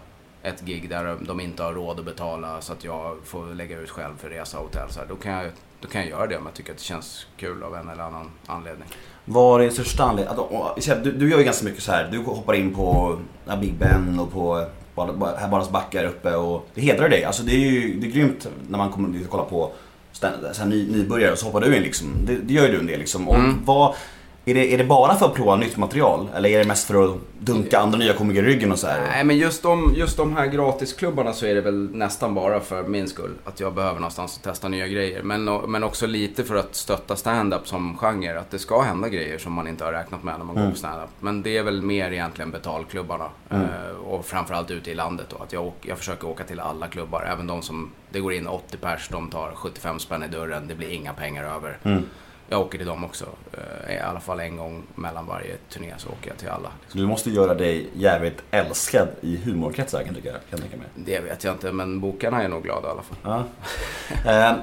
ett 0.43 0.61
gig 0.61 0.89
där 0.89 1.17
de 1.27 1.39
inte 1.39 1.63
har 1.63 1.73
råd 1.73 1.99
att 1.99 2.05
betala 2.05 2.61
så 2.61 2.73
att 2.73 2.83
jag 2.83 3.17
får 3.25 3.53
lägga 3.55 3.79
ut 3.79 3.89
själv 3.89 4.13
för 4.17 4.29
resa 4.29 4.57
och 4.59 4.63
hotell. 4.63 4.89
Så 4.89 4.99
här, 4.99 5.07
då, 5.09 5.15
kan 5.15 5.31
jag, 5.31 5.45
då 5.81 5.87
kan 5.87 6.01
jag 6.01 6.09
göra 6.09 6.27
det 6.27 6.37
om 6.37 6.45
jag 6.45 6.53
tycker 6.53 6.71
att 6.71 6.77
det 6.77 6.83
känns 6.83 7.27
kul 7.37 7.63
av 7.63 7.75
en 7.75 7.89
eller 7.89 8.03
annan 8.03 8.29
anledning. 8.45 8.87
Vad 9.25 9.61
är 9.61 9.69
största 9.69 10.03
anledningen? 10.03 11.03
Du, 11.03 11.11
du 11.11 11.29
gör 11.29 11.37
ju 11.37 11.43
ganska 11.43 11.65
mycket 11.65 11.83
så 11.83 11.91
här. 11.91 12.09
du 12.11 12.17
hoppar 12.17 12.53
in 12.53 12.75
på 12.75 13.17
Big 13.61 13.73
Ben 13.73 14.19
och 14.19 14.31
på 14.31 14.65
Bar- 14.95 15.35
Herr 15.39 15.47
Barnas 15.49 15.69
backar 15.69 16.05
uppe 16.05 16.35
och 16.35 16.67
det 16.73 16.81
hedrar 16.81 17.09
dig. 17.09 17.23
Alltså 17.23 17.43
det 17.43 17.51
är 17.51 17.71
ju 17.71 17.99
det 17.99 18.07
är 18.07 18.11
grymt 18.11 18.47
när 18.69 18.77
man 18.77 18.91
kommer 18.91 19.09
dit 19.09 19.25
och 19.25 19.31
kollar 19.31 19.45
på 19.45 19.71
så 20.11 20.27
här, 20.27 20.65
ny, 20.65 20.91
nybörjare 20.91 21.31
och 21.31 21.37
så 21.37 21.45
hoppar 21.45 21.61
du 21.61 21.75
in 21.75 21.83
liksom. 21.83 22.13
Det, 22.25 22.35
det 22.35 22.53
gör 22.53 22.65
ju 22.65 22.71
du 22.71 22.79
en 22.79 22.85
del 22.85 22.99
liksom. 22.99 23.29
Och 23.29 23.35
Mm. 23.35 23.65
vad, 23.65 23.95
är, 24.45 24.53
det, 24.53 24.73
är 24.73 24.77
det 24.77 24.83
bara 24.83 25.15
för 25.15 25.25
att 25.25 25.33
prova 25.33 25.55
nytt 25.55 25.77
material? 25.77 26.27
Eller 26.35 26.49
är 26.49 26.59
det 26.59 26.65
mest 26.65 26.87
för 26.87 27.05
att 27.05 27.15
dunka 27.39 27.79
andra 27.79 27.97
nya 27.97 28.13
komiker 28.13 28.43
i 28.43 28.45
ryggen 28.45 28.71
och 28.71 28.79
så 28.79 28.87
här? 28.87 29.01
Nej 29.07 29.23
men 29.23 29.37
just 29.37 29.63
de, 29.63 29.93
just 29.95 30.17
de 30.17 30.35
här 30.35 30.45
gratisklubbarna 30.47 31.33
så 31.33 31.45
är 31.45 31.55
det 31.55 31.61
väl 31.61 31.89
nästan 31.95 32.33
bara 32.35 32.59
för 32.59 32.83
min 32.83 33.07
skull. 33.07 33.31
Att 33.45 33.59
jag 33.59 33.73
behöver 33.73 33.99
någonstans 33.99 34.37
att 34.37 34.43
testa 34.43 34.67
nya 34.67 34.87
grejer. 34.87 35.23
Men, 35.23 35.45
men 35.45 35.83
också 35.83 36.07
lite 36.07 36.43
för 36.43 36.55
att 36.55 36.75
stötta 36.75 37.15
stand-up 37.15 37.67
som 37.67 37.97
genre. 37.97 38.39
Att 38.39 38.51
det 38.51 38.59
ska 38.59 38.81
hända 38.81 39.09
grejer 39.09 39.37
som 39.37 39.53
man 39.53 39.67
inte 39.67 39.83
har 39.85 39.91
räknat 39.91 40.23
med 40.23 40.37
när 40.37 40.45
man 40.45 40.55
går 40.55 40.61
Mm. 40.61 40.71
på 40.73 40.77
stand-up. 40.77 41.09
Men 41.19 41.41
det 41.43 41.57
är 41.57 41.63
väl 41.63 41.81
mer 41.81 42.11
egentligen 42.11 42.51
betalklubbarna. 42.51 43.29
Mm. 43.49 43.63
Eh, 43.63 43.95
och 44.07 44.25
framförallt 44.25 44.71
ute 44.71 44.91
i 44.91 44.95
landet 44.95 45.25
då. 45.29 45.43
Att 45.43 45.53
jag, 45.53 45.71
jag 45.81 45.97
försöker 45.97 46.27
åka 46.27 46.43
till 46.43 46.59
alla 46.59 46.87
klubbar. 46.87 47.29
Även 47.33 47.47
de 47.47 47.61
som, 47.61 47.91
det 48.09 48.19
går 48.19 48.33
in 48.33 48.47
80 48.47 48.77
pers, 48.77 49.09
de 49.11 49.29
tar 49.29 49.51
75 49.55 49.99
spänn 49.99 50.23
i 50.23 50.27
dörren. 50.27 50.67
Det 50.67 50.75
blir 50.75 50.89
inga 50.89 51.13
pengar 51.13 51.43
över. 51.55 51.77
Mm. 51.83 52.03
Jag 52.51 52.61
åker 52.61 52.77
till 52.77 52.87
dem 52.87 53.05
också. 53.05 53.25
Eh, 53.53 53.95
I 53.95 53.99
alla 53.99 54.19
fall 54.19 54.39
en 54.39 54.57
gång 54.57 54.83
mellan 54.95 55.25
varje 55.25 55.55
turné 55.69 55.93
så 55.97 56.09
åker 56.09 56.29
jag 56.29 56.37
till 56.37 56.49
alla. 56.49 56.69
Du 56.93 57.07
måste 57.07 57.29
göra 57.29 57.53
dig 57.53 57.89
jävligt 57.93 58.43
älskad 58.51 59.07
i 59.21 59.37
humorkretsar 59.37 60.03
kan 60.03 60.15
jag 60.23 60.61
tänka 60.61 60.77
mig. 60.77 60.87
Det 60.95 61.19
vet 61.19 61.43
jag 61.43 61.53
inte, 61.53 61.71
men 61.71 61.99
bokarna 61.99 62.43
är 62.43 62.47
nog 62.47 62.63
glada 62.63 62.87
i 62.87 62.91
alla 62.91 63.01
fall. 63.01 63.17
Ja. 63.23 63.43
Eh, 64.31 64.57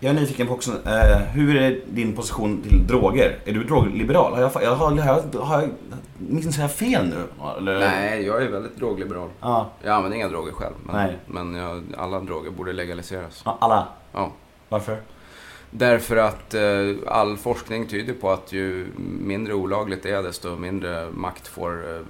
jag 0.00 0.10
är 0.10 0.14
nyfiken 0.20 0.46
på 0.46 0.52
också, 0.54 0.70
eh, 0.86 1.16
hur 1.18 1.56
är 1.56 1.80
din 1.86 2.16
position 2.16 2.62
till 2.62 2.86
droger? 2.86 3.38
Är 3.44 3.52
du 3.52 3.64
drogliberal? 3.64 4.32
Har 4.32 4.40
jag, 4.40 4.50
jag, 4.62 4.74
har, 4.74 4.90
har, 4.90 5.22
jag, 5.32 5.40
har 5.40 5.60
jag, 5.60 5.70
minns 6.18 6.58
jag 6.58 6.72
fel 6.72 7.06
nu? 7.06 7.46
Eller? 7.58 7.78
Nej, 7.78 8.22
jag 8.26 8.42
är 8.42 8.48
väldigt 8.48 8.76
drogliberal. 8.76 9.28
Ja. 9.40 9.70
Jag 9.82 9.94
använder 9.94 10.16
inga 10.16 10.28
droger 10.28 10.52
själv. 10.52 10.74
Men, 10.82 10.96
Nej. 10.96 11.18
men 11.26 11.94
alla 11.98 12.20
droger 12.20 12.50
borde 12.50 12.72
legaliseras. 12.72 13.42
Alla? 13.44 13.88
Ja. 14.12 14.32
Varför? 14.68 14.98
Därför 15.70 16.16
att 16.16 16.54
eh, 16.54 16.62
all 17.06 17.36
forskning 17.36 17.86
tyder 17.86 18.14
på 18.14 18.30
att 18.30 18.52
ju 18.52 18.86
mindre 19.20 19.54
olagligt 19.54 20.02
det 20.02 20.10
är 20.10 20.22
desto 20.22 20.56
mindre 20.56 21.10
makt 21.10 21.46
får 21.48 21.94
eh, 21.94 22.00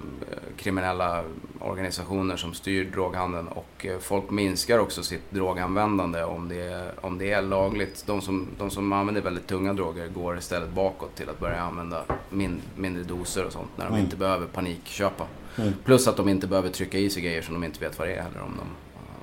kriminella 0.57 1.23
organisationer 1.59 2.35
som 2.37 2.53
styr 2.53 2.85
droghandeln 2.93 3.47
och 3.47 3.85
eh, 3.85 3.99
folk 3.99 4.29
minskar 4.29 4.79
också 4.79 5.03
sitt 5.03 5.31
droganvändande 5.31 6.23
om 6.23 6.49
det, 6.49 6.61
är- 6.61 6.91
om 7.05 7.17
det 7.17 7.31
är 7.31 7.41
lagligt. 7.41 8.03
De 8.07 8.21
som, 8.21 8.47
de 8.57 8.69
som 8.69 8.93
använder 8.93 9.21
väldigt 9.21 9.47
tunga 9.47 9.73
droger 9.73 10.07
går 10.07 10.37
istället 10.37 10.69
bakåt 10.69 11.15
till 11.15 11.29
att 11.29 11.39
börja 11.39 11.61
använda 11.61 12.03
min, 12.29 12.61
mindre 12.75 13.03
doser 13.03 13.45
och 13.45 13.51
sånt 13.51 13.69
när 13.75 13.85
de 13.85 13.89
Mm. 13.93 14.03
inte 14.05 14.17
behöver 14.17 14.45
panikköpa. 14.47 15.25
Mm. 15.57 15.73
Plus 15.85 16.07
att 16.07 16.17
de 16.17 16.29
inte 16.29 16.47
behöver 16.47 16.69
trycka 16.69 16.97
i 16.97 17.09
sig 17.09 17.23
grejer 17.23 17.41
som 17.41 17.53
de 17.53 17.63
inte 17.63 17.79
vet 17.79 17.99
vad 17.99 18.07
det 18.07 18.13
är 18.15 18.21
heller 18.21 18.41
om 18.41 18.57
de, 18.57 18.65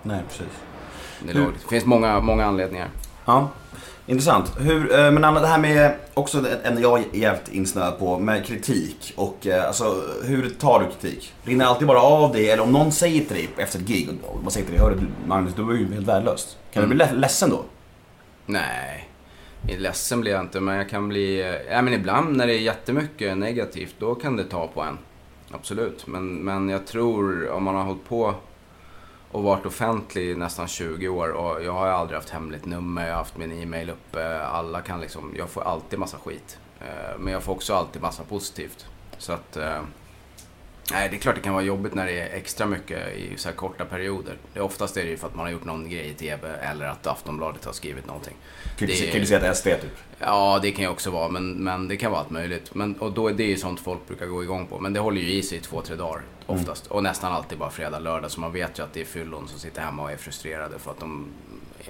Nej, 0.09 0.22
precis. 0.29 0.46
det 1.25 1.31
är 1.31 1.35
lagligt. 1.35 1.62
Det 1.62 1.68
finns 1.68 1.85
många, 1.85 2.20
många 2.20 2.44
anledningar. 2.46 2.88
Ja, 3.25 3.49
intressant. 4.07 4.53
Hur, 4.59 4.99
eh, 4.99 5.11
men 5.11 5.25
Anna, 5.25 5.40
det 5.40 5.47
här 5.47 5.59
med 5.59 5.95
också 6.14 6.45
en 6.64 6.81
jag 6.81 7.01
är 7.01 7.05
jävligt 7.12 7.49
insnöad 7.49 7.99
på 7.99 8.19
med 8.19 8.47
kritik 8.47 9.12
och 9.16 9.47
eh, 9.47 9.66
alltså 9.66 10.03
hur 10.25 10.51
tar 10.51 10.81
du 10.81 10.87
kritik? 10.87 11.33
Rinner 11.45 11.64
det 11.64 11.71
alltid 11.71 11.88
bara 11.88 12.01
av 12.01 12.33
dig 12.33 12.51
eller 12.51 12.62
om 12.62 12.73
någon 12.73 12.92
säger 12.92 13.25
till 13.25 13.37
dig 13.37 13.49
efter 13.57 13.79
ett 13.79 13.85
gig 13.85 14.09
och 14.23 14.42
man 14.42 14.51
säger 14.51 14.66
till 14.66 14.75
dig 14.75 14.85
Hörru 14.85 14.95
du, 14.95 15.29
Magnus, 15.29 15.55
du 15.55 15.62
var 15.62 15.73
ju 15.73 15.95
helt 15.95 16.09
värdelös. 16.09 16.57
Kan 16.73 16.88
du 16.88 16.95
bli 16.95 17.07
ledsen 17.12 17.51
då? 17.51 17.64
Nej, 18.47 19.09
ledsen 19.79 20.21
blir 20.21 20.33
jag 20.33 20.40
inte 20.40 20.61
men 20.61 20.77
jag 20.77 20.88
kan 20.88 21.09
bli... 21.09 21.40
Eh, 21.40 21.73
ja 21.73 21.83
men 21.83 21.92
ibland 21.95 22.37
när 22.37 22.47
det 22.47 22.55
är 22.55 22.61
jättemycket 22.61 23.38
negativt 23.38 23.95
då 23.99 24.14
kan 24.14 24.37
det 24.37 24.45
ta 24.45 24.66
på 24.66 24.83
en. 24.83 24.99
Absolut. 25.51 26.07
Men, 26.07 26.35
men 26.35 26.69
jag 26.69 26.87
tror 26.87 27.51
om 27.51 27.64
man 27.64 27.75
har 27.75 27.85
hållit 27.85 28.09
på 28.09 28.35
och 29.37 29.42
varit 29.42 29.66
offentlig 29.66 30.31
i 30.31 30.35
nästan 30.35 30.68
20 30.68 31.09
år 31.09 31.29
och 31.29 31.64
jag 31.64 31.72
har 31.72 31.87
aldrig 31.88 32.16
haft 32.16 32.31
hemligt 32.31 32.64
nummer, 32.66 33.03
jag 33.07 33.12
har 33.12 33.18
haft 33.18 33.37
min 33.37 33.62
e-mail 33.62 33.90
uppe. 33.90 34.40
Alla 34.40 34.81
kan 34.81 35.01
liksom, 35.01 35.35
jag 35.38 35.49
får 35.51 35.62
alltid 35.62 35.99
massa 35.99 36.18
skit. 36.18 36.59
Eh, 36.81 37.18
Men 37.18 37.33
jag 37.33 37.42
får 37.42 37.53
också 37.53 37.75
alltid 37.75 38.03
massa 38.03 38.22
positivt. 38.22 38.87
Så 39.18 39.33
att... 39.33 39.57
eh, 39.57 39.81
Nej, 40.92 41.09
det 41.09 41.16
är 41.16 41.18
klart 41.18 41.35
det 41.35 41.40
kan 41.40 41.53
vara 41.55 41.64
jobbigt 41.64 41.94
när 41.94 42.07
det 42.07 42.20
är 42.20 42.37
extra 42.37 42.66
mycket 42.66 43.14
i 43.16 43.33
så 43.37 43.49
här 43.49 43.57
korta 43.57 43.85
perioder. 43.85 44.35
Det, 44.53 44.61
oftast 44.61 44.96
är 44.96 45.03
det 45.05 45.11
ju 45.11 45.16
för 45.16 45.27
att 45.27 45.35
man 45.35 45.44
har 45.46 45.53
gjort 45.53 45.64
någon 45.64 45.90
grej 45.90 46.09
i 46.09 46.14
TV 46.14 46.49
eller 46.49 46.87
att 46.87 47.07
Aftonbladet 47.07 47.64
har 47.64 47.72
skrivit 47.72 48.07
någonting. 48.07 48.35
Kritis- 48.79 49.01
Det- 49.01 49.11
Kritiserat 49.12 49.57
SD 49.57 49.64
typ? 49.64 49.96
Ja, 50.18 50.59
det 50.62 50.70
kan 50.70 50.85
ju 50.85 50.90
också 50.90 51.11
vara, 51.11 51.29
men, 51.29 51.51
men 51.53 51.88
det 51.88 51.96
kan 51.96 52.11
vara 52.11 52.20
allt 52.20 52.31
möjligt. 52.31 52.75
Men, 52.75 52.94
och 52.99 53.12
då 53.12 53.29
är 53.29 53.33
det 53.33 53.44
ju 53.44 53.57
sånt 53.57 53.81
folk 53.81 54.07
brukar 54.07 54.27
gå 54.27 54.42
igång 54.42 54.66
på. 54.66 54.79
Men 54.79 54.92
det 54.92 55.01
håller 55.01 55.20
ju 55.20 55.31
i 55.33 55.42
sig 55.42 55.59
i 55.59 55.61
två, 55.61 55.81
tre 55.83 55.96
dagar 55.96 56.22
oftast. 56.46 56.87
Och 56.87 57.02
nästan 57.02 57.32
alltid 57.32 57.59
bara 57.59 57.70
fredag, 57.70 57.98
lördag. 57.98 58.30
Så 58.30 58.40
man 58.40 58.52
vet 58.52 58.78
ju 58.78 58.82
att 58.82 58.92
det 58.92 59.00
är 59.00 59.04
fyllon 59.04 59.48
som 59.48 59.59
sitter 59.59 59.82
hemma 59.82 60.02
och 60.02 60.12
är 60.12 60.16
frustrerade 60.16 60.78
för 60.78 60.90
att 60.90 61.00
de 61.00 61.26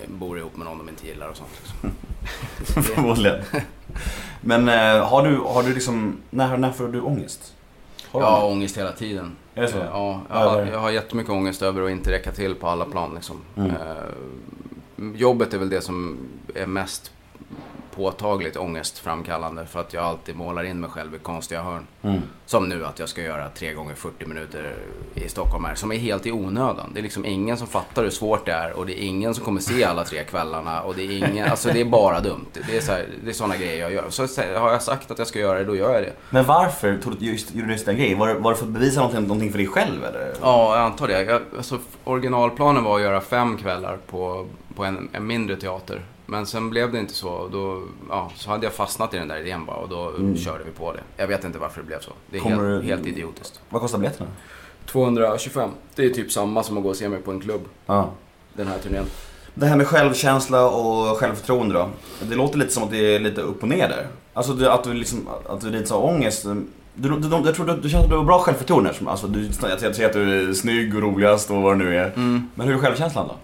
bor 0.06 0.38
ihop 0.38 0.56
med 0.56 0.66
någon 0.66 0.78
de 0.78 0.88
inte 0.88 1.06
gillar 1.06 1.28
och 1.28 1.36
sånt. 1.36 1.50
Liksom. 1.62 1.90
Förmodligen. 2.82 3.42
Men 4.40 4.68
eh, 4.68 5.08
har 5.08 5.28
du, 5.28 5.36
har 5.36 5.62
du 5.62 5.74
liksom, 5.74 6.16
när, 6.30 6.56
när 6.56 6.72
får 6.72 6.88
du 6.88 7.00
ångest? 7.00 7.54
Har 8.10 8.20
du 8.20 8.26
Jag 8.26 8.32
har 8.32 8.50
ångest 8.50 8.78
hela 8.78 8.92
tiden. 8.92 9.36
Är 9.54 9.62
det 9.62 9.68
så? 9.68 9.78
Eh, 9.78 9.84
Ja, 9.84 10.20
jag 10.30 10.38
Ja, 10.40 10.48
har, 10.50 10.62
jag 10.66 10.78
har 10.78 10.90
jättemycket 10.90 11.32
ångest 11.32 11.62
över 11.62 11.82
att 11.82 11.90
inte 11.90 12.12
räcka 12.12 12.32
till 12.32 12.54
på 12.54 12.68
alla 12.68 12.84
plan. 12.84 13.14
Liksom. 13.14 13.40
Mm. 13.56 13.70
Eh, 13.70 13.76
jobbet 15.14 15.54
är 15.54 15.58
väl 15.58 15.68
det 15.70 15.80
som 15.80 16.18
är 16.54 16.66
mest 16.66 17.12
påtagligt 17.96 18.56
ångestframkallande 18.56 19.66
för 19.66 19.80
att 19.80 19.92
jag 19.92 20.04
alltid 20.04 20.36
målar 20.36 20.64
in 20.64 20.80
mig 20.80 20.90
själv 20.90 21.14
i 21.14 21.18
konstiga 21.18 21.62
hörn. 21.62 21.86
Mm. 22.02 22.22
Som 22.46 22.68
nu 22.68 22.86
att 22.86 22.98
jag 22.98 23.08
ska 23.08 23.22
göra 23.22 23.48
3 23.48 23.72
gånger 23.72 23.94
40 23.94 24.26
minuter 24.26 24.74
i 25.14 25.28
Stockholm 25.28 25.64
här, 25.64 25.74
som 25.74 25.92
är 25.92 25.96
helt 25.96 26.26
i 26.26 26.32
onödan. 26.32 26.90
Det 26.94 27.00
är 27.00 27.02
liksom 27.02 27.24
ingen 27.24 27.56
som 27.56 27.66
fattar 27.66 28.02
hur 28.02 28.10
svårt 28.10 28.46
det 28.46 28.52
är 28.52 28.72
och 28.72 28.86
det 28.86 29.02
är 29.02 29.04
ingen 29.04 29.34
som 29.34 29.44
kommer 29.44 29.60
se 29.60 29.84
alla 29.84 30.04
tre 30.04 30.24
kvällarna 30.24 30.82
och 30.82 30.94
det 30.94 31.02
är 31.02 31.28
ingen, 31.28 31.50
alltså 31.50 31.72
det 31.72 31.80
är 31.80 31.84
bara 31.84 32.20
dumt. 32.20 32.46
Det 32.66 32.76
är, 32.76 32.80
så 32.80 32.92
här, 32.92 33.06
det 33.24 33.30
är 33.30 33.34
sådana 33.34 33.56
grejer 33.56 33.80
jag 33.80 33.92
gör. 33.92 34.10
Så 34.10 34.42
har 34.58 34.72
jag 34.72 34.82
sagt 34.82 35.10
att 35.10 35.18
jag 35.18 35.28
ska 35.28 35.38
göra 35.38 35.58
det, 35.58 35.64
då 35.64 35.76
gör 35.76 35.94
jag 35.94 36.02
det. 36.02 36.12
Men 36.30 36.44
varför 36.44 36.98
tog 36.98 37.18
du 37.18 37.26
just, 37.26 37.54
gjorde 37.54 37.66
du 37.66 37.72
just 37.72 37.86
den 37.86 37.96
grejen? 37.96 38.18
Var, 38.18 38.34
var 38.34 38.50
det 38.50 38.56
för 38.56 38.66
att 38.66 38.72
bevisa 38.72 39.00
någonting, 39.00 39.22
någonting 39.22 39.50
för 39.50 39.58
dig 39.58 39.66
själv 39.66 40.04
eller? 40.04 40.34
Ja, 40.40 40.76
jag 40.76 40.84
antar 40.84 41.08
det. 41.08 41.22
Jag, 41.22 41.42
alltså, 41.56 41.78
originalplanen 42.04 42.84
var 42.84 42.96
att 42.96 43.02
göra 43.02 43.20
fem 43.20 43.58
kvällar 43.58 43.98
på, 44.06 44.46
på 44.76 44.84
en, 44.84 45.08
en 45.12 45.26
mindre 45.26 45.56
teater. 45.56 46.02
Men 46.26 46.46
sen 46.46 46.70
blev 46.70 46.92
det 46.92 46.98
inte 46.98 47.14
så. 47.14 47.28
Och 47.28 47.50
då, 47.50 47.82
ja, 48.10 48.30
så 48.36 48.50
hade 48.50 48.66
jag 48.66 48.72
fastnat 48.72 49.14
i 49.14 49.16
den 49.16 49.28
där 49.28 49.36
idén 49.36 49.64
bara 49.66 49.76
och 49.76 49.88
då 49.88 50.08
Mm. 50.18 50.36
körde 50.36 50.64
vi 50.64 50.70
på 50.70 50.92
det. 50.92 51.00
Jag 51.16 51.26
vet 51.26 51.44
inte 51.44 51.58
varför 51.58 51.80
det 51.80 51.86
blev 51.86 52.00
så. 52.00 52.10
Det 52.30 52.36
är 52.36 52.40
Kommer 52.40 52.70
helt, 52.70 52.82
du- 52.82 52.88
helt 52.88 53.06
idiotiskt. 53.06 53.60
Vad 53.68 53.80
kostar 53.82 53.98
biljetterna? 53.98 54.30
225. 54.86 55.70
Det 55.94 56.04
är 56.04 56.10
typ 56.10 56.32
samma 56.32 56.62
som 56.62 56.76
att 56.76 56.82
gå 56.82 56.88
och 56.88 56.96
se 56.96 57.08
mig 57.08 57.22
på 57.22 57.30
en 57.30 57.40
klubb. 57.40 57.60
Ja. 57.86 58.10
Den 58.54 58.66
här 58.68 58.78
turnén. 58.78 59.04
Det 59.54 59.66
här 59.66 59.76
med 59.76 59.86
självkänsla 59.86 60.68
och 60.70 61.18
självförtroende 61.18 61.74
då. 61.74 61.88
Det 62.22 62.34
låter 62.34 62.58
lite 62.58 62.72
som 62.72 62.82
att 62.82 62.90
det 62.90 63.14
är 63.14 63.18
lite 63.20 63.40
upp 63.40 63.62
och 63.62 63.68
ner 63.68 63.88
där. 63.88 64.06
Alltså 64.34 64.52
det- 64.52 64.72
att 64.72 64.84
du 64.84 64.94
liksom, 64.94 65.28
att 65.48 65.60
du 65.60 65.70
lite 65.70 65.86
så 65.86 65.96
ångest. 65.96 66.42
Du, 66.44 67.08
du, 67.08 67.08
du, 67.20 67.28
jag 67.44 67.54
tror 67.54 67.66
du, 67.66 67.76
du 67.76 67.88
känns 67.88 68.04
att 68.04 68.10
du 68.10 68.16
har 68.16 68.24
bra 68.24 68.38
självförtroende. 68.38 68.94
Alltså, 69.06 69.26
du, 69.26 69.44
jag 69.62 69.80
säger 69.80 70.06
att 70.06 70.12
du 70.12 70.48
är 70.48 70.52
snygg 70.52 70.96
och 70.96 71.02
roligast 71.02 71.50
och 71.50 71.56
vad 71.62 71.78
det 71.78 71.84
nu 71.84 71.96
är. 71.96 72.06
Mm. 72.06 72.50
Men 72.54 72.66
hur 72.68 72.74
är 72.74 72.78
självkänslan 72.78 73.28
då? 73.28 73.34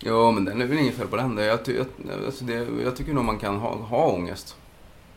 Jo, 0.00 0.30
men 0.30 0.44
det 0.44 0.52
är 0.64 0.68
väl 0.68 0.78
inget 0.78 0.94
fel 0.94 1.06
på 1.06 1.16
den. 1.16 1.36
Jag, 1.38 1.64
ty, 1.64 1.76
jag, 1.76 1.86
alltså 2.26 2.44
det, 2.44 2.82
jag 2.82 2.96
tycker 2.96 3.12
nog 3.14 3.24
man 3.24 3.38
kan 3.38 3.56
ha, 3.56 3.74
ha 3.74 4.06
ångest. 4.06 4.56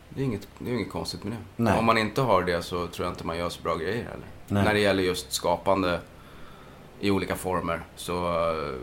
Det 0.08 0.20
är, 0.20 0.24
inget, 0.24 0.48
det 0.58 0.70
är 0.70 0.74
inget 0.74 0.90
konstigt 0.90 1.24
med 1.24 1.32
det. 1.32 1.38
Nej. 1.62 1.78
Om 1.78 1.84
man 1.84 1.98
inte 1.98 2.20
har 2.20 2.42
det 2.42 2.62
så 2.62 2.86
tror 2.86 3.06
jag 3.06 3.12
inte 3.12 3.26
man 3.26 3.36
gör 3.38 3.48
så 3.48 3.62
bra 3.62 3.74
grejer 3.76 4.04
heller. 4.04 4.26
Nej. 4.48 4.64
När 4.64 4.74
det 4.74 4.80
gäller 4.80 5.02
just 5.02 5.32
skapande 5.32 6.00
i 7.00 7.10
olika 7.10 7.34
former. 7.36 7.80
Så 7.96 8.26
eh, 8.50 8.74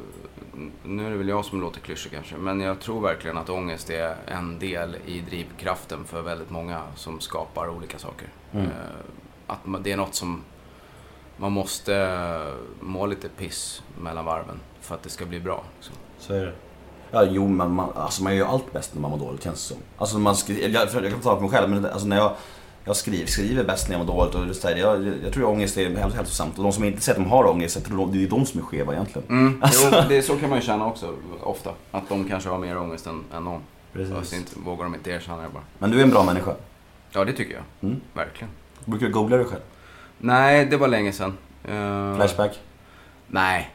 nu 0.84 1.06
är 1.06 1.12
det 1.12 1.18
väl 1.18 1.28
jag 1.28 1.46
som 1.46 1.62
låter 1.62 1.80
klyschig 1.80 2.12
kanske. 2.12 2.36
Men 2.38 2.60
jag 2.62 2.80
tror 2.80 3.02
verkligen 3.02 3.38
att 3.38 3.50
ångest 3.50 3.90
är 3.90 4.16
en 4.28 4.60
del 4.60 4.98
i 5.06 5.20
drivkraften 5.22 6.06
för 6.06 6.22
väldigt 6.22 6.50
många 6.50 6.82
som 6.96 7.20
skapar 7.20 7.70
olika 7.70 8.00
saker. 8.00 8.28
Mm. 8.52 8.66
Eh, 8.66 8.72
Att 9.48 9.60
det 9.84 9.92
är 9.92 9.98
något 9.98 10.16
som 10.16 10.42
man 11.42 11.52
måste 11.52 11.96
eh, 11.96 12.54
må 12.86 13.06
lite 13.06 13.30
piss 13.30 13.82
mellan 14.02 14.26
varven 14.26 14.60
för 14.82 14.96
att 14.96 15.04
det 15.04 15.10
ska 15.10 15.26
bli 15.26 15.40
bra. 15.40 15.64
Liksom. 15.78 15.96
Så 16.20 16.34
är 16.34 16.46
det. 16.46 16.54
Ja, 17.12 17.24
jo, 17.24 17.48
men 17.48 17.72
man, 17.74 17.90
alltså 17.96 18.24
man 18.24 18.36
gör 18.36 18.46
ju 18.46 18.52
allt 18.52 18.74
bäst 18.74 18.94
när 18.94 19.02
man 19.02 19.12
mår 19.12 19.18
dåligt 19.18 19.44
känns 19.44 19.68
det 19.70 19.74
som. 19.74 19.84
Alltså 19.98 20.20
man 20.20 20.36
skriver, 20.36 20.70
jag, 20.70 21.04
jag 21.04 21.12
kan 21.12 21.20
ta 21.22 21.36
på 21.36 21.42
mig 21.42 21.50
själv, 21.50 21.70
men 21.70 21.86
alltså 21.86 22.08
när 22.08 22.18
jag, 22.18 22.32
jag 22.86 22.96
skriver, 22.96 23.26
skriver 23.26 23.64
bäst 23.64 23.90
när 23.90 23.98
jag 23.98 24.06
mår 24.06 24.14
dåligt 24.16 24.36
och 24.36 24.46
det 24.46 24.62
där, 24.62 24.76
jag, 24.76 25.08
jag, 25.08 25.14
jag 25.24 25.34
tror 25.34 25.46
ångest 25.50 25.78
är 25.78 25.90
häl- 25.90 26.14
hälsosamt. 26.14 26.58
Och 26.58 26.64
de 26.64 26.72
som 26.74 26.84
inte 26.84 27.02
säger 27.02 27.20
att 27.20 27.26
de 27.26 27.30
har 27.32 27.50
ångest, 27.50 27.76
jag 27.76 27.86
tror 27.86 27.98
de, 27.98 28.12
det 28.12 28.18
är 28.18 28.22
ju 28.22 28.28
de 28.28 28.46
som 28.46 28.60
är 28.60 28.64
skeva 28.66 28.94
egentligen. 28.94 29.28
Mm, 29.30 29.62
Alltså- 29.64 29.90
jo, 29.94 30.02
det, 30.10 30.22
så 30.22 30.38
kan 30.38 30.50
man 30.50 30.60
ju 30.60 30.66
känna 30.66 30.86
också 30.86 31.14
ofta. 31.44 31.72
Att 31.92 32.10
de 32.10 32.30
kanske 32.30 32.50
har 32.50 32.58
mer 32.58 32.78
ångest 32.78 33.08
än, 33.08 33.24
än 33.34 33.44
någon. 33.44 33.62
Precis. 33.94 34.14
Fast 34.16 34.34
inte, 34.34 34.52
vågar 34.60 34.84
de 34.84 34.96
inte 34.96 35.12
erkänna 35.12 35.42
det 35.42 35.50
bara. 35.50 35.64
Men 35.80 35.92
du 35.92 36.00
är 36.00 36.04
en 36.04 36.10
bra 36.10 36.24
människa. 36.24 36.56
Ja, 37.12 37.26
det 37.26 37.34
tycker 37.34 37.54
jag. 37.54 37.64
Mm. 37.90 38.02
Verkligen. 38.14 38.50
Brukar 38.86 39.06
du 39.08 39.14
googla 39.14 39.38
dig 39.38 39.46
själv? 39.46 39.62
Nej, 40.22 40.66
det 40.66 40.78
var 40.78 40.88
länge 40.88 41.12
sedan. 41.12 41.38
Eh, 41.64 42.16
Flashback? 42.16 42.60
Nej. 43.28 43.70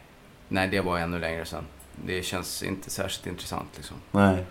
Nej, 0.48 0.68
det 0.68 0.80
var 0.80 0.98
ännu 0.98 1.18
längre 1.18 1.44
sedan. 1.44 1.64
Det 2.04 2.22
känns 2.22 2.62
inte 2.62 2.90
särskilt 2.90 3.26
intressant 3.26 3.68
liksom. 3.76 3.96
Nej. 4.10 4.44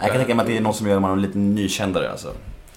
Jag 0.00 0.06
kan 0.08 0.16
tänka 0.16 0.34
mig 0.34 0.42
att 0.42 0.48
det 0.48 0.56
är 0.56 0.60
något 0.60 0.76
som 0.76 0.86
gör 0.88 0.98
man 1.00 1.22
lite 1.22 1.38
nykändare 1.38 2.10
alltså. 2.10 2.32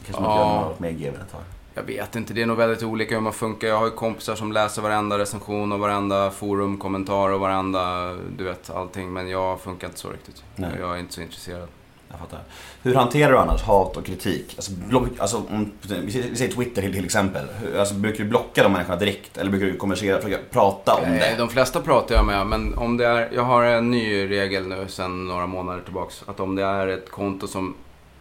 Kanske 0.05 0.22
man 0.24 0.32
Ja. 0.32 0.38
göra 0.55 0.61
något 0.70 0.80
mer 0.80 0.91
GV 0.91 1.07
ett 1.15 1.32
tag. 1.32 1.41
Jag 1.74 1.84
vet 1.84 2.15
inte, 2.15 2.34
det 2.34 2.41
är 2.41 2.45
nog 2.45 2.57
väldigt 2.57 2.84
olika 2.84 3.15
hur 3.15 3.22
man 3.22 3.34
funkar. 3.34 3.68
Jag 3.68 3.78
har 3.78 3.86
ju 3.86 3.91
kompisar 3.91 4.36
som 4.36 4.51
läser 4.51 4.82
varenda 4.82 5.18
recension 5.18 5.72
och 5.72 5.80
varenda 5.80 6.32
forumkommentar 6.32 7.30
och 7.30 7.39
varenda, 7.39 8.13
du 8.38 8.43
vet, 8.43 8.70
allting. 8.70 9.13
Men 9.13 9.30
jag 9.30 9.59
funkar 9.61 9.88
inte 9.88 9.99
så 9.99 10.09
riktigt. 10.09 10.43
Nej. 10.55 10.72
Jag 10.80 10.95
är 10.95 10.99
inte 10.99 11.13
så 11.13 11.22
intresserad. 11.22 11.68
Jag 12.10 12.20
fattar. 12.20 12.39
Hur 12.84 12.95
hanterar 12.95 13.32
du 13.32 13.38
annars 13.38 13.62
hat 13.62 13.97
och 13.97 14.05
kritik? 14.05 14.53
Alltså, 14.55 14.72
block, 14.72 15.08
alltså 15.18 15.38
om, 15.38 15.72
vi 15.82 16.12
säger- 16.36 16.51
Twitter 16.55 16.82
till, 16.82 17.05
exempel. 17.05 17.45
Hur- 17.62 17.80
Alltså, 17.80 17.93
brukar 17.95 18.24
du 18.24 18.30
blocka 18.30 18.64
de 18.64 18.72
människorna 18.74 18.95
direkt? 18.95 19.38
Eller 19.38 19.51
brukar 19.51 19.66
du 19.68 19.78
konversera, 19.78 20.22
försöka 20.22 20.43
prata 20.51 20.93
om 20.95 21.01
Nej, 21.10 21.20
det? 21.20 21.36
De 21.38 21.49
flesta 21.49 21.82
pratar 21.82 22.16
jag 22.16 22.26
med, 22.26 22.47
men 22.47 22.78
om 22.78 22.97
det 22.97 23.08
är, 23.08 23.30
jag 23.34 23.43
har 23.43 23.64
en 23.64 23.91
ny 23.91 24.30
regel 24.30 24.68
nu 24.68 24.86
sedan 24.88 25.28
några 25.28 25.47
månader 25.47 25.82
tillbaks. 25.82 26.24
Att 26.28 26.39
om 26.39 26.55
det 26.55 26.64
är 26.64 26.88
ett 26.88 27.10
konto 27.12 27.47
som 27.47 27.76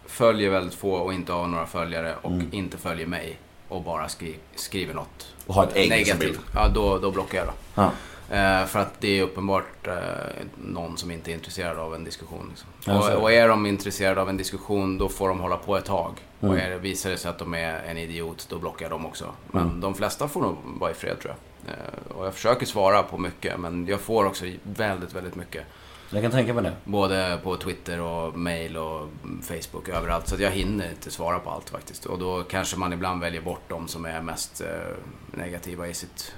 följer 0.06 0.50
väldigt 0.50 0.74
få 0.74 0.92
och 0.92 1.14
inte 1.14 1.32
har 1.32 1.46
några 1.46 1.66
följare 1.66 2.14
och 2.22 2.30
Mm. 2.32 2.46
inte 2.52 2.78
följer 2.78 3.06
mig 3.06 3.38
och 3.68 3.82
bara 3.82 4.08
skri, 4.08 4.36
skriver 4.54 4.94
något 4.94 5.26
Och 5.46 5.54
har 5.54 5.64
ett 5.64 5.76
ägg 5.76 5.90
negativt. 5.90 6.40
Ja, 6.54 6.68
då, 6.74 6.98
då 6.98 7.10
blockar 7.10 7.38
jag 7.38 7.46
då. 7.46 7.52
Ja. 7.74 7.90
Eh, 8.30 8.64
för 8.66 8.78
att 8.78 9.00
det 9.00 9.18
är 9.18 9.22
uppenbart 9.22 9.86
eh, 9.86 9.94
någon 10.56 10.96
som 10.96 11.10
inte 11.10 11.30
är 11.30 11.34
intresserad 11.34 11.78
av 11.78 11.94
en 11.94 12.04
diskussion. 12.04 12.46
Liksom. 12.50 12.96
Och, 12.96 13.22
och 13.22 13.32
är 13.32 13.48
de 13.48 13.66
intresserade 13.66 14.20
av 14.20 14.28
en 14.28 14.36
diskussion, 14.36 14.98
då 14.98 15.08
får 15.08 15.28
de 15.28 15.40
hålla 15.40 15.56
på 15.56 15.76
ett 15.76 15.84
tag. 15.84 16.12
Mm. 16.40 16.54
Och 16.54 16.60
är 16.60 16.70
det, 16.70 16.78
visar 16.78 17.10
det 17.10 17.16
sig 17.18 17.30
att 17.30 17.38
de 17.38 17.54
är 17.54 17.78
en 17.82 17.98
idiot, 17.98 18.46
då 18.50 18.58
blockar 18.58 18.90
dem 18.90 19.06
också. 19.06 19.32
Men 19.50 19.62
Mm. 19.62 19.80
de 19.80 19.94
flesta 19.94 20.28
får 20.28 20.40
nog 20.40 20.56
vara 20.64 20.90
i 20.90 20.94
fred 20.94 21.20
tror 21.20 21.34
jag. 21.34 21.74
Eh, 21.74 22.16
och 22.16 22.26
jag 22.26 22.34
försöker 22.34 22.66
svara 22.66 23.02
på 23.02 23.18
mycket, 23.18 23.60
men 23.60 23.86
jag 23.86 24.00
får 24.00 24.24
också 24.26 24.44
väldigt, 24.62 25.14
väldigt 25.14 25.34
mycket. 25.34 25.64
Jag 26.10 26.22
kan 26.22 26.30
tänka 26.30 26.54
mig 26.54 26.62
det. 26.64 26.72
Både 26.84 27.38
på 27.42 27.56
Twitter 27.56 28.00
och 28.00 28.38
mail 28.38 28.76
och 28.76 29.08
Facebook 29.42 29.88
överallt. 29.88 30.28
Så 30.28 30.36
jag 30.42 30.50
hinner 30.50 30.90
inte 30.90 31.10
svara 31.10 31.38
på 31.38 31.50
allt 31.50 31.70
faktiskt. 31.70 32.06
Och 32.06 32.18
då 32.18 32.42
kanske 32.42 32.76
man 32.76 32.92
ibland 32.92 33.20
väljer 33.20 33.40
bort 33.40 33.62
de 33.68 33.88
som 33.88 34.04
är 34.04 34.20
mest 34.22 34.62
negativa 35.30 35.88
i, 35.88 35.94
sitt, 35.94 36.34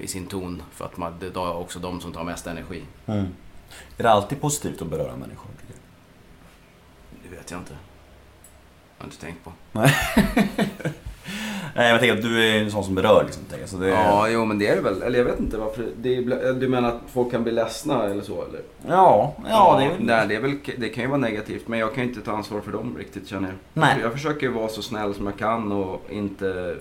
i 0.00 0.06
sin 0.06 0.26
ton. 0.26 0.62
För 0.72 0.84
att 0.84 0.96
man, 0.96 1.14
det 1.20 1.26
är 1.26 1.56
också 1.56 1.78
de 1.78 2.00
som 2.00 2.12
tar 2.12 2.24
mest 2.24 2.46
energi. 2.46 2.82
Mm. 3.06 3.26
Är 3.96 4.02
det 4.02 4.10
alltid 4.10 4.40
positivt 4.40 4.82
att 4.82 4.88
beröra 4.88 5.16
människor? 5.16 5.50
Det 7.22 7.36
vet 7.36 7.50
jag 7.50 7.60
inte. 7.60 7.72
Jag 8.98 9.04
har 9.04 9.06
inte 9.06 9.20
tänkt 9.20 9.44
på. 9.44 9.52
Nej. 9.72 9.94
Nej, 11.74 11.90
jag 11.90 12.00
tänker 12.00 12.16
att 12.16 12.22
du 12.22 12.44
är 12.44 12.62
en 12.62 12.70
sån 12.70 12.84
som 12.84 12.94
berör 12.94 13.24
liksom. 13.24 13.42
Så 13.66 13.76
det. 13.76 13.88
Ja, 13.88 14.28
jo 14.28 14.44
men 14.44 14.58
det 14.58 14.68
är 14.68 14.76
det 14.76 14.82
väl. 14.82 15.02
Eller 15.02 15.18
jag 15.18 15.24
vet 15.24 15.40
inte 15.40 15.56
varför. 15.56 15.82
Är, 15.82 16.52
du 16.52 16.68
menar 16.68 16.88
att 16.88 17.00
folk 17.12 17.30
kan 17.30 17.42
bli 17.42 17.52
ledsna 17.52 18.04
eller 18.04 18.22
så 18.22 18.44
eller? 18.44 18.60
Ja, 18.88 19.34
ja, 19.48 19.76
det 19.78 19.84
är 19.84 19.88
väl... 19.88 20.06
Nej, 20.06 20.26
det, 20.28 20.34
är 20.34 20.40
väl, 20.40 20.58
det 20.76 20.88
kan 20.88 21.04
ju 21.04 21.08
vara 21.10 21.20
negativt 21.20 21.68
men 21.68 21.78
jag 21.78 21.94
kan 21.94 22.04
ju 22.04 22.08
inte 22.08 22.20
ta 22.20 22.32
ansvar 22.32 22.60
för 22.60 22.72
dem 22.72 22.96
riktigt 22.98 23.28
känner 23.28 23.48
jag. 23.48 23.56
Nej. 23.72 23.96
Jag 24.02 24.12
försöker 24.12 24.48
vara 24.48 24.68
så 24.68 24.82
snäll 24.82 25.14
som 25.14 25.26
jag 25.26 25.38
kan 25.38 25.72
och 25.72 26.02
inte... 26.10 26.76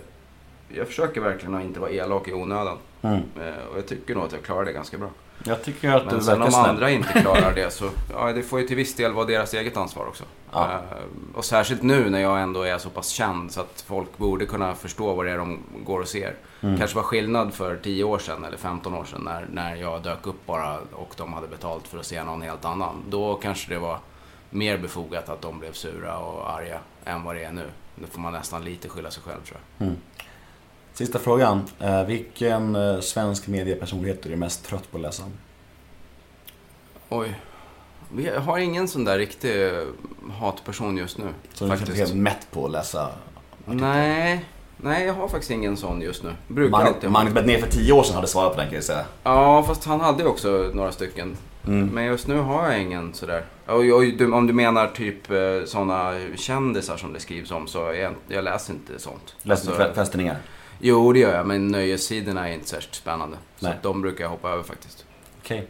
Jag 0.69 0.87
försöker 0.87 1.21
verkligen 1.21 1.55
att 1.55 1.63
inte 1.63 1.79
vara 1.79 1.91
elak 1.91 2.27
i 2.27 2.33
onödan. 2.33 2.77
Mm. 3.01 3.15
Eh, 3.41 3.65
Och 3.71 3.77
jag 3.77 3.87
tycker 3.87 4.15
nog 4.15 4.23
att 4.23 4.31
jag 4.31 4.43
klarar 4.43 4.65
det 4.65 4.71
ganska 4.73 4.97
bra. 4.97 5.09
Jag 5.43 5.63
tycker 5.63 5.91
att 5.91 6.09
du 6.09 6.15
Men 6.15 6.23
sen 6.23 6.39
verkar 6.39 6.45
om 6.45 6.51
snäll. 6.51 6.69
andra 6.69 6.91
inte 6.91 7.21
klarar 7.21 7.53
det 7.55 7.71
så, 7.73 7.89
ja 8.13 8.33
det 8.33 8.43
får 8.43 8.59
ju 8.61 8.67
till 8.67 8.75
viss 8.75 8.95
del 8.95 9.13
vara 9.13 9.25
deras 9.25 9.53
eget 9.53 9.77
ansvar 9.77 10.05
också. 10.07 10.23
Ja. 10.51 10.71
Eh, 10.71 10.79
Och 11.35 11.45
särskilt 11.45 11.81
nu 11.83 12.09
när 12.09 12.19
jag 12.19 12.41
ändå 12.41 12.61
är 12.61 12.77
så 12.77 12.89
pass 12.89 13.07
känd 13.09 13.51
så 13.51 13.61
att 13.61 13.83
folk 13.87 14.17
borde 14.17 14.45
kunna 14.45 14.75
förstå 14.75 15.13
vad 15.13 15.25
det 15.25 15.31
är 15.31 15.37
de 15.37 15.59
går 15.85 15.99
och 15.99 16.07
ser. 16.07 16.35
Mm. 16.61 16.77
Kanske 16.77 16.95
var 16.95 17.03
skillnad 17.03 17.53
för 17.53 17.75
10 17.77 18.03
år 18.03 18.19
sedan 18.19 18.43
eller 18.43 18.57
15 18.57 18.93
år 18.93 19.05
sedan 19.05 19.21
när, 19.25 19.45
när 19.51 19.75
jag 19.75 20.03
dök 20.03 20.27
upp 20.27 20.45
bara 20.45 20.77
och 20.91 21.13
de 21.17 21.33
hade 21.33 21.47
betalt 21.47 21.87
för 21.87 21.99
att 21.99 22.05
se 22.05 22.23
någon 22.23 22.41
helt 22.41 22.65
annan. 22.65 23.03
Då 23.09 23.35
kanske 23.35 23.73
det 23.73 23.79
var 23.79 23.99
mer 24.49 24.77
befogat 24.77 25.29
att 25.29 25.41
de 25.41 25.59
blev 25.59 25.71
sura 25.71 26.17
och 26.17 26.49
arga 26.51 26.79
än 27.05 27.23
vad 27.23 27.35
det 27.35 27.43
är 27.43 27.51
nu. 27.51 27.65
Nu 27.95 28.07
får 28.07 28.19
man 28.19 28.33
nästan 28.33 28.63
lite 28.63 28.89
skylla 28.89 29.11
sig 29.11 29.23
själv 29.23 29.41
tror 29.45 29.57
jag. 29.77 29.85
Mm. 29.87 29.99
Sista 30.97 31.19
frågan. 31.19 31.61
Eh, 31.79 32.03
vilken 32.03 32.75
eh, 32.75 32.99
svensk 32.99 33.47
mediepersonlighet 33.47 34.25
är 34.25 34.29
du 34.29 34.35
mest 34.35 34.65
trött 34.65 34.91
på 34.91 34.97
att 34.97 35.01
läsa? 35.01 35.23
Oj. 37.09 37.39
Vi 38.13 38.29
har 38.29 38.57
ingen 38.57 38.87
sån 38.87 39.03
där 39.05 39.17
riktig 39.17 39.69
hatperson 40.39 40.97
just 40.97 41.17
nu. 41.17 41.25
Så 41.53 41.65
du 41.65 41.75
dig 41.85 41.95
helt 41.95 42.15
mätt 42.15 42.47
på 42.51 42.65
att 42.65 42.71
läsa? 42.71 43.09
Nej, 43.65 44.45
nej 44.77 45.05
jag 45.05 45.13
har 45.13 45.27
faktiskt 45.27 45.51
ingen 45.51 45.77
sån 45.77 46.01
just 46.01 46.23
nu. 46.23 46.29
Brukar 46.47 46.71
Magnus 46.71 46.93
alltid. 46.93 47.11
Magnus 47.11 47.33
Bettner 47.33 47.57
för 47.59 47.67
tio 47.69 47.93
år 47.93 48.03
sedan 48.03 48.15
hade 48.15 48.27
svarat 48.27 48.51
på 48.51 48.57
den 48.59 48.67
kan 48.67 48.75
jag 48.75 48.83
säga. 48.83 49.05
Ja, 49.23 49.63
fast 49.63 49.85
han 49.85 49.99
hade 50.01 50.23
ju 50.23 50.29
också 50.29 50.71
några 50.73 50.91
stycken. 50.91 51.37
Mm. 51.67 51.87
Men 51.87 52.05
just 52.05 52.27
nu 52.27 52.37
har 52.39 52.71
jag 52.71 52.81
ingen 52.81 53.13
sådär. 53.13 53.45
Och, 53.65 53.73
och, 53.75 54.03
du- 54.17 54.31
om 54.31 54.47
du 54.47 54.53
menar 54.53 54.87
typ 54.87 55.31
eh, 55.31 55.37
såna 55.65 56.19
kändisar 56.35 56.97
som 56.97 57.13
det 57.13 57.19
skrivs 57.19 57.51
om 57.51 57.67
så 57.67 57.87
är 57.89 57.93
jag, 57.93 58.13
jag 58.27 58.43
läser 58.43 58.73
inte 58.73 58.99
sånt. 58.99 59.35
Läser 59.43 59.71
du 59.71 59.77
Alltså, 59.83 59.93
fästningar? 59.93 60.37
Jo, 60.79 61.13
det 61.13 61.19
gör 61.19 61.35
jag. 61.35 61.47
Men 61.47 61.67
nöjessidorna 61.67 62.49
är 62.49 62.53
inte 62.53 62.67
särskilt 62.69 62.95
spännande. 62.95 63.37
Så 63.57 63.65
Nej. 63.65 63.75
att 63.75 63.83
de 63.83 64.01
brukar 64.01 64.23
jag 64.23 64.29
hoppa 64.31 64.49
över 64.49 64.63
faktiskt. 64.63 65.05
Okej. 65.43 65.67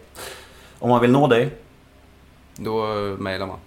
Om 0.80 0.90
man 0.90 1.02
vill 1.02 1.12
nå 1.12 1.28
dig, 1.28 1.50
Då 2.56 2.86
mejlar 3.20 3.48
man. 3.48 3.60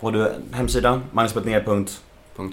har 0.00 0.12
du 0.12 0.32
hemsidan 0.52 1.04
magnusbettner. 1.12 1.84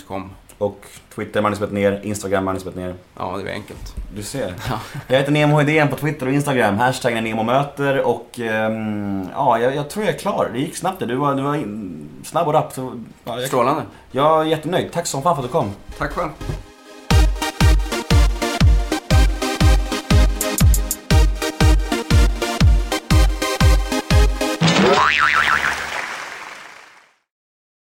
.com. 0.07 0.29
och 0.57 0.85
Twitter 1.15 1.41
Magnus 1.41 1.59
Bettner, 1.59 2.05
Instagram 2.05 2.45
Magnus 2.45 2.63
Bettner. 2.63 2.95
Ja, 3.17 3.37
det 3.37 3.49
är 3.49 3.53
enkelt. 3.53 3.95
Du 4.15 4.23
ser. 4.23 4.53
Jag 5.07 5.17
heter 5.17 5.31
Nemo 5.31 5.61
Idén 5.61 5.87
på 5.87 5.95
Twitter 5.95 6.27
och 6.27 6.33
Instagram. 6.33 6.75
Hashtaggen 6.77 7.17
är 7.17 7.21
NEMOMÖTER 7.21 8.01
och 8.01 8.39
ehm, 8.39 9.29
ja, 9.33 9.59
jag, 9.59 9.75
jag 9.75 9.89
tror 9.89 10.05
jag 10.05 10.15
är 10.15 10.19
klar. 10.19 10.49
Det 10.53 10.59
gick 10.59 10.75
snabbt 10.77 10.99
det. 10.99 11.05
Du 11.05 11.15
var, 11.15 11.35
du 11.35 11.41
var 11.41 11.55
in, 11.55 12.09
snabb 12.23 12.47
och 12.47 12.53
rapp. 12.53 12.73
Så, 12.73 13.01
ja, 13.23 13.39
jag, 13.39 13.47
Strålande. 13.47 13.83
jag 14.11 14.41
är 14.41 14.45
jättenöjd. 14.45 14.91
Tack 14.91 15.07
som 15.07 15.21
fan 15.23 15.35
för 15.35 15.43
att 15.43 15.49
du 15.49 15.53
kom. 15.53 15.71
Tack 15.97 16.11
själv. 16.11 16.29